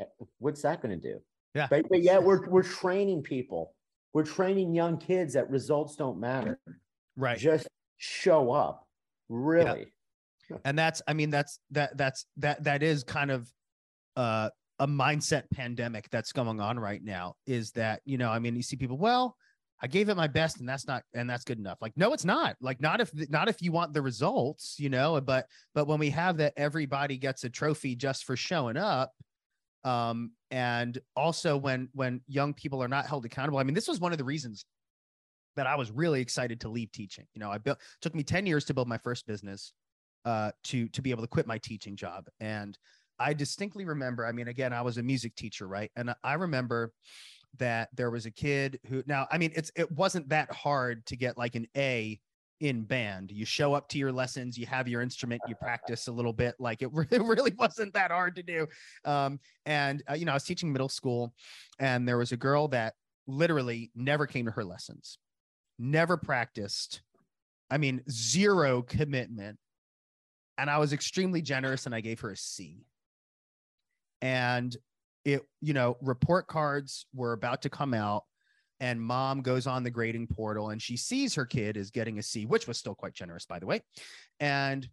Eh, 0.01 0.05
What's 0.39 0.63
that 0.63 0.81
going 0.83 1.01
to 1.01 1.13
do? 1.13 1.19
Yeah. 1.55 1.67
But, 1.69 1.89
but 1.89 2.03
yet 2.03 2.23
we're 2.23 2.49
we're 2.49 2.63
training 2.63 3.23
people. 3.23 3.75
We're 4.13 4.25
training 4.25 4.75
young 4.75 4.99
kids 4.99 5.35
that 5.35 5.51
results 5.51 5.97
don't 5.97 6.21
matter. 6.21 6.61
right 7.17 7.39
Just 7.39 7.67
show 7.97 8.53
up. 8.53 8.87
Really. 9.29 9.93
and 10.67 10.79
that's 10.79 11.01
i 11.09 11.15
mean 11.15 11.31
that's 11.31 11.59
that 11.71 11.97
that's 11.97 12.27
that 12.37 12.63
that 12.65 12.83
is 12.83 13.05
kind 13.05 13.31
of 13.31 13.51
uh 14.17 14.51
a 14.83 14.87
mindset 14.87 15.45
pandemic 15.53 16.11
that's 16.11 16.33
going 16.33 16.61
on 16.61 16.77
right 16.77 17.05
now 17.05 17.35
is 17.47 17.71
that 17.71 18.01
you 18.05 18.19
know 18.19 18.31
i 18.31 18.41
mean 18.41 18.57
you 18.57 18.63
see 18.65 18.75
people 18.75 18.99
well 18.99 19.37
i 19.81 19.87
gave 19.87 20.09
it 20.09 20.17
my 20.17 20.27
best 20.27 20.59
and 20.59 20.69
that's 20.69 20.89
not 20.89 21.05
and 21.15 21.31
that's 21.31 21.45
good 21.45 21.59
enough. 21.59 21.79
Like 21.81 21.93
no 21.97 22.13
it's 22.13 22.25
not. 22.25 22.57
Like 22.61 22.81
not 22.81 23.01
if 23.01 23.13
not 23.31 23.49
if 23.49 23.63
you 23.63 23.71
want 23.71 23.95
the 23.95 24.03
results 24.03 24.75
you 24.81 24.91
know 24.91 25.21
but 25.21 25.47
but 25.73 25.87
when 25.87 26.01
we 26.01 26.11
have 26.11 26.39
that 26.39 26.55
everybody 26.57 27.17
gets 27.17 27.45
a 27.45 27.49
trophy 27.49 27.95
just 27.95 28.25
for 28.25 28.37
showing 28.37 28.77
up 28.77 29.13
um 29.85 30.33
and 30.51 30.99
also 31.15 31.57
when 31.57 31.89
when 31.93 32.21
young 32.27 32.53
people 32.53 32.83
are 32.83 32.89
not 32.89 33.07
held 33.07 33.25
accountable 33.25 33.59
i 33.59 33.63
mean 33.63 33.75
this 33.75 33.89
was 33.89 34.01
one 34.01 34.11
of 34.11 34.19
the 34.19 34.25
reasons 34.25 34.65
that 35.55 35.69
i 35.69 35.77
was 35.77 35.93
really 35.93 36.21
excited 36.21 36.61
to 36.61 36.69
leave 36.69 36.91
teaching. 36.91 37.27
You 37.35 37.41
know 37.41 37.53
i 37.53 37.59
built 37.59 37.79
took 38.01 38.17
me 38.17 38.25
10 38.25 38.47
years 38.47 38.65
to 38.65 38.75
build 38.75 38.89
my 38.89 38.99
first 38.99 39.29
business 39.29 39.73
uh, 40.25 40.51
to 40.65 40.89
to 40.89 41.03
be 41.03 41.11
able 41.11 41.23
to 41.23 41.29
quit 41.29 41.47
my 41.47 41.59
teaching 41.59 41.97
job. 41.97 42.27
And 42.41 42.79
I 43.23 43.33
distinctly 43.33 43.85
remember. 43.85 44.27
I 44.27 44.33
mean, 44.33 44.49
again, 44.49 44.73
I 44.73 44.83
was 44.83 44.99
a 44.99 45.03
music 45.03 45.35
teacher, 45.37 45.67
right? 45.67 45.91
And 45.97 46.15
I 46.25 46.35
remember 46.35 46.93
that 47.59 47.91
there 47.95 48.11
was 48.11 48.27
a 48.27 48.31
kid 48.31 48.81
who. 48.87 49.03
Now, 49.07 49.27
I 49.31 49.39
mean, 49.39 49.53
it's 49.55 49.71
it 49.77 49.91
wasn't 49.93 50.29
that 50.31 50.53
hard 50.53 51.07
to 51.07 51.17
get 51.17 51.39
like 51.39 51.55
an 51.55 51.67
A 51.77 52.21
in 52.61 52.83
band. 52.83 53.31
You 53.31 53.45
show 53.45 53.75
up 53.75 53.89
to 53.91 53.99
your 53.99 54.13
lessons, 54.13 54.57
you 54.57 54.67
have 54.67 54.87
your 54.89 55.03
instrument, 55.03 55.43
you 55.49 55.55
practice 55.57 56.07
a 56.09 56.13
little 56.13 56.33
bit. 56.33 56.55
Like 56.59 56.83
it, 56.83 56.91
re- 56.93 57.07
it 57.11 57.23
really 57.23 57.53
wasn't 57.59 57.95
that 57.95 58.11
hard 58.11 58.37
to 58.37 58.43
do. 58.43 58.67
Um, 59.05 59.39
and 59.67 60.03
uh, 60.11 60.15
you 60.15 60.25
know, 60.25 60.33
I 60.33 60.35
was 60.35 60.45
teaching 60.45 60.73
middle 60.73 60.89
school, 60.89 61.35
and 61.79 62.07
there 62.07 62.19
was 62.19 62.33
a 62.33 62.37
girl 62.37 62.69
that 62.69 62.95
literally 63.27 63.91
never 63.95 64.27
came 64.27 64.47
to 64.47 64.53
her 64.53 64.65
lessons, 64.65 65.19
never 65.79 66.17
practiced. 66.17 67.03
I 67.71 67.79
mean, 67.79 68.03
zero 68.11 68.83
commitment 68.83 69.59
and 70.59 70.71
I 70.71 70.79
was 70.79 70.93
extremely 70.93 71.43
generous 71.43 71.87
and 71.87 71.95
I 71.95 72.01
gave 72.01 72.21
her 72.21 72.31
a 72.31 72.37
C. 72.37 72.85
And 74.23 74.75
it, 75.25 75.43
you 75.61 75.75
know, 75.75 75.97
report 76.01 76.47
cards 76.47 77.07
were 77.15 77.33
about 77.33 77.63
to 77.63 77.71
come 77.71 77.93
out 77.93 78.25
and 78.81 79.01
mom 79.01 79.43
goes 79.43 79.67
on 79.67 79.83
the 79.83 79.91
grading 79.91 80.29
portal 80.29 80.71
and 80.71 80.81
she 80.81 80.97
sees 80.97 81.35
her 81.35 81.45
kid 81.45 81.77
is 81.77 81.91
getting 81.91 82.19
a 82.19 82.23
C, 82.23 82.47
which 82.47 82.67
was 82.67 82.79
still 82.79 82.95
quite 82.95 83.13
generous, 83.13 83.45
by 83.45 83.59
the 83.59 83.67
way. 83.67 83.83
And 84.41 84.89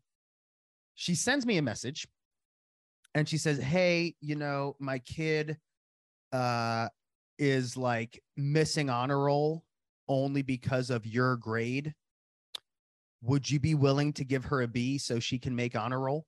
she 0.95 1.15
sends 1.15 1.45
me 1.45 1.57
a 1.57 1.61
message 1.61 2.07
and 3.15 3.27
she 3.27 3.37
says, 3.37 3.59
Hey, 3.59 4.15
you 4.19 4.35
know, 4.35 4.75
my 4.79 4.99
kid 4.99 5.57
uh, 6.33 6.89
is 7.37 7.77
like 7.77 8.21
missing 8.35 8.89
honor 8.89 9.23
roll 9.23 9.63
only 10.07 10.41
because 10.41 10.89
of 10.89 11.05
your 11.05 11.37
grade 11.37 11.93
would 13.21 13.49
you 13.49 13.59
be 13.59 13.75
willing 13.75 14.13
to 14.13 14.23
give 14.23 14.45
her 14.45 14.61
a 14.61 14.67
B 14.67 14.97
so 14.97 15.19
she 15.19 15.37
can 15.39 15.55
make 15.55 15.75
honor 15.75 15.99
roll? 15.99 16.25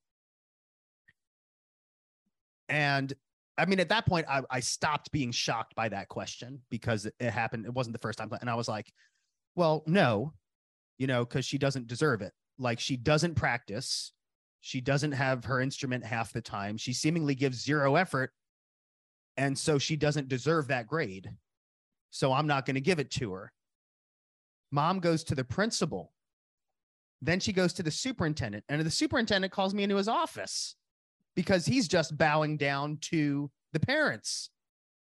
And 2.71 3.13
I 3.57 3.65
mean, 3.65 3.79
at 3.79 3.89
that 3.89 4.07
point, 4.07 4.25
I, 4.27 4.41
I 4.49 4.59
stopped 4.61 5.11
being 5.11 5.31
shocked 5.31 5.75
by 5.75 5.89
that 5.89 6.07
question 6.07 6.61
because 6.71 7.05
it, 7.05 7.13
it 7.19 7.29
happened. 7.29 7.65
It 7.65 7.73
wasn't 7.73 7.93
the 7.93 7.99
first 7.99 8.17
time. 8.17 8.31
And 8.39 8.49
I 8.49 8.55
was 8.55 8.67
like, 8.67 8.91
well, 9.55 9.83
no, 9.85 10.33
you 10.97 11.05
know, 11.05 11.25
because 11.25 11.45
she 11.45 11.57
doesn't 11.57 11.87
deserve 11.87 12.21
it. 12.21 12.31
Like 12.57 12.79
she 12.79 12.97
doesn't 12.97 13.35
practice. 13.35 14.13
She 14.61 14.81
doesn't 14.81 15.11
have 15.11 15.45
her 15.45 15.59
instrument 15.59 16.05
half 16.05 16.33
the 16.33 16.41
time. 16.41 16.77
She 16.77 16.93
seemingly 16.93 17.35
gives 17.35 17.63
zero 17.63 17.95
effort. 17.95 18.31
And 19.37 19.57
so 19.57 19.77
she 19.77 19.95
doesn't 19.95 20.29
deserve 20.29 20.69
that 20.69 20.87
grade. 20.87 21.29
So 22.09 22.33
I'm 22.33 22.47
not 22.47 22.65
going 22.65 22.75
to 22.75 22.81
give 22.81 22.99
it 22.99 23.11
to 23.11 23.33
her. 23.33 23.51
Mom 24.71 24.99
goes 24.99 25.23
to 25.25 25.35
the 25.35 25.43
principal 25.43 26.13
then 27.21 27.39
she 27.39 27.53
goes 27.53 27.73
to 27.73 27.83
the 27.83 27.91
superintendent, 27.91 28.63
and 28.67 28.81
the 28.81 28.89
superintendent 28.89 29.53
calls 29.53 29.73
me 29.73 29.83
into 29.83 29.95
his 29.95 30.07
office 30.07 30.75
because 31.35 31.65
he's 31.65 31.87
just 31.87 32.17
bowing 32.17 32.57
down 32.57 32.97
to 33.01 33.49
the 33.73 33.79
parents. 33.79 34.49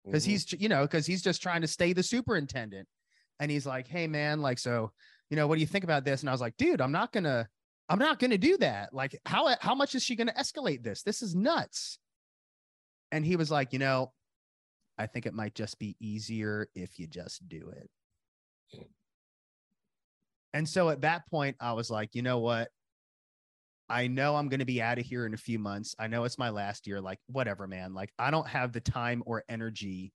Because 0.05 0.25
Mhm. 0.25 0.29
he's 0.29 0.53
you 0.53 0.69
know 0.69 0.83
because 0.83 1.07
he's 1.07 1.23
just 1.23 1.43
trying 1.43 1.63
to 1.63 1.67
stay 1.69 1.93
the 1.93 2.03
superintendent. 2.03 2.89
And 3.41 3.51
he's 3.51 3.67
like 3.67 3.87
hey 3.87 4.07
man 4.07 4.41
like 4.41 4.59
so 4.59 4.93
you 5.31 5.37
know 5.37 5.47
what 5.47 5.57
do 5.57 5.61
you 5.61 5.67
think 5.67 5.85
about 5.85 6.05
this? 6.05 6.21
And 6.23 6.31
i 6.31 6.33
was 6.33 6.41
like 6.41 6.57
dude 6.57 6.81
i'm 6.81 6.93
not 6.93 7.13
gonna 7.13 7.49
i'm 7.89 7.99
not 7.99 8.19
gonna 8.19 8.39
do 8.39 8.57
that. 8.59 8.93
Like 8.95 9.19
how 9.27 9.55
how 9.61 9.75
much 9.75 9.95
is 9.95 10.03
she 10.03 10.17
gonna 10.17 10.33
escalate 10.35 10.83
this? 10.83 11.03
This 11.03 11.23
is 11.23 11.35
nuts. 11.35 11.99
And 13.13 13.25
he 13.25 13.37
was 13.37 13.51
like 13.51 13.73
you 13.73 13.79
know 13.79 14.13
i 14.99 15.07
think 15.07 15.27
it 15.27 15.35
might 15.35 15.55
just 15.55 15.79
be 15.79 15.97
easier 16.01 16.69
if 16.75 16.99
you 16.99 17.07
just 17.07 17.47
do 17.49 17.69
it. 17.71 17.91
And 20.53 20.69
so 20.69 20.89
at 20.89 21.03
that 21.03 21.29
point 21.29 21.57
i 21.61 21.73
was 21.73 21.91
like 21.91 22.15
you 22.15 22.23
know 22.23 22.39
what 22.39 22.71
I 23.89 24.07
know 24.09 24.37
I'm 24.37 24.49
going 24.49 24.61
to 24.61 24.67
be 24.67 24.83
out 24.83 24.99
of 24.99 25.07
here 25.07 25.27
in 25.27 25.35
a 25.35 25.39
few 25.39 25.59
months. 25.59 25.95
I 25.99 26.07
know 26.07 26.25
it's 26.25 26.39
my 26.39 26.51
last 26.51 26.87
year. 26.87 27.01
Like, 27.01 27.19
whatever, 27.27 27.67
man. 27.67 27.95
Like, 27.95 28.13
I 28.19 28.31
don't 28.31 28.49
have 28.49 28.73
the 28.73 28.81
time 28.81 29.23
or 29.27 29.45
energy 29.49 30.13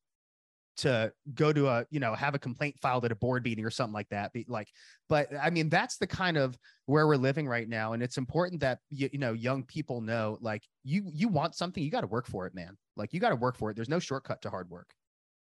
to 0.77 1.11
go 1.33 1.51
to 1.51 1.67
a, 1.67 1.85
you 1.89 1.99
know, 1.99 2.15
have 2.15 2.33
a 2.33 2.39
complaint 2.39 2.75
filed 2.81 3.05
at 3.05 3.11
a 3.11 3.15
board 3.15 3.43
meeting 3.43 3.65
or 3.65 3.69
something 3.69 3.93
like 3.93 4.09
that. 4.09 4.33
Be 4.33 4.45
like, 4.47 4.69
but 5.09 5.27
I 5.39 5.49
mean, 5.49 5.69
that's 5.69 5.97
the 5.97 6.07
kind 6.07 6.37
of 6.37 6.57
where 6.85 7.05
we're 7.07 7.17
living 7.17 7.47
right 7.47 7.67
now. 7.67 7.93
And 7.93 8.01
it's 8.01 8.17
important 8.17 8.61
that, 8.61 8.79
you, 8.89 9.09
you 9.11 9.19
know, 9.19 9.33
young 9.33 9.63
people 9.63 10.01
know, 10.01 10.37
like, 10.41 10.63
you, 10.83 11.03
you 11.13 11.27
want 11.27 11.55
something, 11.55 11.83
you 11.83 11.91
got 11.91 12.01
to 12.01 12.07
work 12.07 12.25
for 12.25 12.47
it, 12.47 12.55
man. 12.55 12.77
Like, 12.95 13.13
you 13.13 13.19
got 13.19 13.29
to 13.29 13.35
work 13.35 13.57
for 13.57 13.69
it. 13.69 13.75
There's 13.75 13.89
no 13.89 13.99
shortcut 13.99 14.41
to 14.43 14.49
hard 14.49 14.69
work. 14.69 14.89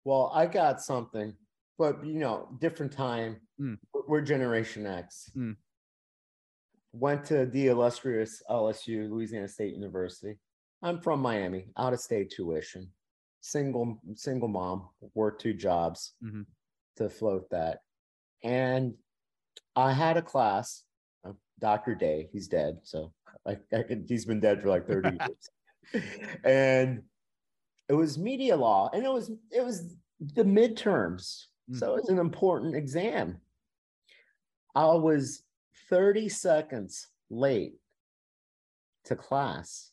Well, 0.06 0.32
I 0.34 0.46
got 0.46 0.82
something, 0.82 1.34
but 1.78 2.06
you 2.06 2.20
know, 2.20 2.50
different 2.60 2.92
time. 2.92 3.38
Mm. 3.60 3.80
We're- 4.08 4.26
Generation 4.26 4.86
X. 4.86 5.32
Mm. 5.36 5.56
Went 6.94 7.26
to 7.26 7.48
the 7.48 7.68
illustrious 7.68 8.44
LSU, 8.50 9.10
Louisiana 9.10 9.48
State 9.48 9.74
University. 9.74 10.38
I'm 10.84 11.02
from 11.02 11.22
Miami, 11.22 11.66
out 11.78 11.94
of 11.94 12.00
state 12.00 12.30
tuition, 12.30 12.88
single 13.42 13.98
single 14.16 14.48
mom, 14.48 14.90
worked 15.16 15.42
two 15.42 15.54
jobs 15.54 16.14
Mhm. 16.24 16.46
to 16.98 17.10
float 17.10 17.50
that, 17.50 17.80
and 18.44 18.94
I 19.76 19.92
had 19.92 20.18
a 20.18 20.22
class. 20.22 20.84
Dr. 21.60 21.96
Day, 21.96 22.30
he's 22.34 22.48
dead, 22.50 22.80
so 22.84 23.14
I, 23.46 23.58
I 23.72 23.84
could, 23.84 24.06
he's 24.10 24.26
been 24.26 24.42
dead 24.42 24.62
for 24.62 24.68
like 24.68 24.86
30 24.86 25.18
years, 25.94 26.42
and 26.44 27.04
it 27.88 27.94
was 27.94 28.18
media 28.18 28.56
law, 28.58 28.90
and 28.94 29.04
it 29.06 29.12
was 29.12 29.32
it 29.52 29.64
was 29.66 29.96
the 30.20 30.44
midterms, 30.44 31.48
Mm. 31.72 31.80
so 31.80 31.94
it 31.96 32.02
was 32.02 32.10
an 32.10 32.20
important 32.20 32.76
exam. 32.76 33.40
I 34.76 34.86
was 34.96 35.44
30 35.90 36.30
seconds 36.30 37.08
late 37.30 37.76
to 39.06 39.16
class, 39.16 39.92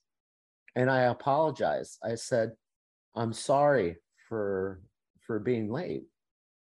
and 0.76 0.90
I 0.90 1.02
apologized. 1.02 1.98
I 2.04 2.16
said, 2.16 2.56
"I'm 3.14 3.32
sorry 3.34 3.98
for 4.28 4.82
for 5.20 5.38
being 5.40 5.70
late." 5.70 6.06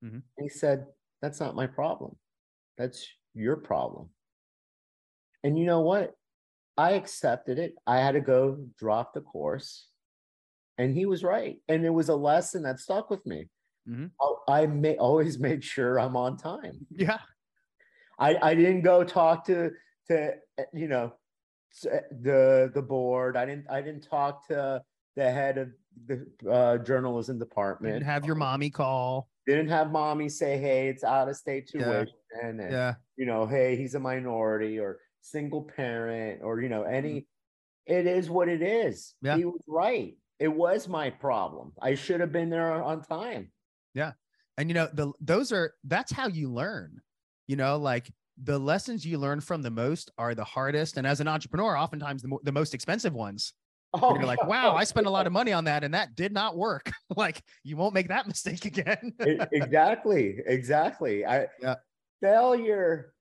Mhm. 0.04 0.24
He 0.40 0.50
said, 0.50 0.88
"That's 1.22 1.40
not 1.40 1.56
my 1.56 1.68
problem. 1.68 2.18
That's 2.78 3.08
your 3.34 3.58
problem." 3.58 4.12
And 5.44 5.58
you 5.58 5.66
know 5.66 5.82
what? 5.82 6.16
I 6.78 6.94
accepted 6.94 7.60
it. 7.60 7.76
I 7.88 8.00
had 8.00 8.14
to 8.14 8.22
go 8.22 8.68
drop 8.78 9.14
the 9.14 9.22
course. 9.22 9.88
And 10.78 10.96
he 10.96 11.06
was 11.06 11.24
right. 11.24 11.62
And 11.70 11.86
it 11.86 11.92
was 11.92 12.10
a 12.10 12.16
lesson 12.16 12.64
that 12.64 12.80
stuck 12.80 13.10
with 13.10 13.26
me. 13.26 13.50
Mhm. 13.88 14.12
I, 14.22 14.64
I 14.64 14.68
may 14.68 14.98
always 14.98 15.40
made 15.40 15.64
sure 15.64 16.00
I'm 16.00 16.18
on 16.18 16.38
time. 16.38 16.88
Yeah. 16.92 17.20
I, 18.20 18.38
I 18.42 18.56
didn't 18.56 18.82
go 18.82 19.04
talk 19.04 19.46
to 19.46 19.72
to 20.08 20.34
you 20.74 20.88
know 20.88 21.14
the 21.84 22.72
the 22.74 22.82
board. 22.82 23.38
I 23.38 23.46
didn't 23.46 23.70
I 23.70 23.82
didn't 23.82 24.04
talk 24.08 24.48
to 24.48 24.84
the 25.16 25.32
head 25.32 25.58
of 25.58 25.70
the 26.06 26.28
uh, 26.50 26.78
journalism 26.80 27.40
department. 27.40 27.96
didn't 27.96 28.06
have 28.06 28.26
your 28.26 28.36
mommy 28.36 28.70
call. 28.70 29.30
Didn't 29.48 29.70
have 29.70 29.92
mommy 29.92 30.30
say, 30.30 30.58
"Hey, 30.58 30.90
it's 30.90 31.04
out 31.04 31.30
of 31.30 31.36
state 31.36 31.70
Yeah. 31.74 32.04
tuition," 32.04 32.16
and 32.44 32.60
Yeah. 32.60 32.96
you 33.18 33.26
know, 33.26 33.46
"Hey, 33.46 33.76
he's 33.76 33.96
a 33.96 34.00
minority," 34.00 34.80
or 34.80 35.00
single 35.22 35.64
parent, 35.64 36.42
or 36.44 36.62
you 36.62 36.70
know, 36.70 36.84
any. 36.84 37.28
It 37.86 38.06
is 38.06 38.30
what 38.30 38.50
it 38.50 38.62
is. 38.62 39.16
Mm-hmm. 39.18 39.26
Yeah. 39.26 39.38
He 39.38 39.46
was 39.46 39.62
right. 39.68 40.16
It 40.38 40.48
was 40.48 40.88
my 40.88 41.10
problem. 41.10 41.74
I 41.82 41.96
should 41.96 42.20
have 42.20 42.32
been 42.32 42.50
there 42.50 42.72
on 42.72 43.02
time. 43.02 43.52
Yeah, 43.94 44.14
and 44.58 44.70
you 44.70 44.76
know 44.76 44.88
the 44.94 45.12
those 45.20 45.52
are 45.52 45.74
that's 45.84 46.12
how 46.12 46.28
you 46.28 46.52
learn 46.52 47.02
you 47.50 47.56
know 47.56 47.78
like 47.78 48.10
the 48.44 48.58
lessons 48.58 49.06
you 49.06 49.18
learn 49.18 49.42
from 49.42 49.62
the 49.64 49.72
most 49.72 50.12
are 50.18 50.34
the 50.36 50.44
hardest 50.46 50.96
and 50.98 51.06
as 51.06 51.20
an 51.20 51.28
entrepreneur 51.28 51.76
oftentimes 51.76 52.22
the, 52.22 52.28
mo- 52.30 52.40
the 52.44 52.52
most 52.54 52.74
expensive 52.74 53.14
ones. 53.14 53.54
Oh, 53.92 54.14
you're 54.14 54.24
like 54.28 54.44
wow 54.46 54.76
i 54.76 54.84
spent 54.84 55.08
a 55.08 55.10
lot 55.10 55.26
of 55.26 55.34
money 55.34 55.52
on 55.52 55.64
that 55.64 55.84
and 55.84 55.96
that 55.96 56.16
did 56.16 56.32
not 56.32 56.56
work. 56.56 56.92
Like 57.18 57.42
you 57.64 57.76
won't 57.76 57.96
make 57.96 58.08
that 58.10 58.28
mistake 58.34 58.66
again. 58.66 59.14
Exactly 59.52 60.38
exactly. 60.46 61.26
I 61.26 61.48
Yeah. 61.60 61.76
failure 62.22 63.14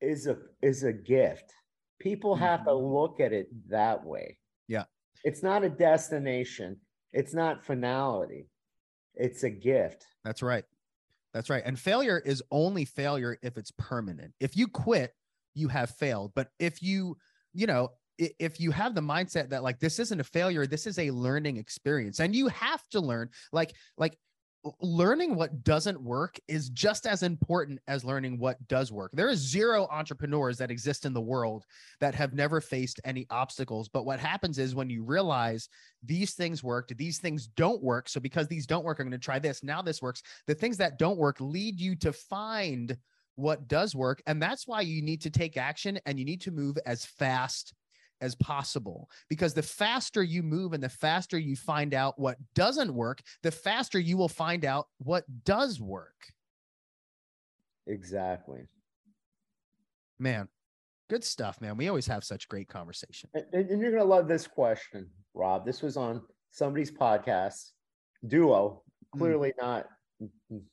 is 0.00 0.26
a 0.26 0.36
is 0.60 0.82
a 0.82 0.92
gift. 0.92 1.54
People 2.00 2.34
have 2.34 2.64
to 2.64 2.70
Mhm. 2.70 2.92
look 2.94 3.20
at 3.20 3.32
it 3.32 3.46
that 3.70 4.04
way. 4.04 4.38
Yeah. 4.66 4.84
it's 5.24 5.42
not 5.42 5.62
a 5.64 5.70
destination. 5.70 6.70
It's 7.12 7.32
not 7.32 7.64
finality. 7.64 8.48
It's 9.14 9.44
a 9.44 9.50
gift. 9.50 10.04
That's 10.24 10.42
right 10.42 10.64
that's 11.32 11.50
right 11.50 11.62
and 11.64 11.78
failure 11.78 12.22
is 12.24 12.42
only 12.50 12.84
failure 12.84 13.38
if 13.42 13.56
it's 13.56 13.72
permanent. 13.78 14.32
If 14.40 14.56
you 14.56 14.68
quit 14.68 15.12
you 15.54 15.68
have 15.68 15.90
failed 15.90 16.32
but 16.34 16.48
if 16.58 16.82
you 16.82 17.16
you 17.52 17.66
know 17.66 17.90
if 18.18 18.58
you 18.58 18.70
have 18.72 18.94
the 18.94 19.00
mindset 19.00 19.48
that 19.50 19.62
like 19.62 19.78
this 19.78 19.98
isn't 19.98 20.20
a 20.20 20.24
failure 20.24 20.66
this 20.66 20.86
is 20.86 20.98
a 20.98 21.10
learning 21.10 21.56
experience 21.56 22.18
and 22.18 22.34
you 22.34 22.48
have 22.48 22.82
to 22.90 23.00
learn 23.00 23.28
like 23.52 23.72
like 23.96 24.18
learning 24.80 25.34
what 25.34 25.64
doesn't 25.64 26.00
work 26.00 26.38
is 26.48 26.68
just 26.70 27.06
as 27.06 27.22
important 27.22 27.80
as 27.88 28.04
learning 28.04 28.38
what 28.38 28.66
does 28.68 28.92
work. 28.92 29.10
There 29.12 29.28
is 29.28 29.38
zero 29.38 29.86
entrepreneurs 29.90 30.58
that 30.58 30.70
exist 30.70 31.04
in 31.04 31.12
the 31.12 31.20
world 31.20 31.64
that 32.00 32.14
have 32.14 32.34
never 32.34 32.60
faced 32.60 33.00
any 33.04 33.26
obstacles. 33.30 33.88
But 33.88 34.06
what 34.06 34.20
happens 34.20 34.58
is 34.58 34.74
when 34.74 34.90
you 34.90 35.02
realize 35.02 35.68
these 36.04 36.34
things 36.34 36.62
worked 36.62 36.96
these 36.96 37.18
things 37.18 37.48
don't 37.48 37.82
work 37.82 38.08
so 38.08 38.20
because 38.20 38.46
these 38.46 38.68
don't 38.68 38.84
work 38.84 39.00
i'm 39.00 39.06
going 39.06 39.10
to 39.10 39.18
try 39.18 39.40
this 39.40 39.64
now 39.64 39.82
this 39.82 40.00
works 40.00 40.22
the 40.46 40.54
things 40.54 40.76
that 40.76 40.96
don't 40.96 41.18
work 41.18 41.40
lead 41.40 41.80
you 41.80 41.96
to 41.96 42.12
find 42.12 42.96
what 43.38 43.68
does 43.68 43.94
work. 43.94 44.20
And 44.26 44.42
that's 44.42 44.66
why 44.66 44.80
you 44.80 45.00
need 45.00 45.20
to 45.20 45.30
take 45.30 45.56
action 45.56 46.00
and 46.06 46.18
you 46.18 46.24
need 46.24 46.40
to 46.42 46.50
move 46.50 46.76
as 46.84 47.04
fast 47.04 47.72
as 48.20 48.34
possible 48.34 49.08
because 49.28 49.54
the 49.54 49.62
faster 49.62 50.22
you 50.22 50.42
move 50.42 50.72
and 50.72 50.82
the 50.82 50.88
faster 50.88 51.38
you 51.38 51.54
find 51.56 51.94
out 51.94 52.18
what 52.18 52.36
doesn't 52.54 52.92
work 52.92 53.22
the 53.42 53.50
faster 53.50 53.98
you 53.98 54.16
will 54.16 54.28
find 54.28 54.64
out 54.64 54.88
what 54.98 55.24
does 55.44 55.80
work. 55.80 56.32
Exactly. 57.86 58.68
Man 60.18 60.48
good 61.08 61.24
stuff 61.24 61.60
man. 61.60 61.76
We 61.76 61.88
always 61.88 62.06
have 62.06 62.22
such 62.24 62.48
great 62.48 62.68
conversation. 62.68 63.30
And, 63.34 63.46
and- 63.52 63.80
you're 63.80 63.92
gonna 63.92 64.04
love 64.04 64.28
this 64.28 64.46
question 64.46 65.08
rob. 65.34 65.64
This 65.64 65.82
was 65.82 65.96
on 65.96 66.22
somebody's 66.50 66.90
podcast 66.90 67.70
duo. 68.26 68.82
Mm. 69.14 69.18
clearly 69.18 69.52
not 69.60 69.86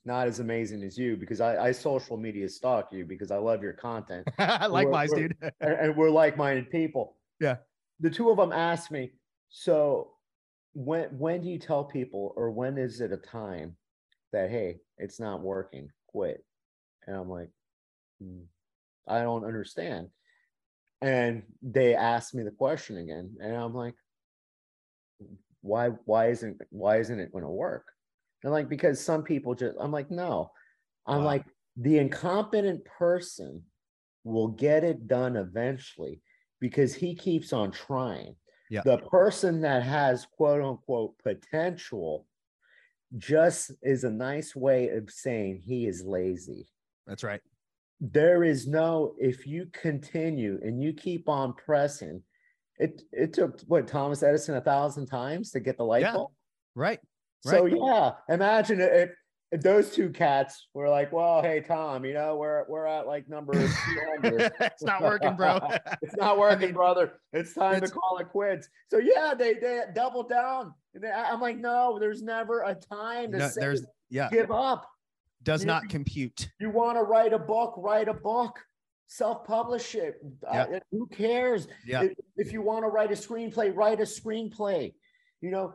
not 0.04 0.26
as 0.26 0.40
amazing 0.40 0.82
as 0.82 0.98
you 0.98 1.16
because 1.16 1.40
I, 1.40 1.66
I 1.68 1.72
social 1.72 2.16
media 2.16 2.48
stalk 2.48 2.88
you 2.92 3.04
because 3.04 3.30
I 3.30 3.36
love 3.36 3.62
your 3.62 3.72
content. 3.72 4.28
Likewise 4.38 5.10
we're- 5.12 5.28
dude. 5.28 5.36
and, 5.60 5.72
and 5.72 5.96
we're 5.96 6.10
like-minded 6.10 6.68
people. 6.70 7.16
Yeah. 7.40 7.56
The 8.00 8.10
two 8.10 8.30
of 8.30 8.36
them 8.36 8.52
asked 8.52 8.90
me, 8.90 9.12
so 9.48 10.12
when 10.74 11.06
when 11.18 11.40
do 11.40 11.48
you 11.48 11.58
tell 11.58 11.84
people 11.84 12.34
or 12.36 12.50
when 12.50 12.76
is 12.78 13.00
it 13.00 13.12
a 13.12 13.16
time 13.16 13.76
that 14.32 14.50
hey, 14.50 14.78
it's 14.98 15.18
not 15.20 15.40
working, 15.42 15.90
quit? 16.08 16.44
And 17.06 17.16
I'm 17.16 17.28
like, 17.30 17.48
"Hmm, 18.20 18.42
I 19.06 19.22
don't 19.22 19.44
understand. 19.44 20.08
And 21.00 21.42
they 21.62 21.94
asked 21.94 22.34
me 22.34 22.42
the 22.42 22.50
question 22.50 22.96
again, 22.98 23.36
and 23.40 23.54
I'm 23.56 23.74
like, 23.74 23.94
why 25.62 25.88
why 26.04 26.28
isn't 26.28 26.60
why 26.70 26.98
isn't 26.98 27.18
it 27.20 27.32
going 27.32 27.44
to 27.44 27.50
work? 27.50 27.86
And 28.42 28.52
like 28.52 28.68
because 28.68 29.00
some 29.04 29.22
people 29.22 29.54
just 29.54 29.76
I'm 29.80 29.92
like, 29.92 30.10
no. 30.10 30.50
I'm 31.06 31.18
Wow. 31.18 31.24
like 31.24 31.44
the 31.76 31.98
incompetent 31.98 32.84
person 32.84 33.62
will 34.24 34.48
get 34.48 34.82
it 34.84 35.06
done 35.06 35.36
eventually 35.36 36.20
because 36.60 36.94
he 36.94 37.14
keeps 37.14 37.52
on 37.52 37.70
trying. 37.70 38.34
Yeah. 38.70 38.82
The 38.84 38.98
person 38.98 39.60
that 39.62 39.82
has 39.82 40.26
quote 40.26 40.62
unquote 40.62 41.16
potential 41.22 42.26
just 43.16 43.70
is 43.82 44.04
a 44.04 44.10
nice 44.10 44.56
way 44.56 44.88
of 44.88 45.10
saying 45.10 45.62
he 45.64 45.86
is 45.86 46.02
lazy. 46.04 46.66
that's 47.06 47.22
right 47.22 47.40
There 48.00 48.42
is 48.44 48.66
no, 48.66 49.14
if 49.18 49.46
you 49.46 49.66
continue 49.72 50.58
and 50.62 50.82
you 50.82 50.92
keep 50.92 51.28
on 51.28 51.54
pressing, 51.54 52.22
it 52.78 53.02
it 53.12 53.32
took 53.32 53.60
what 53.68 53.86
Thomas 53.86 54.22
Edison 54.22 54.56
a 54.56 54.60
thousand 54.60 55.06
times 55.06 55.50
to 55.52 55.60
get 55.60 55.76
the 55.78 55.84
light 55.84 56.02
Yeah. 56.02 56.12
bulb. 56.14 56.32
right 56.74 57.00
So 57.42 57.66
yeah, 57.66 58.12
imagine 58.28 58.80
if 58.80 59.10
those 59.52 59.90
two 59.94 60.10
cats 60.10 60.68
were 60.74 60.88
like, 60.88 61.12
"Well, 61.12 61.40
hey 61.42 61.60
Tom, 61.60 62.04
you 62.04 62.14
know 62.14 62.36
we're 62.36 62.64
we're 62.68 62.86
at 62.86 63.06
like 63.06 63.28
number 63.28 63.52
200. 64.22 64.52
it's 64.60 64.82
not 64.82 65.02
working, 65.02 65.36
bro. 65.36 65.60
it's 66.02 66.16
not 66.16 66.38
working, 66.38 66.68
mean, 66.68 66.74
brother. 66.74 67.12
It's 67.32 67.54
time 67.54 67.74
it's- 67.76 67.90
to 67.90 67.96
call 67.96 68.18
it 68.18 68.28
quits." 68.28 68.68
So 68.90 68.98
yeah, 68.98 69.34
they 69.38 69.54
they 69.54 69.82
doubled 69.94 70.28
down. 70.28 70.74
And 70.94 71.04
they, 71.04 71.10
I'm 71.10 71.40
like, 71.40 71.58
no, 71.58 71.98
there's 71.98 72.22
never 72.22 72.62
a 72.62 72.74
time 72.74 73.32
to 73.32 73.38
No, 73.38 73.48
say 73.48 73.60
there's 73.60 73.84
yeah, 74.10 74.28
give 74.30 74.50
up. 74.50 74.88
does 75.42 75.60
you- 75.62 75.66
not 75.66 75.88
compute. 75.88 76.48
You 76.58 76.70
want 76.70 76.96
to 76.98 77.02
write 77.02 77.32
a 77.32 77.38
book, 77.38 77.74
write 77.76 78.08
a 78.08 78.14
book. 78.14 78.58
Self-publish 79.08 79.94
it. 79.94 80.20
Uh, 80.44 80.66
who 80.90 81.06
cares? 81.06 81.68
Yeah. 81.86 82.02
If, 82.02 82.12
if 82.36 82.52
you 82.52 82.60
want 82.60 82.82
to 82.84 82.88
write 82.88 83.12
a 83.12 83.14
screenplay, 83.14 83.72
write 83.72 84.00
a 84.00 84.02
screenplay. 84.02 84.94
You 85.40 85.52
know, 85.52 85.74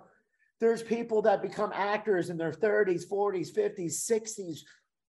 there's 0.62 0.84
people 0.84 1.24
that 1.24 1.42
become 1.42 1.72
actors 1.74 2.30
in 2.30 2.38
their 2.38 2.54
30s, 2.54 3.06
40s, 3.10 3.52
50s, 3.52 4.06
60s. 4.06 4.60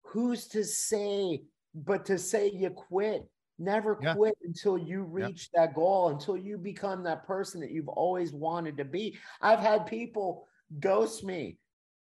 Who's 0.05 0.47
to 0.47 0.63
say, 0.63 1.43
but 1.75 2.05
to 2.05 2.17
say 2.17 2.49
you 2.49 2.69
quit? 2.71 3.29
Never 3.59 3.99
Yeah. 4.01 4.15
quit 4.15 4.37
until 4.43 4.77
you 4.77 5.01
Yeah. 5.01 5.27
reach 5.27 5.51
that 5.51 5.75
goal, 5.75 6.09
until 6.09 6.37
you 6.37 6.57
become 6.57 7.03
that 7.03 7.27
person 7.27 7.61
that 7.61 7.69
you've 7.71 7.89
always 7.89 8.33
wanted 8.33 8.77
to 8.77 8.85
be. 8.85 9.19
I've 9.41 9.59
had 9.59 9.85
people 9.85 10.47
ghost 10.79 11.23
me, 11.23 11.59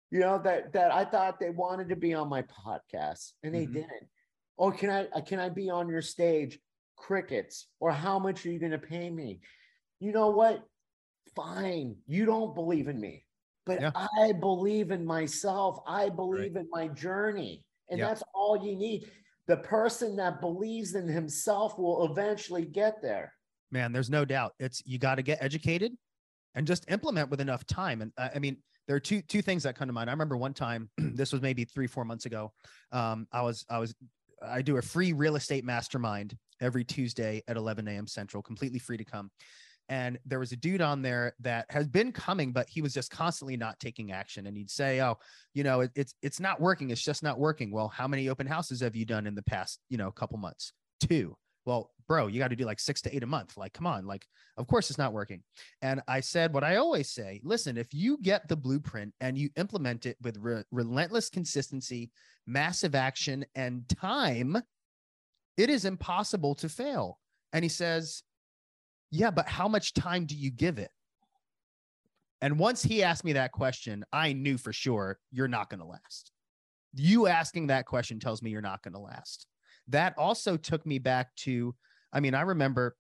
you 0.10 0.22
know, 0.22 0.40
that 0.40 0.72
that 0.72 0.92
I 0.92 1.06
thought 1.06 1.40
they 1.40 1.50
wanted 1.52 1.90
to 1.90 1.96
be 1.98 2.14
on 2.14 2.30
my 2.30 2.44
podcast 2.44 3.34
and 3.44 3.54
they 3.54 3.68
Mhm. 3.68 3.74
didn't. 3.74 4.10
Oh, 4.58 4.72
can 4.72 4.90
I 4.90 5.22
can 5.22 5.40
I 5.40 5.50
be 5.50 5.70
on 5.70 5.90
your 5.90 6.02
stage? 6.02 6.60
Crickets. 6.96 7.68
Or 7.82 7.92
how 7.92 8.20
much 8.20 8.46
are 8.46 8.52
you 8.52 8.60
going 8.60 8.72
to 8.72 8.80
pay 8.80 9.10
me? 9.10 9.42
You 10.00 10.14
know 10.14 10.30
what? 10.30 10.66
Fine. 11.36 12.02
You 12.06 12.26
don't 12.26 12.56
believe 12.56 12.88
in 12.88 13.00
me, 13.00 13.23
but 13.66 13.82
Yeah. 13.82 13.92
I 13.96 14.34
believe 14.34 14.92
in 14.92 15.06
myself. 15.06 15.80
I 15.88 16.10
believe 16.10 16.56
in 16.56 16.68
my 16.72 16.88
journey. 16.90 17.64
And 17.90 18.00
Yeah. 18.00 18.08
that's 18.08 18.24
all 18.34 18.58
you 18.66 18.76
need. 18.76 19.10
The 19.48 19.58
person 19.58 20.16
that 20.18 20.42
believes 20.42 20.96
in 20.96 21.08
himself 21.08 21.78
will 21.78 22.06
eventually 22.12 22.66
get 22.66 23.02
there. 23.02 23.34
man 23.72 23.92
there's 23.92 24.10
no 24.10 24.24
doubt 24.24 24.54
it's 24.60 24.84
you 24.86 25.00
got 25.00 25.16
to 25.16 25.24
get 25.24 25.42
educated 25.42 25.92
and 26.54 26.68
just 26.68 26.86
implement 26.92 27.28
with 27.32 27.42
enough 27.42 27.66
time 27.66 28.04
and 28.04 28.12
uh, 28.20 28.30
i 28.36 28.38
mean 28.38 28.56
there 28.88 28.96
are 28.96 29.00
two 29.00 29.20
two 29.24 29.42
things 29.42 29.64
that 29.64 29.76
come 29.76 29.88
to 29.88 29.94
mind 29.94 30.12
i 30.12 30.14
remember 30.14 30.38
one 30.38 30.54
time 30.54 30.88
this 30.98 31.32
was 31.34 31.42
maybe 31.42 31.66
three 31.66 31.88
four 31.88 32.06
months 32.06 32.28
ago 32.28 32.52
um, 32.92 33.26
i 33.32 33.42
was 33.42 33.66
i 33.72 33.80
was 33.80 33.96
i 34.44 34.62
do 34.62 34.78
a 34.78 34.82
free 34.82 35.12
real 35.12 35.36
estate 35.36 35.66
mastermind 35.66 36.38
every 36.62 36.84
tuesday 36.84 37.42
at 37.48 37.58
11 37.58 37.88
a.m 37.88 38.06
central 38.06 38.44
completely 38.44 38.78
free 38.78 38.98
to 38.98 39.06
come 39.06 39.32
and 39.90 40.18
there 40.26 40.40
was 40.40 40.52
a 40.52 40.56
dude 40.56 40.82
on 40.82 41.02
there 41.02 41.34
that 41.40 41.66
has 41.70 41.88
been 41.88 42.12
coming 42.12 42.52
but 42.52 42.68
he 42.70 42.82
was 42.82 42.94
just 42.94 43.12
constantly 43.12 43.58
not 43.58 43.80
taking 43.80 44.12
action. 44.12 44.48
And 44.48 44.58
he'd 44.58 44.72
say 44.72 45.02
oh 45.02 45.18
you 45.54 45.64
know 45.64 45.82
it, 45.82 45.92
it's 45.96 46.16
it's 46.22 46.40
not 46.40 46.62
working. 46.62 46.90
It's 46.90 47.04
just 47.04 47.24
not 47.24 47.40
working. 47.40 47.72
Well 47.72 47.88
how 47.88 48.08
many 48.08 48.30
open 48.30 48.48
houses 48.48 48.82
have 48.82 48.96
you 48.96 49.06
done 49.06 49.28
in 49.28 49.36
the 49.36 49.44
past 49.44 49.80
you 49.90 49.98
know 49.98 50.12
couple 50.12 50.38
months? 50.38 50.74
Two. 51.00 51.36
Well 51.66 51.92
bro 52.08 52.28
you 52.28 52.40
got 52.40 52.50
to 52.50 52.56
do 52.56 52.66
like 52.66 52.80
six 52.80 53.02
to 53.02 53.16
eight 53.16 53.24
a 53.24 53.28
month. 53.28 53.58
Like 53.58 53.74
come 53.74 53.88
on. 53.88 54.06
Like 54.06 54.26
of 54.58 54.68
course 54.68 54.90
it's 54.90 55.00
not 55.00 55.14
working. 55.14 55.44
And 55.82 56.02
i 56.08 56.20
said 56.20 56.54
what 56.54 56.64
i 56.64 56.78
always 56.78 57.12
say 57.12 57.42
listen 57.44 57.78
if 57.78 57.94
you 57.94 58.18
get 58.22 58.48
the 58.48 58.56
blueprint 58.56 59.14
and 59.22 59.38
you 59.38 59.50
implement 59.58 60.06
it 60.06 60.18
with 60.22 60.38
re- 60.38 60.64
relentless 60.72 61.30
consistency 61.30 62.12
massive 62.46 62.96
action 62.96 63.46
and 63.56 63.88
time 63.90 64.62
it 65.58 65.70
is 65.70 65.86
impossible 65.86 66.56
to 66.56 66.70
fail. 66.70 67.20
And 67.52 67.64
he 67.64 67.70
says 67.70 68.24
yeah 69.14 69.30
but 69.30 69.48
how 69.48 69.68
much 69.68 69.94
time 69.94 70.26
do 70.26 70.36
you 70.36 70.50
give 70.50 70.80
it? 70.80 70.92
And 72.42 72.60
once 72.60 72.84
he 72.84 73.04
asked 73.04 73.24
me 73.24 73.34
that 73.34 73.52
question 73.52 74.04
i 74.12 74.34
knew 74.34 74.58
for 74.58 74.74
sure 74.74 75.20
you're 75.32 75.48
not 75.48 75.70
going 75.70 75.80
to 75.80 75.86
last. 75.86 76.32
You 76.96 77.28
asking 77.28 77.68
that 77.68 77.86
question 77.86 78.20
tells 78.20 78.42
me 78.42 78.50
you're 78.50 78.62
not 78.62 78.84
going 78.84 78.94
to 78.94 79.00
last. 79.00 79.48
That 79.88 80.18
also 80.18 80.58
took 80.58 80.86
me 80.86 81.00
back 81.00 81.36
to 81.38 81.76
i 82.12 82.20
mean 82.20 82.34
i 82.34 82.42
remember 82.42 82.96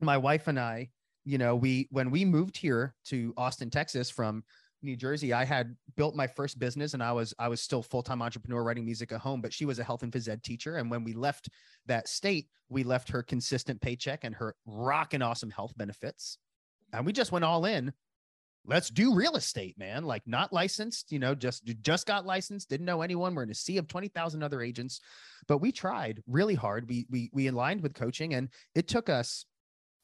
my 0.00 0.16
wife 0.18 0.48
and 0.48 0.58
i 0.58 0.88
you 1.24 1.38
know 1.38 1.54
we 1.54 1.88
when 1.90 2.10
we 2.10 2.24
moved 2.24 2.56
here 2.56 2.94
to 3.06 3.32
austin 3.36 3.70
texas 3.70 4.10
from 4.10 4.42
new 4.86 4.96
jersey 4.96 5.32
i 5.32 5.44
had 5.44 5.76
built 5.96 6.14
my 6.14 6.26
first 6.26 6.58
business 6.58 6.94
and 6.94 7.02
i 7.02 7.12
was 7.12 7.34
i 7.38 7.48
was 7.48 7.60
still 7.60 7.82
full-time 7.82 8.22
entrepreneur 8.22 8.62
writing 8.62 8.84
music 8.84 9.12
at 9.12 9.20
home 9.20 9.40
but 9.40 9.52
she 9.52 9.64
was 9.64 9.78
a 9.78 9.84
health 9.84 10.02
and 10.02 10.12
phys 10.12 10.28
ed 10.28 10.42
teacher. 10.42 10.76
And 10.76 10.90
when 10.90 11.04
we 11.04 11.12
left 11.12 11.48
that 11.86 12.08
state 12.08 12.48
we 12.68 12.82
left 12.82 13.08
her 13.10 13.22
consistent 13.22 13.80
paycheck 13.80 14.24
and 14.24 14.34
her 14.34 14.54
rockin' 14.66 15.22
awesome 15.22 15.50
health 15.50 15.72
benefits. 15.76 16.38
And 16.92 17.06
we 17.06 17.12
just 17.12 17.32
went 17.32 17.44
all 17.44 17.64
in. 17.64 17.92
Let's 18.64 18.90
do 18.90 19.14
real 19.14 19.36
estate 19.36 19.78
man. 19.78 20.04
Like 20.04 20.22
not 20.26 20.52
licensed 20.52 21.12
you 21.12 21.18
know 21.18 21.34
just 21.34 21.64
just 21.82 22.06
got 22.06 22.26
licensed 22.26 22.68
didn't 22.68 22.86
know 22.86 23.02
anyone. 23.02 23.34
We're 23.34 23.44
in 23.44 23.50
a 23.50 23.54
sea 23.54 23.78
of 23.78 23.88
20,000 23.88 24.42
other 24.42 24.62
agents. 24.62 25.00
But 25.46 25.58
we 25.58 25.70
tried 25.70 26.22
really 26.26 26.54
hard. 26.54 26.88
We 26.88 27.06
we 27.08 27.30
we 27.32 27.46
aligned 27.46 27.82
with 27.82 27.94
coaching 27.94 28.34
and 28.34 28.48
it 28.74 28.88
took 28.88 29.08
us 29.08 29.44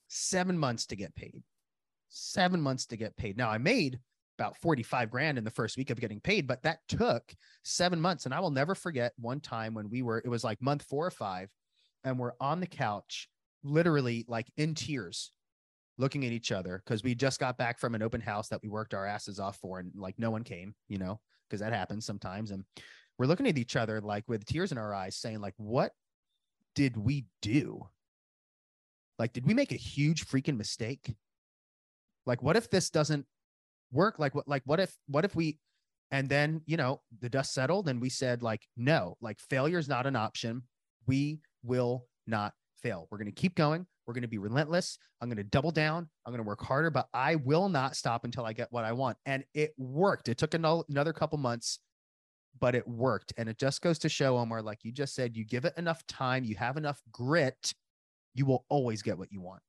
7 0.08 0.56
months 0.56 0.86
to 0.86 0.96
get 0.96 1.14
paid. 1.14 1.42
7 2.08 2.60
months 2.60 2.86
to 2.86 2.96
get 2.96 3.16
paid. 3.16 3.36
Now 3.36 3.50
i 3.50 3.58
made 3.58 3.98
about 4.43 4.57
45 4.59 5.11
grand 5.11 5.38
in 5.38 5.45
the 5.45 5.51
first 5.51 5.76
week 5.76 5.90
of 5.90 6.01
getting 6.01 6.20
paid 6.20 6.47
but 6.47 6.62
that 6.62 6.78
took 6.88 7.34
7 7.64 8.01
months. 8.01 8.24
And 8.24 8.34
i 8.34 8.40
will 8.40 8.51
never 8.51 8.74
forget 8.74 9.12
one 9.16 9.40
time 9.40 9.74
when 9.74 9.88
we 9.88 10.03
were 10.03 10.18
it 10.24 10.28
was 10.28 10.45
like 10.45 10.61
month 10.61 10.82
4 10.82 11.07
or 11.07 11.11
5 11.11 11.51
and 12.05 12.18
we're 12.18 12.32
on 12.40 12.61
the 12.61 12.66
couch 12.66 13.28
literally 13.64 14.24
like 14.28 14.51
in 14.57 14.74
tears 14.74 15.30
looking 15.99 16.24
at 16.24 16.32
each 16.32 16.51
other 16.51 16.82
because 16.84 17.05
we 17.05 17.14
just 17.14 17.38
got 17.38 17.59
back 17.59 17.78
from 17.78 17.95
an 17.95 18.03
open 18.03 18.20
house 18.20 18.49
that 18.49 18.61
we 18.62 18.68
worked 18.68 18.95
our 18.95 19.07
asses 19.07 19.38
off 19.38 19.57
for 19.59 19.78
and 19.78 19.93
like 19.95 20.18
no 20.18 20.30
one 20.30 20.43
came 20.43 20.74
you 20.88 20.99
know 20.99 21.20
because 21.53 21.61
that 21.61 21.74
happens 21.74 22.07
sometimes. 22.07 22.51
And 22.51 22.64
we're 23.18 23.26
looking 23.26 23.47
at 23.47 23.59
each 23.59 23.76
other 23.76 24.01
like 24.01 24.24
with 24.26 24.47
tears 24.47 24.72
in 24.72 24.78
our 24.78 24.95
eyes 24.95 25.16
saying 25.16 25.40
like 25.40 25.55
what 25.59 25.93
did 26.74 26.97
we 26.97 27.26
do? 27.43 27.86
Like 29.18 29.34
did 29.34 29.47
we 29.47 29.53
make 29.53 29.70
a 29.70 29.76
huge 29.76 30.26
freaking 30.26 30.57
mistake? 30.57 31.14
Like 32.24 32.43
what 32.43 32.57
if 32.57 32.70
this 32.70 32.88
doesn't 32.88 33.26
work? 33.93 34.18
Like 34.18 34.34
what 34.34 34.49
like 34.49 34.62
what 34.64 34.80
if 34.80 34.95
what 35.07 35.24
if 35.24 35.34
we 35.34 35.59
and 36.11 36.28
then 36.28 36.62
you 36.66 36.76
know 36.76 37.01
the 37.20 37.28
dust 37.28 37.55
settled 37.55 37.88
and 37.88 38.01
we 38.01 38.09
said 38.09 38.43
like 38.43 38.66
no 38.76 39.16
like 39.20 39.38
failure 39.40 39.78
is 39.78 39.88
not 39.88 40.07
an 40.07 40.16
option. 40.16 40.62
We 41.07 41.40
will 41.62 42.07
not 42.26 42.55
fail. 42.76 43.09
We're 43.11 43.18
going 43.18 43.26
to 43.26 43.32
keep 43.32 43.55
going. 43.55 43.86
We're 44.07 44.14
going 44.14 44.22
to 44.22 44.28
be 44.28 44.38
relentless. 44.38 44.99
I'm 45.20 45.28
going 45.28 45.36
to 45.36 45.45
double 45.45 45.70
down. 45.70 46.09
I'm 46.26 46.32
going 46.32 46.43
to 46.43 46.49
work 46.49 46.62
harder 46.62 46.90
but 46.90 47.09
i 47.14 47.36
will 47.36 47.68
not 47.68 47.95
stop 47.97 48.24
until 48.24 48.45
i 48.45 48.53
get 48.53 48.68
what 48.70 48.84
i 48.84 48.93
want. 48.93 49.16
And 49.26 49.45
it 49.55 49.72
worked. 49.78 50.28
It 50.28 50.38
took 50.38 50.55
another 50.55 51.12
couple 51.12 51.38
months 51.38 51.78
but 52.61 52.74
it 52.74 52.86
worked. 52.86 53.32
And 53.36 53.49
it 53.49 53.59
just 53.59 53.80
goes 53.80 53.99
to 54.01 54.09
show 54.09 54.38
omar 54.38 54.62
like 54.62 54.80
you 54.82 54.93
just 54.93 55.14
said 55.14 55.36
you 55.36 55.45
give 55.45 55.64
it 55.64 55.74
enough 55.76 56.07
time 56.07 56.45
you 56.45 56.57
have 56.57 56.76
enough 56.76 57.01
grit 57.12 57.74
you 58.34 58.47
will 58.47 58.64
always 58.68 59.03
get 59.03 59.18
what 59.18 59.32
you 59.32 59.40
want. 59.40 59.62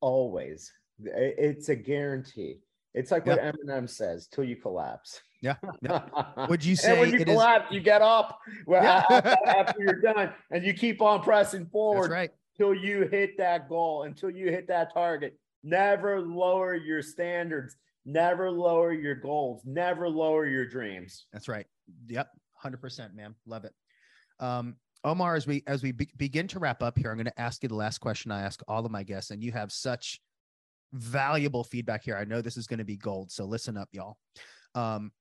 Always. 0.00 0.72
It's 1.06 1.68
a 1.68 1.76
guarantee. 1.76 2.60
It's 2.94 3.10
like 3.10 3.24
what 3.26 3.40
Eminem 3.40 3.88
says 3.88 4.26
till 4.26 4.44
you 4.44 4.56
collapse. 4.56 5.22
Yeah, 5.40 5.56
would 6.48 6.64
you 6.64 6.76
say? 6.76 6.92
and 6.92 7.00
when 7.00 7.08
you 7.10 7.16
it 7.16 7.28
is- 7.28 7.34
collapse, 7.34 7.72
you 7.72 7.80
get 7.80 8.02
up 8.02 8.38
well, 8.66 8.82
Yeah. 8.82 9.34
after, 9.46 9.82
you're 9.82 10.00
done 10.00 10.32
and 10.50 10.64
you 10.64 10.74
keep 10.74 11.00
on 11.02 11.22
pressing 11.22 11.62
that's 11.62 11.72
forward 11.72 12.10
right 12.10 12.30
until 12.58 12.74
you 12.74 13.08
hit 13.08 13.38
that 13.38 13.68
goal, 13.68 14.02
until 14.04 14.30
you 14.30 14.50
hit 14.50 14.68
that 14.68 14.92
target. 14.92 15.38
Never 15.64 16.20
lower 16.20 16.74
your 16.74 17.02
standards, 17.02 17.76
never 18.04 18.50
lower 18.50 18.92
your 18.92 19.14
goals, 19.14 19.62
never 19.64 20.08
lower 20.08 20.46
your 20.46 20.66
dreams. 20.66 21.26
That's 21.32 21.48
right. 21.48 21.66
Yep, 22.08 22.28
hundred 22.56 22.80
percent, 22.80 23.14
man. 23.14 23.34
Love 23.46 23.64
it. 23.64 23.72
Um, 24.38 24.76
Omar, 25.04 25.34
as 25.34 25.46
we 25.46 25.64
as 25.66 25.82
we 25.82 25.92
be- 25.92 26.10
begin 26.16 26.46
to 26.48 26.58
wrap 26.58 26.82
up 26.82 26.98
here, 26.98 27.10
I'm 27.10 27.16
going 27.16 27.24
to 27.26 27.40
ask 27.40 27.62
you 27.62 27.68
the 27.68 27.74
last 27.74 27.98
question 27.98 28.30
I 28.30 28.42
ask 28.42 28.60
all 28.68 28.84
of 28.84 28.92
my 28.92 29.02
guests, 29.02 29.30
and 29.30 29.42
you 29.42 29.50
have 29.52 29.72
such 29.72 30.20
valuable 30.92 31.64
feedback 31.64 32.04
here. 32.04 32.16
I 32.16 32.24
know 32.24 32.40
this 32.40 32.56
is 32.56 32.66
going 32.66 32.78
to 32.78 32.84
be 32.84 32.96
gold, 32.96 33.30
so 33.30 33.44
listen 33.44 33.76
up, 33.76 33.88
y'all. 33.92 34.16
Um, 34.74 35.12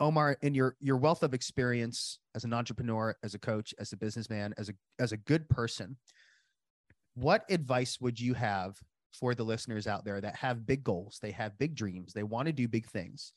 Omar, 0.00 0.36
in 0.42 0.54
your 0.54 0.76
your 0.80 0.96
wealth 0.96 1.22
of 1.22 1.32
experience 1.32 2.18
as 2.34 2.44
an 2.44 2.52
entrepreneur, 2.52 3.14
as 3.22 3.34
a 3.34 3.38
coach, 3.38 3.72
as 3.78 3.92
a 3.92 3.96
businessman, 3.96 4.52
as 4.58 4.68
a 4.68 4.72
as 4.98 5.12
a 5.12 5.16
good 5.16 5.48
person, 5.48 5.96
what 7.14 7.44
advice 7.48 7.98
would 8.00 8.18
you 8.18 8.34
have 8.34 8.76
for 9.12 9.34
the 9.34 9.44
listeners 9.44 9.86
out 9.86 10.04
there 10.04 10.20
that 10.20 10.34
have 10.36 10.66
big 10.66 10.82
goals, 10.82 11.18
they 11.22 11.30
have 11.30 11.58
big 11.58 11.74
dreams, 11.74 12.12
they 12.12 12.22
want 12.22 12.46
to 12.46 12.52
do 12.52 12.66
big 12.66 12.86
things? 12.86 13.32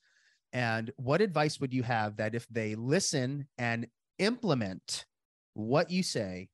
And 0.54 0.92
what 0.96 1.22
advice 1.22 1.60
would 1.60 1.74
you 1.74 1.84
have 1.84 2.18
that 2.18 2.34
if 2.34 2.48
they 2.48 2.76
listen 2.76 3.48
and 3.58 3.88
implement 4.20 5.06
what 5.54 5.92
you 5.92 6.02
say, 6.02 6.50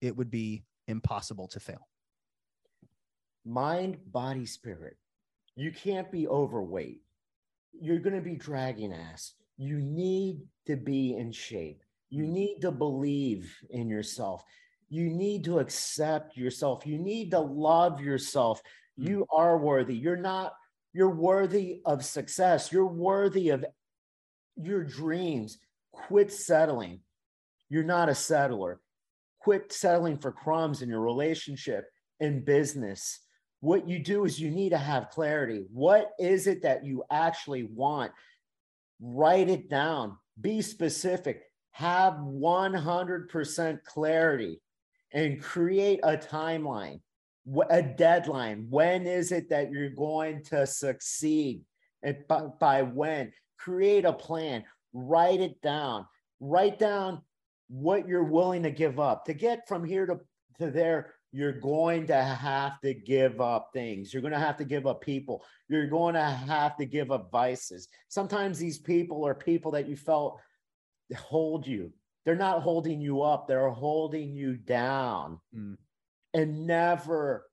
it 0.00 0.14
would 0.16 0.30
be 0.30 0.62
impossible 0.86 1.48
to 1.48 1.60
fail? 1.60 1.88
Mind, 3.46 3.98
body, 4.12 4.44
spirit. 4.44 4.96
You 5.54 5.70
can't 5.70 6.10
be 6.10 6.26
overweight. 6.26 7.00
You're 7.80 8.00
going 8.00 8.16
to 8.16 8.22
be 8.22 8.34
dragging 8.34 8.92
ass. 8.92 9.34
You 9.56 9.78
need 9.78 10.40
to 10.66 10.76
be 10.76 11.14
in 11.16 11.30
shape. 11.32 11.82
You 12.10 12.24
Mm. 12.24 12.30
need 12.30 12.60
to 12.62 12.72
believe 12.72 13.56
in 13.70 13.88
yourself. 13.88 14.42
You 14.88 15.08
need 15.10 15.44
to 15.44 15.60
accept 15.60 16.36
yourself. 16.36 16.86
You 16.86 16.98
need 16.98 17.30
to 17.30 17.40
love 17.40 18.00
yourself. 18.00 18.60
Mm. 18.98 19.08
You 19.08 19.26
are 19.30 19.58
worthy. 19.58 19.96
You're 19.96 20.16
not, 20.16 20.54
you're 20.92 21.14
worthy 21.14 21.82
of 21.84 22.04
success. 22.04 22.72
You're 22.72 22.86
worthy 22.86 23.50
of 23.50 23.64
your 24.56 24.82
dreams. 24.84 25.58
Quit 25.92 26.32
settling. 26.32 27.00
You're 27.68 27.84
not 27.84 28.08
a 28.08 28.14
settler. 28.14 28.80
Quit 29.40 29.72
settling 29.72 30.18
for 30.18 30.32
crumbs 30.32 30.82
in 30.82 30.88
your 30.88 31.00
relationship, 31.00 31.90
in 32.20 32.44
business. 32.44 33.20
What 33.60 33.88
you 33.88 33.98
do 33.98 34.24
is 34.24 34.40
you 34.40 34.50
need 34.50 34.70
to 34.70 34.78
have 34.78 35.10
clarity. 35.10 35.64
What 35.72 36.10
is 36.18 36.46
it 36.46 36.62
that 36.62 36.84
you 36.84 37.04
actually 37.10 37.64
want? 37.64 38.12
Write 39.00 39.48
it 39.48 39.68
down. 39.68 40.16
Be 40.40 40.62
specific. 40.62 41.42
Have 41.72 42.14
100% 42.14 43.84
clarity 43.84 44.60
and 45.12 45.42
create 45.42 46.00
a 46.02 46.16
timeline, 46.16 47.00
a 47.70 47.82
deadline. 47.82 48.66
When 48.68 49.06
is 49.06 49.32
it 49.32 49.48
that 49.50 49.70
you're 49.70 49.90
going 49.90 50.42
to 50.44 50.66
succeed? 50.66 51.62
And 52.02 52.16
by, 52.28 52.42
by 52.60 52.82
when? 52.82 53.32
Create 53.58 54.04
a 54.04 54.12
plan, 54.12 54.64
write 54.92 55.40
it 55.40 55.60
down, 55.62 56.06
write 56.40 56.78
down 56.78 57.22
what 57.68 58.06
you're 58.06 58.24
willing 58.24 58.62
to 58.62 58.70
give 58.70 59.00
up. 59.00 59.24
To 59.24 59.34
get 59.34 59.66
from 59.66 59.84
here 59.84 60.06
to, 60.06 60.20
to 60.60 60.70
there, 60.70 61.14
you're 61.32 61.52
going 61.52 62.06
to 62.06 62.22
have 62.22 62.80
to 62.80 62.94
give 62.94 63.40
up 63.40 63.70
things. 63.72 64.12
You're 64.12 64.22
going 64.22 64.32
to 64.32 64.38
have 64.38 64.56
to 64.58 64.64
give 64.64 64.86
up 64.86 65.00
people. 65.00 65.44
You're 65.68 65.86
going 65.86 66.14
to 66.14 66.24
have 66.24 66.76
to 66.76 66.86
give 66.86 67.10
up 67.10 67.30
vices. 67.30 67.88
Sometimes 68.08 68.58
these 68.58 68.78
people 68.78 69.26
are 69.26 69.34
people 69.34 69.72
that 69.72 69.88
you 69.88 69.96
felt 69.96 70.40
hold 71.16 71.66
you. 71.66 71.92
They're 72.24 72.34
not 72.34 72.62
holding 72.62 73.00
you 73.00 73.22
up, 73.22 73.46
they're 73.46 73.70
holding 73.70 74.34
you 74.34 74.56
down. 74.56 75.40
Mm. 75.56 75.76
And 76.34 76.66
never, 76.66 77.46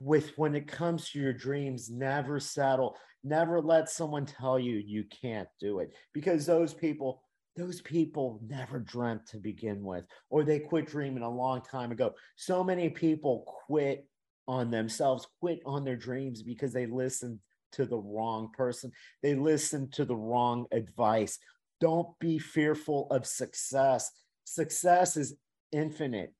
with 0.00 0.36
when 0.36 0.54
it 0.54 0.68
comes 0.68 1.10
to 1.10 1.18
your 1.18 1.32
dreams, 1.32 1.88
never 1.90 2.40
settle. 2.40 2.96
Never 3.24 3.60
let 3.60 3.88
someone 3.88 4.26
tell 4.26 4.58
you 4.58 4.76
you 4.76 5.04
can't 5.04 5.48
do 5.58 5.80
it 5.80 5.92
because 6.12 6.46
those 6.46 6.72
people 6.72 7.22
those 7.58 7.80
people 7.80 8.40
never 8.48 8.78
dreamt 8.78 9.26
to 9.26 9.36
begin 9.36 9.82
with, 9.82 10.06
or 10.30 10.44
they 10.44 10.60
quit 10.60 10.86
dreaming 10.86 11.24
a 11.24 11.28
long 11.28 11.60
time 11.60 11.90
ago. 11.90 12.14
So 12.36 12.62
many 12.62 12.88
people 12.88 13.44
quit 13.66 14.06
on 14.46 14.70
themselves, 14.70 15.26
quit 15.40 15.60
on 15.66 15.84
their 15.84 15.96
dreams 15.96 16.42
because 16.42 16.72
they 16.72 16.86
listened 16.86 17.40
to 17.72 17.84
the 17.84 17.98
wrong 17.98 18.50
person. 18.56 18.92
They 19.24 19.34
listened 19.34 19.92
to 19.94 20.04
the 20.04 20.14
wrong 20.14 20.66
advice. 20.70 21.38
Don't 21.80 22.16
be 22.20 22.38
fearful 22.38 23.08
of 23.10 23.26
success. 23.26 24.08
Success 24.44 25.16
is 25.16 25.34
infinite, 25.72 26.32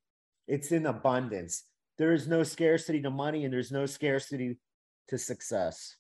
it's 0.47 0.71
in 0.71 0.87
abundance. 0.87 1.65
There 1.99 2.13
is 2.13 2.29
no 2.29 2.45
scarcity 2.45 3.03
to 3.03 3.11
money, 3.11 3.45
and 3.45 3.53
there's 3.53 3.73
no 3.73 3.87
scarcity 3.87 4.57
to 5.09 5.19
success. 5.19 5.97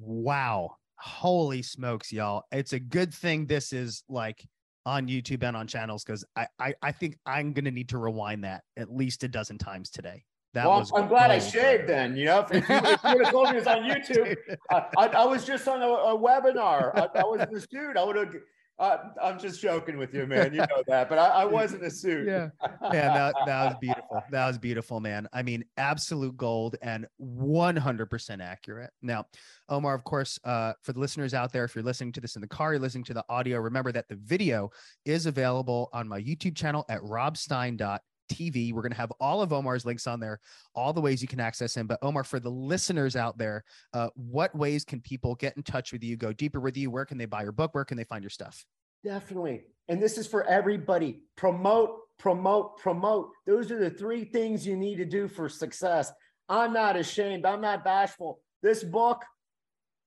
Wow 0.00 0.72
holy 0.98 1.62
smokes, 1.62 2.12
y'all. 2.12 2.44
It's 2.52 2.72
a 2.72 2.80
good 2.80 3.12
thing 3.14 3.46
this 3.46 3.72
is 3.72 4.02
like 4.08 4.44
on 4.86 5.06
YouTube 5.06 5.42
and 5.42 5.56
on 5.56 5.66
channels 5.66 6.04
because 6.04 6.24
I, 6.36 6.46
I, 6.58 6.74
I 6.82 6.92
think 6.92 7.18
I'm 7.26 7.52
gonna 7.52 7.70
need 7.70 7.90
to 7.90 7.98
rewind 7.98 8.44
that 8.44 8.62
at 8.76 8.92
least 8.92 9.24
a 9.24 9.28
dozen 9.28 9.58
times 9.58 9.90
today. 9.90 10.24
That 10.54 10.66
well, 10.66 10.78
was 10.80 10.90
I'm 10.94 11.08
glad 11.08 11.30
I 11.30 11.38
shaved 11.38 11.88
then. 11.88 12.16
You 12.16 12.24
know, 12.24 12.46
if, 12.50 12.50
you, 12.50 12.62
if 12.68 13.04
you 13.04 13.14
would 13.14 13.24
have 13.24 13.32
told 13.32 13.50
me 13.50 13.56
it 13.56 13.58
was 13.58 13.66
on 13.66 13.82
YouTube, 13.84 14.34
I, 14.70 14.86
I, 14.96 15.06
I, 15.08 15.24
was 15.24 15.44
just 15.44 15.68
on 15.68 15.82
a, 15.82 15.86
a 15.86 16.18
webinar. 16.18 16.90
I, 16.94 17.20
I 17.20 17.24
was 17.24 17.42
in 17.42 17.52
the 17.52 17.60
studio. 17.60 18.00
I 18.00 18.04
would 18.04 18.16
have 18.16 18.34
uh, 18.78 18.98
I'm 19.22 19.38
just 19.38 19.60
joking 19.60 19.98
with 19.98 20.14
you, 20.14 20.26
man. 20.26 20.52
You 20.52 20.60
know 20.60 20.82
that, 20.86 21.08
but 21.08 21.18
I, 21.18 21.28
I 21.28 21.44
was 21.44 21.74
in 21.74 21.82
a 21.84 21.90
suit. 22.02 22.26
Yeah, 22.26 22.50
yeah, 22.92 23.12
that, 23.14 23.34
that 23.46 23.64
was 23.64 23.76
beautiful. 23.80 24.22
That 24.30 24.46
was 24.46 24.58
beautiful, 24.58 25.00
man. 25.00 25.28
I 25.32 25.42
mean, 25.42 25.64
absolute 25.76 26.36
gold 26.36 26.76
and 26.82 27.06
100% 27.20 28.42
accurate. 28.42 28.90
Now, 29.02 29.26
Omar, 29.68 29.94
of 29.94 30.04
course, 30.04 30.38
uh, 30.44 30.74
for 30.82 30.92
the 30.92 31.00
listeners 31.00 31.34
out 31.34 31.52
there, 31.52 31.64
if 31.64 31.74
you're 31.74 31.84
listening 31.84 32.12
to 32.12 32.20
this 32.20 32.36
in 32.36 32.42
the 32.42 32.48
car, 32.48 32.72
you're 32.72 32.80
listening 32.80 33.04
to 33.04 33.14
the 33.14 33.24
audio. 33.28 33.58
Remember 33.58 33.92
that 33.92 34.08
the 34.08 34.16
video 34.16 34.70
is 35.04 35.26
available 35.26 35.90
on 35.92 36.08
my 36.08 36.20
YouTube 36.20 36.56
channel 36.56 36.84
at 36.88 37.00
robstein.com 37.00 37.98
TV. 38.28 38.72
We're 38.72 38.82
going 38.82 38.92
to 38.92 38.98
have 38.98 39.12
all 39.20 39.42
of 39.42 39.52
Omar's 39.52 39.84
links 39.84 40.06
on 40.06 40.20
there, 40.20 40.40
all 40.74 40.92
the 40.92 41.00
ways 41.00 41.20
you 41.22 41.28
can 41.28 41.40
access 41.40 41.76
him. 41.76 41.86
But 41.86 41.98
Omar, 42.02 42.24
for 42.24 42.40
the 42.40 42.50
listeners 42.50 43.16
out 43.16 43.38
there, 43.38 43.64
uh, 43.92 44.08
what 44.14 44.54
ways 44.54 44.84
can 44.84 45.00
people 45.00 45.34
get 45.34 45.56
in 45.56 45.62
touch 45.62 45.92
with 45.92 46.02
you, 46.04 46.16
go 46.16 46.32
deeper 46.32 46.60
with 46.60 46.76
you? 46.76 46.90
Where 46.90 47.04
can 47.04 47.18
they 47.18 47.26
buy 47.26 47.42
your 47.42 47.52
book? 47.52 47.74
Where 47.74 47.84
can 47.84 47.96
they 47.96 48.04
find 48.04 48.22
your 48.22 48.30
stuff? 48.30 48.64
Definitely. 49.04 49.64
And 49.88 50.02
this 50.02 50.18
is 50.18 50.26
for 50.26 50.44
everybody. 50.44 51.22
Promote, 51.36 52.00
promote, 52.18 52.78
promote. 52.78 53.30
Those 53.46 53.70
are 53.70 53.78
the 53.78 53.90
three 53.90 54.24
things 54.24 54.66
you 54.66 54.76
need 54.76 54.96
to 54.96 55.04
do 55.04 55.28
for 55.28 55.48
success. 55.48 56.12
I'm 56.48 56.72
not 56.72 56.96
ashamed. 56.96 57.46
I'm 57.46 57.60
not 57.60 57.84
bashful. 57.84 58.40
This 58.62 58.82
book, 58.82 59.24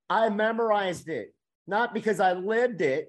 I 0.09 0.30
memorized 0.30 1.07
it, 1.07 1.34
not 1.67 1.93
because 1.93 2.19
I 2.19 2.34
lived 2.34 2.82
it, 2.82 3.07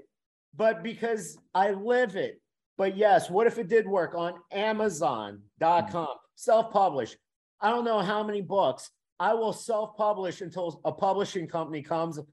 but 0.55 0.83
because 0.83 1.37
I 1.55 1.71
live 1.71 2.17
it. 2.17 2.41
But 2.83 2.97
yes, 2.97 3.31
what 3.31 3.47
if 3.47 3.59
it 3.59 3.69
did 3.69 3.87
work 3.87 4.17
on 4.17 4.35
Amazon.com, 4.51 6.09
self 6.35 6.73
publish? 6.73 7.17
I 7.61 7.71
don't 7.71 7.85
know 7.85 8.01
how 8.01 8.25
many 8.25 8.41
books. 8.41 8.91
I 9.21 9.35
will 9.35 9.53
self 9.53 9.97
publish 9.97 10.41
until 10.41 10.81
a 10.85 10.91
publishing 10.91 11.47
company 11.47 11.81
comes. 11.83 12.19
And 12.19 12.27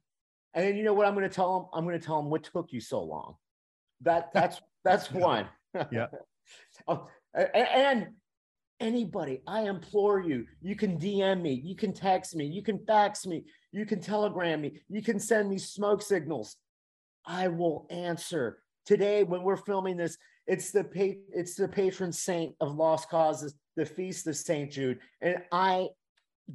then 0.66 0.76
you 0.76 0.84
know 0.84 0.96
what 0.96 1.06
I'm 1.06 1.14
going 1.14 1.30
to 1.30 1.36
tell 1.36 1.60
them? 1.60 1.70
I'm 1.72 1.86
going 1.86 2.00
to 2.00 2.04
tell 2.04 2.20
them 2.20 2.32
what 2.32 2.46
took 2.46 2.74
you 2.74 2.82
so 2.82 3.04
long. 3.04 3.36
That 4.02 4.34
that's 4.34 4.60
that's 4.84 5.12
one. 5.12 5.48
yeah. 5.92 6.08
Oh, 6.88 7.08
and 7.36 8.08
anybody, 8.80 9.44
I 9.46 9.66
implore 9.66 10.20
you, 10.20 10.48
you 10.64 10.76
can 10.76 10.98
DM 10.98 11.44
me, 11.44 11.62
you 11.64 11.76
can 11.76 11.94
text 11.94 12.36
me, 12.36 12.46
you 12.46 12.64
can 12.64 12.84
fax 12.88 13.28
me, 13.28 13.44
you 13.72 13.86
can 13.86 14.02
telegram 14.02 14.62
me, 14.62 14.82
you 14.88 15.04
can 15.04 15.20
send 15.20 15.48
me 15.48 15.60
smoke 15.60 16.02
signals. 16.02 16.56
I 17.24 17.50
will 17.50 17.86
answer. 17.92 18.64
Today, 18.90 19.24
when 19.24 19.44
we're 19.44 19.56
filming 19.56 19.98
this, 19.98 20.18
it's 20.50 20.72
the 20.72 20.84
pa- 20.84 21.22
it's 21.32 21.54
the 21.54 21.68
patron 21.68 22.12
saint 22.12 22.56
of 22.60 22.76
lost 22.76 23.10
causes, 23.10 23.54
the 23.76 23.86
feast 23.86 24.26
of 24.26 24.36
Saint 24.36 24.72
Jude, 24.72 25.00
and 25.22 25.38
I 25.52 25.90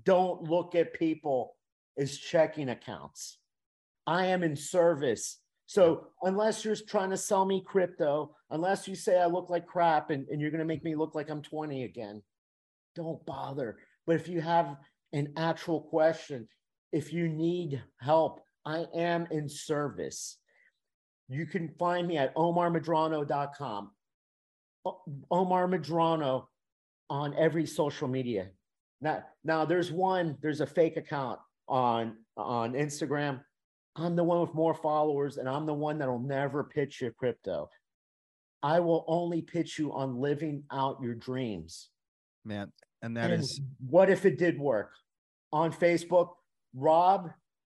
don't 0.03 0.43
look 0.43 0.75
at 0.75 0.93
people 0.95 1.55
as 1.97 2.19
checking 2.19 2.71
accounts. 2.71 3.39
I 4.07 4.27
am 4.27 4.43
in 4.43 4.57
service. 4.57 5.39
So 5.67 6.09
unless 6.23 6.65
you're 6.65 6.75
trying 6.75 7.11
to 7.11 7.17
sell 7.17 7.47
me 7.47 7.63
crypto, 7.65 8.35
unless 8.51 8.89
you 8.89 8.97
say 8.97 9.19
I 9.19 9.27
look 9.27 9.49
like 9.49 9.65
crap 9.65 10.11
and, 10.11 10.27
and 10.29 10.41
you're 10.41 10.51
going 10.51 10.59
to 10.59 10.67
make 10.67 10.85
me 10.85 10.97
look 10.97 11.15
like 11.15 11.31
I'm 11.31 11.41
20 11.41 11.85
again, 11.85 12.21
don't 12.97 13.25
bother. 13.25 13.79
But 14.07 14.17
if 14.17 14.29
you 14.29 14.41
have 14.41 14.77
an 15.13 15.33
actual 15.37 15.81
question, 15.81 16.49
if 16.93 17.13
you 17.13 17.29
need 17.29 17.83
help, 18.01 18.41
I 18.67 18.87
am 18.95 19.29
in 19.31 19.49
service. 19.49 20.39
You 21.29 21.47
can 21.47 21.69
find 21.79 22.07
me 22.07 22.19
at 22.19 22.35
omarmedrano.com. 22.35 23.91
Omar 25.31 25.69
Medrano 25.69 26.47
on 27.09 27.35
every 27.37 27.67
social 27.67 28.09
media. 28.09 28.51
Now, 29.01 29.23
now 29.43 29.65
there's 29.65 29.91
one, 29.91 30.37
there's 30.43 30.61
a 30.61 30.67
fake 30.67 30.97
account 30.97 31.39
on 31.69 32.17
on 32.37 32.73
Instagram. 32.73 33.41
I'm 33.97 34.17
the 34.17 34.25
one 34.25 34.41
with 34.41 34.55
more 34.55 34.75
followers, 34.75 35.37
and 35.37 35.49
I'm 35.49 35.67
the 35.67 35.75
one 35.75 35.99
that'll 35.99 36.19
never 36.19 36.65
pitch 36.65 37.01
you 37.01 37.13
crypto. 37.13 37.71
I 38.63 38.81
will 38.81 39.05
only 39.07 39.43
pitch 39.43 39.79
you 39.79 39.93
on 39.93 40.17
living 40.17 40.65
out 40.73 40.99
your 41.03 41.15
dreams. 41.15 41.91
Man, 42.45 42.73
and 43.03 43.17
that 43.17 43.31
and 43.31 43.43
is 43.43 43.61
what 43.89 44.11
if 44.11 44.27
it 44.27 44.39
did 44.39 44.59
work 44.59 44.91
on 45.53 45.73
Facebook? 45.73 46.31
Rob 46.75 47.31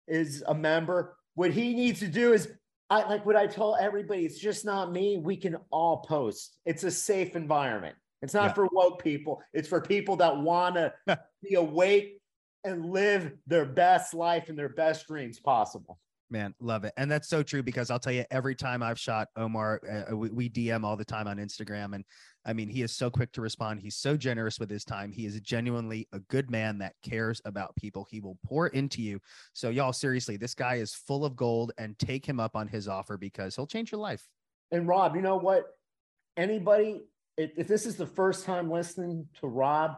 is 0.08 0.42
a 0.46 0.54
member. 0.54 1.16
What 1.34 1.50
he 1.50 1.74
needs 1.74 2.00
to 2.00 2.08
do 2.08 2.32
is 2.32 2.48
I 2.88 3.08
like 3.08 3.26
what 3.26 3.36
I 3.36 3.46
tell 3.46 3.76
everybody. 3.76 4.24
It's 4.24 4.38
just 4.38 4.64
not 4.64 4.92
me. 4.92 5.18
We 5.18 5.36
can 5.36 5.56
all 5.70 5.98
post. 5.98 6.58
It's 6.64 6.84
a 6.84 6.90
safe 6.90 7.34
environment. 7.34 7.96
It's 8.22 8.34
not 8.34 8.50
yeah. 8.50 8.52
for 8.54 8.68
woke 8.72 9.02
people. 9.02 9.42
It's 9.52 9.68
for 9.68 9.80
people 9.80 10.16
that 10.16 10.36
want 10.36 10.76
to 10.76 10.92
be 11.42 11.54
awake 11.54 12.20
and 12.64 12.86
live 12.86 13.32
their 13.46 13.64
best 13.64 14.14
life 14.14 14.48
and 14.48 14.58
their 14.58 14.68
best 14.68 15.06
dreams 15.06 15.38
possible. 15.38 15.98
Man, 16.28 16.54
love 16.60 16.84
it. 16.84 16.92
And 16.96 17.08
that's 17.08 17.28
so 17.28 17.42
true 17.44 17.62
because 17.62 17.88
I'll 17.90 18.00
tell 18.00 18.12
you, 18.12 18.24
every 18.32 18.56
time 18.56 18.82
I've 18.82 18.98
shot 18.98 19.28
Omar, 19.36 19.80
uh, 20.10 20.16
we, 20.16 20.30
we, 20.30 20.50
DM 20.50 20.82
all 20.82 20.96
the 20.96 21.04
time 21.04 21.28
on 21.28 21.36
Instagram. 21.36 21.94
And 21.94 22.04
I 22.46 22.52
mean, 22.52 22.68
he 22.68 22.82
is 22.82 22.92
so 22.92 23.10
quick 23.10 23.32
to 23.32 23.40
respond. 23.40 23.80
He's 23.80 23.96
so 23.96 24.16
generous 24.16 24.60
with 24.60 24.70
his 24.70 24.84
time. 24.84 25.10
He 25.10 25.26
is 25.26 25.38
genuinely 25.40 26.06
a 26.12 26.20
good 26.20 26.48
man 26.48 26.78
that 26.78 26.94
cares 27.02 27.42
about 27.44 27.74
people. 27.74 28.06
He 28.08 28.20
will 28.20 28.38
pour 28.46 28.68
into 28.68 29.02
you. 29.02 29.20
So, 29.52 29.70
y'all, 29.70 29.92
seriously, 29.92 30.36
this 30.36 30.54
guy 30.54 30.76
is 30.76 30.94
full 30.94 31.24
of 31.24 31.34
gold 31.34 31.72
and 31.76 31.98
take 31.98 32.24
him 32.24 32.38
up 32.38 32.54
on 32.54 32.68
his 32.68 32.86
offer 32.86 33.16
because 33.16 33.56
he'll 33.56 33.66
change 33.66 33.90
your 33.90 34.00
life. 34.00 34.28
And 34.70 34.86
Rob, 34.86 35.16
you 35.16 35.22
know 35.22 35.36
what? 35.36 35.64
Anybody, 36.36 37.02
if, 37.36 37.50
if 37.56 37.66
this 37.66 37.84
is 37.84 37.96
the 37.96 38.06
first 38.06 38.44
time 38.44 38.70
listening 38.70 39.26
to 39.40 39.48
Rob, 39.48 39.96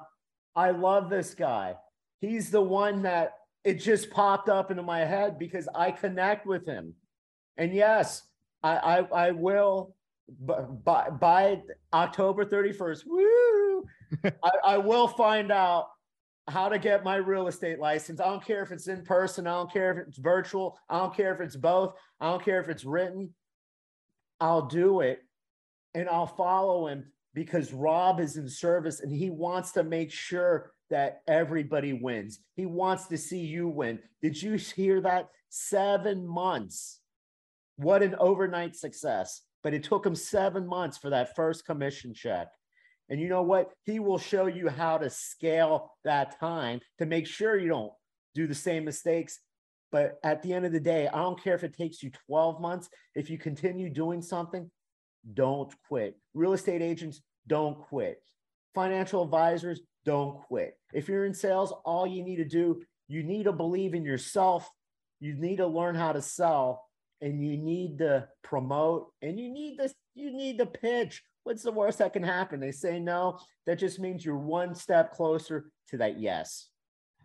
I 0.57 0.71
love 0.71 1.11
this 1.11 1.35
guy. 1.35 1.75
He's 2.21 2.51
the 2.51 2.63
one 2.63 3.03
that 3.03 3.35
it 3.63 3.75
just 3.75 4.11
popped 4.11 4.49
up 4.49 4.71
into 4.71 4.83
my 4.83 5.01
head 5.01 5.39
because 5.39 5.69
I 5.75 5.91
connect 5.91 6.47
with 6.47 6.65
him. 6.67 6.95
And 7.59 7.75
yes, 7.75 8.23
I 8.63 8.77
I, 8.77 9.27
I 9.27 9.31
will 9.33 9.95
by 10.29 11.11
by 11.11 11.63
October 11.93 12.45
31st, 12.45 13.05
woo, 13.07 13.85
I, 14.43 14.51
I 14.65 14.79
will 14.79 15.09
find 15.09 15.51
out 15.51 15.89
how 16.49 16.69
to 16.69 16.79
get 16.79 17.05
my 17.05 17.17
real 17.17 17.47
estate 17.47 17.79
license. 17.79 18.21
I 18.21 18.27
don't 18.27 18.45
care 18.45 18.63
if 18.63 18.73
it's 18.73 18.89
in 18.89 19.05
person. 19.05 19.47
I 19.47 19.53
don't 19.53 19.73
care 19.73 19.93
if 19.93 20.09
it's 20.09 20.19
virtual. 20.19 20.79
I 20.89 20.99
don't 20.99 21.15
care 21.15 21.35
if 21.35 21.41
it's 21.41 21.57
both. 21.57 21.95
I 22.21 22.31
don't 22.31 22.45
care 22.45 22.61
if 22.61 22.69
it's 22.69 22.85
written. 22.85 23.35
I'll 24.41 24.67
do 24.67 25.01
it 25.01 25.21
and 25.95 26.09
I'll 26.09 26.27
follow 26.27 26.87
him 26.87 27.13
because 27.35 27.73
Rob 27.73 28.21
is 28.21 28.37
in 28.37 28.49
service 28.49 29.01
and 29.01 29.13
he 29.13 29.31
wants 29.31 29.73
to 29.73 29.85
make 29.85 30.11
sure 30.11 30.73
that 30.91 31.23
everybody 31.29 31.93
wins. 31.93 32.41
He 32.57 32.67
wants 32.67 33.07
to 33.09 33.19
see 33.19 33.41
you 33.41 33.69
win. 33.69 33.99
Did 34.23 34.41
you 34.41 34.55
hear 34.55 35.01
that? 35.03 35.29
Seven 35.51 36.27
months. 36.27 37.01
What 37.77 38.03
an 38.03 38.15
overnight 38.19 38.75
success. 38.75 39.43
But 39.63 39.75
it 39.75 39.85
took 39.85 40.07
him 40.07 40.15
seven 40.15 40.67
months 40.67 40.99
for 40.99 41.11
that 41.11 41.35
first 41.35 41.67
commission 41.67 42.15
check. 42.15 42.49
And 43.09 43.21
you 43.21 43.29
know 43.29 43.43
what? 43.43 43.71
He 43.85 43.99
will 44.01 44.19
show 44.19 44.47
you 44.47 44.69
how 44.69 44.99
to 44.99 45.11
scale 45.11 45.93
that 46.05 46.39
time 46.39 46.81
to 46.99 47.07
make 47.07 47.27
sure 47.27 47.59
you 47.59 47.69
don't 47.69 47.93
do 48.35 48.47
the 48.47 48.55
same 48.55 48.85
mistakes. 48.85 49.41
But 49.91 50.19
at 50.23 50.43
the 50.43 50.53
end 50.53 50.67
of 50.67 50.73
the 50.73 50.81
day, 50.81 51.09
I 51.09 51.19
don't 51.19 51.43
care 51.43 51.55
if 51.55 51.65
it 51.65 51.77
takes 51.77 52.03
you 52.03 52.11
12 52.27 52.61
months. 52.61 52.89
If 53.15 53.31
you 53.31 53.39
continue 53.39 53.89
doing 53.89 54.21
something, 54.21 54.71
don't 55.33 55.73
quit. 55.89 56.17
Real 56.35 56.53
estate 56.53 56.83
agents, 56.83 57.23
don't 57.47 57.79
quit. 57.79 58.23
Financial 58.75 59.23
advisors, 59.23 59.81
don't 60.05 60.41
quit. 60.43 60.79
If 60.93 61.09
you're 61.09 61.25
in 61.25 61.35
sales, 61.35 61.73
all 61.85 62.07
you 62.07 62.23
need 62.23 62.37
to 62.37 62.45
do, 62.45 62.83
you 63.09 63.23
need 63.23 63.45
to 63.45 63.53
believe 63.53 63.95
in 63.95 64.05
yourself. 64.05 64.69
You 65.21 65.35
need 65.35 65.57
to 65.57 65.67
learn 65.67 65.95
how 65.95 66.13
to 66.13 66.23
sell 66.23 66.85
and 67.21 67.45
you 67.45 67.57
need 67.57 67.99
to 67.99 68.29
promote 68.43 69.09
and 69.23 69.39
you 69.39 69.53
need 69.53 69.79
this, 69.79 69.95
you 70.15 70.33
need 70.33 70.59
to 70.59 70.67
pitch 70.67 71.23
what's 71.49 71.63
the 71.63 71.73
worst 71.73 71.99
that 71.99 72.13
can 72.13 72.23
happen? 72.23 72.61
They 72.61 72.71
say 72.73 73.01
no. 73.01 73.39
That 73.65 73.79
just 73.79 73.99
means 73.99 74.23
you're 74.23 74.37
one 74.37 74.75
step 74.75 75.15
closer 75.15 75.71
to 75.89 75.97
that 75.97 76.21
yes. 76.21 76.69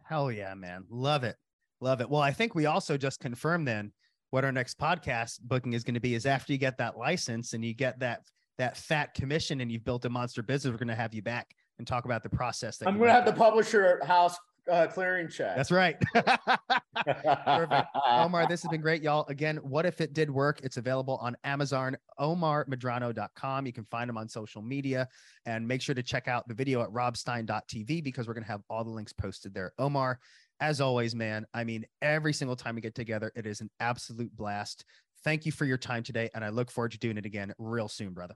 Hell 0.05 0.31
yeah, 0.31 0.53
man. 0.53 0.85
Love 0.89 1.25
it. 1.25 1.35
Love 1.81 1.99
it. 1.99 2.09
Well, 2.09 2.21
I 2.21 2.31
think 2.31 2.55
we 2.55 2.65
also 2.65 2.95
just 2.95 3.19
confirmed 3.19 3.67
then 3.67 3.91
what 4.29 4.45
our 4.45 4.51
next 4.53 4.79
podcast 4.79 5.41
booking 5.41 5.73
is 5.73 5.83
going 5.83 5.95
to 5.95 5.99
be 5.99 6.15
is 6.15 6.25
after 6.25 6.53
you 6.53 6.57
get 6.57 6.77
that 6.77 6.97
license 6.97 7.51
and 7.51 7.65
you 7.65 7.73
get 7.73 7.99
that 7.99 8.21
that 8.57 8.77
fat 8.77 9.13
commission 9.13 9.59
and 9.59 9.69
you've 9.69 9.83
built 9.83 10.05
a 10.05 10.09
monster 10.09 10.41
business, 10.41 10.71
we're 10.71 10.77
going 10.77 10.87
to 10.87 10.95
have 10.95 11.13
you 11.13 11.21
back 11.21 11.53
and 11.77 11.85
talk 11.85 12.05
about 12.05 12.23
the 12.23 12.29
process. 12.29 12.81
I'm 12.85 12.97
going 12.97 13.09
to 13.09 13.13
have 13.13 13.25
the 13.25 13.33
publisher 13.33 13.99
house 14.05 14.37
uh, 14.71 14.87
clearing 14.87 15.29
check. 15.29 15.55
That's 15.55 15.71
right. 15.71 15.97
Perfect. 16.13 17.87
Omar, 18.07 18.47
this 18.47 18.61
has 18.61 18.69
been 18.69 18.81
great, 18.81 19.01
y'all. 19.01 19.25
Again, 19.27 19.57
what 19.57 19.85
if 19.85 20.01
it 20.01 20.13
did 20.13 20.29
work? 20.29 20.61
It's 20.63 20.77
available 20.77 21.17
on 21.21 21.35
Amazon, 21.43 21.97
omarmedrano.com. 22.19 23.65
You 23.65 23.73
can 23.73 23.85
find 23.85 24.09
them 24.09 24.17
on 24.17 24.29
social 24.29 24.61
media 24.61 25.07
and 25.45 25.67
make 25.67 25.81
sure 25.81 25.95
to 25.95 26.03
check 26.03 26.27
out 26.27 26.47
the 26.47 26.53
video 26.53 26.81
at 26.81 26.89
robstein.tv 26.89 28.03
because 28.03 28.27
we're 28.27 28.33
going 28.33 28.45
to 28.45 28.51
have 28.51 28.61
all 28.69 28.83
the 28.83 28.89
links 28.89 29.13
posted 29.13 29.53
there. 29.53 29.73
Omar, 29.77 30.19
as 30.59 30.79
always, 30.79 31.13
man, 31.13 31.45
I 31.53 31.63
mean, 31.63 31.85
every 32.01 32.33
single 32.33 32.55
time 32.55 32.75
we 32.75 32.81
get 32.81 32.95
together, 32.95 33.31
it 33.35 33.45
is 33.45 33.61
an 33.61 33.69
absolute 33.79 34.35
blast. 34.35 34.85
Thank 35.23 35.45
you 35.45 35.51
for 35.51 35.65
your 35.65 35.77
time 35.77 36.03
today. 36.03 36.29
And 36.33 36.43
I 36.43 36.49
look 36.49 36.71
forward 36.71 36.91
to 36.91 36.99
doing 36.99 37.17
it 37.17 37.25
again 37.25 37.53
real 37.57 37.87
soon, 37.87 38.13
brother. 38.13 38.35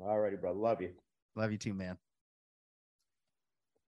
All 0.00 0.18
righty, 0.18 0.36
brother. 0.36 0.58
Love 0.58 0.80
you. 0.80 0.90
Love 1.36 1.52
you 1.52 1.58
too, 1.58 1.74
man. 1.74 1.96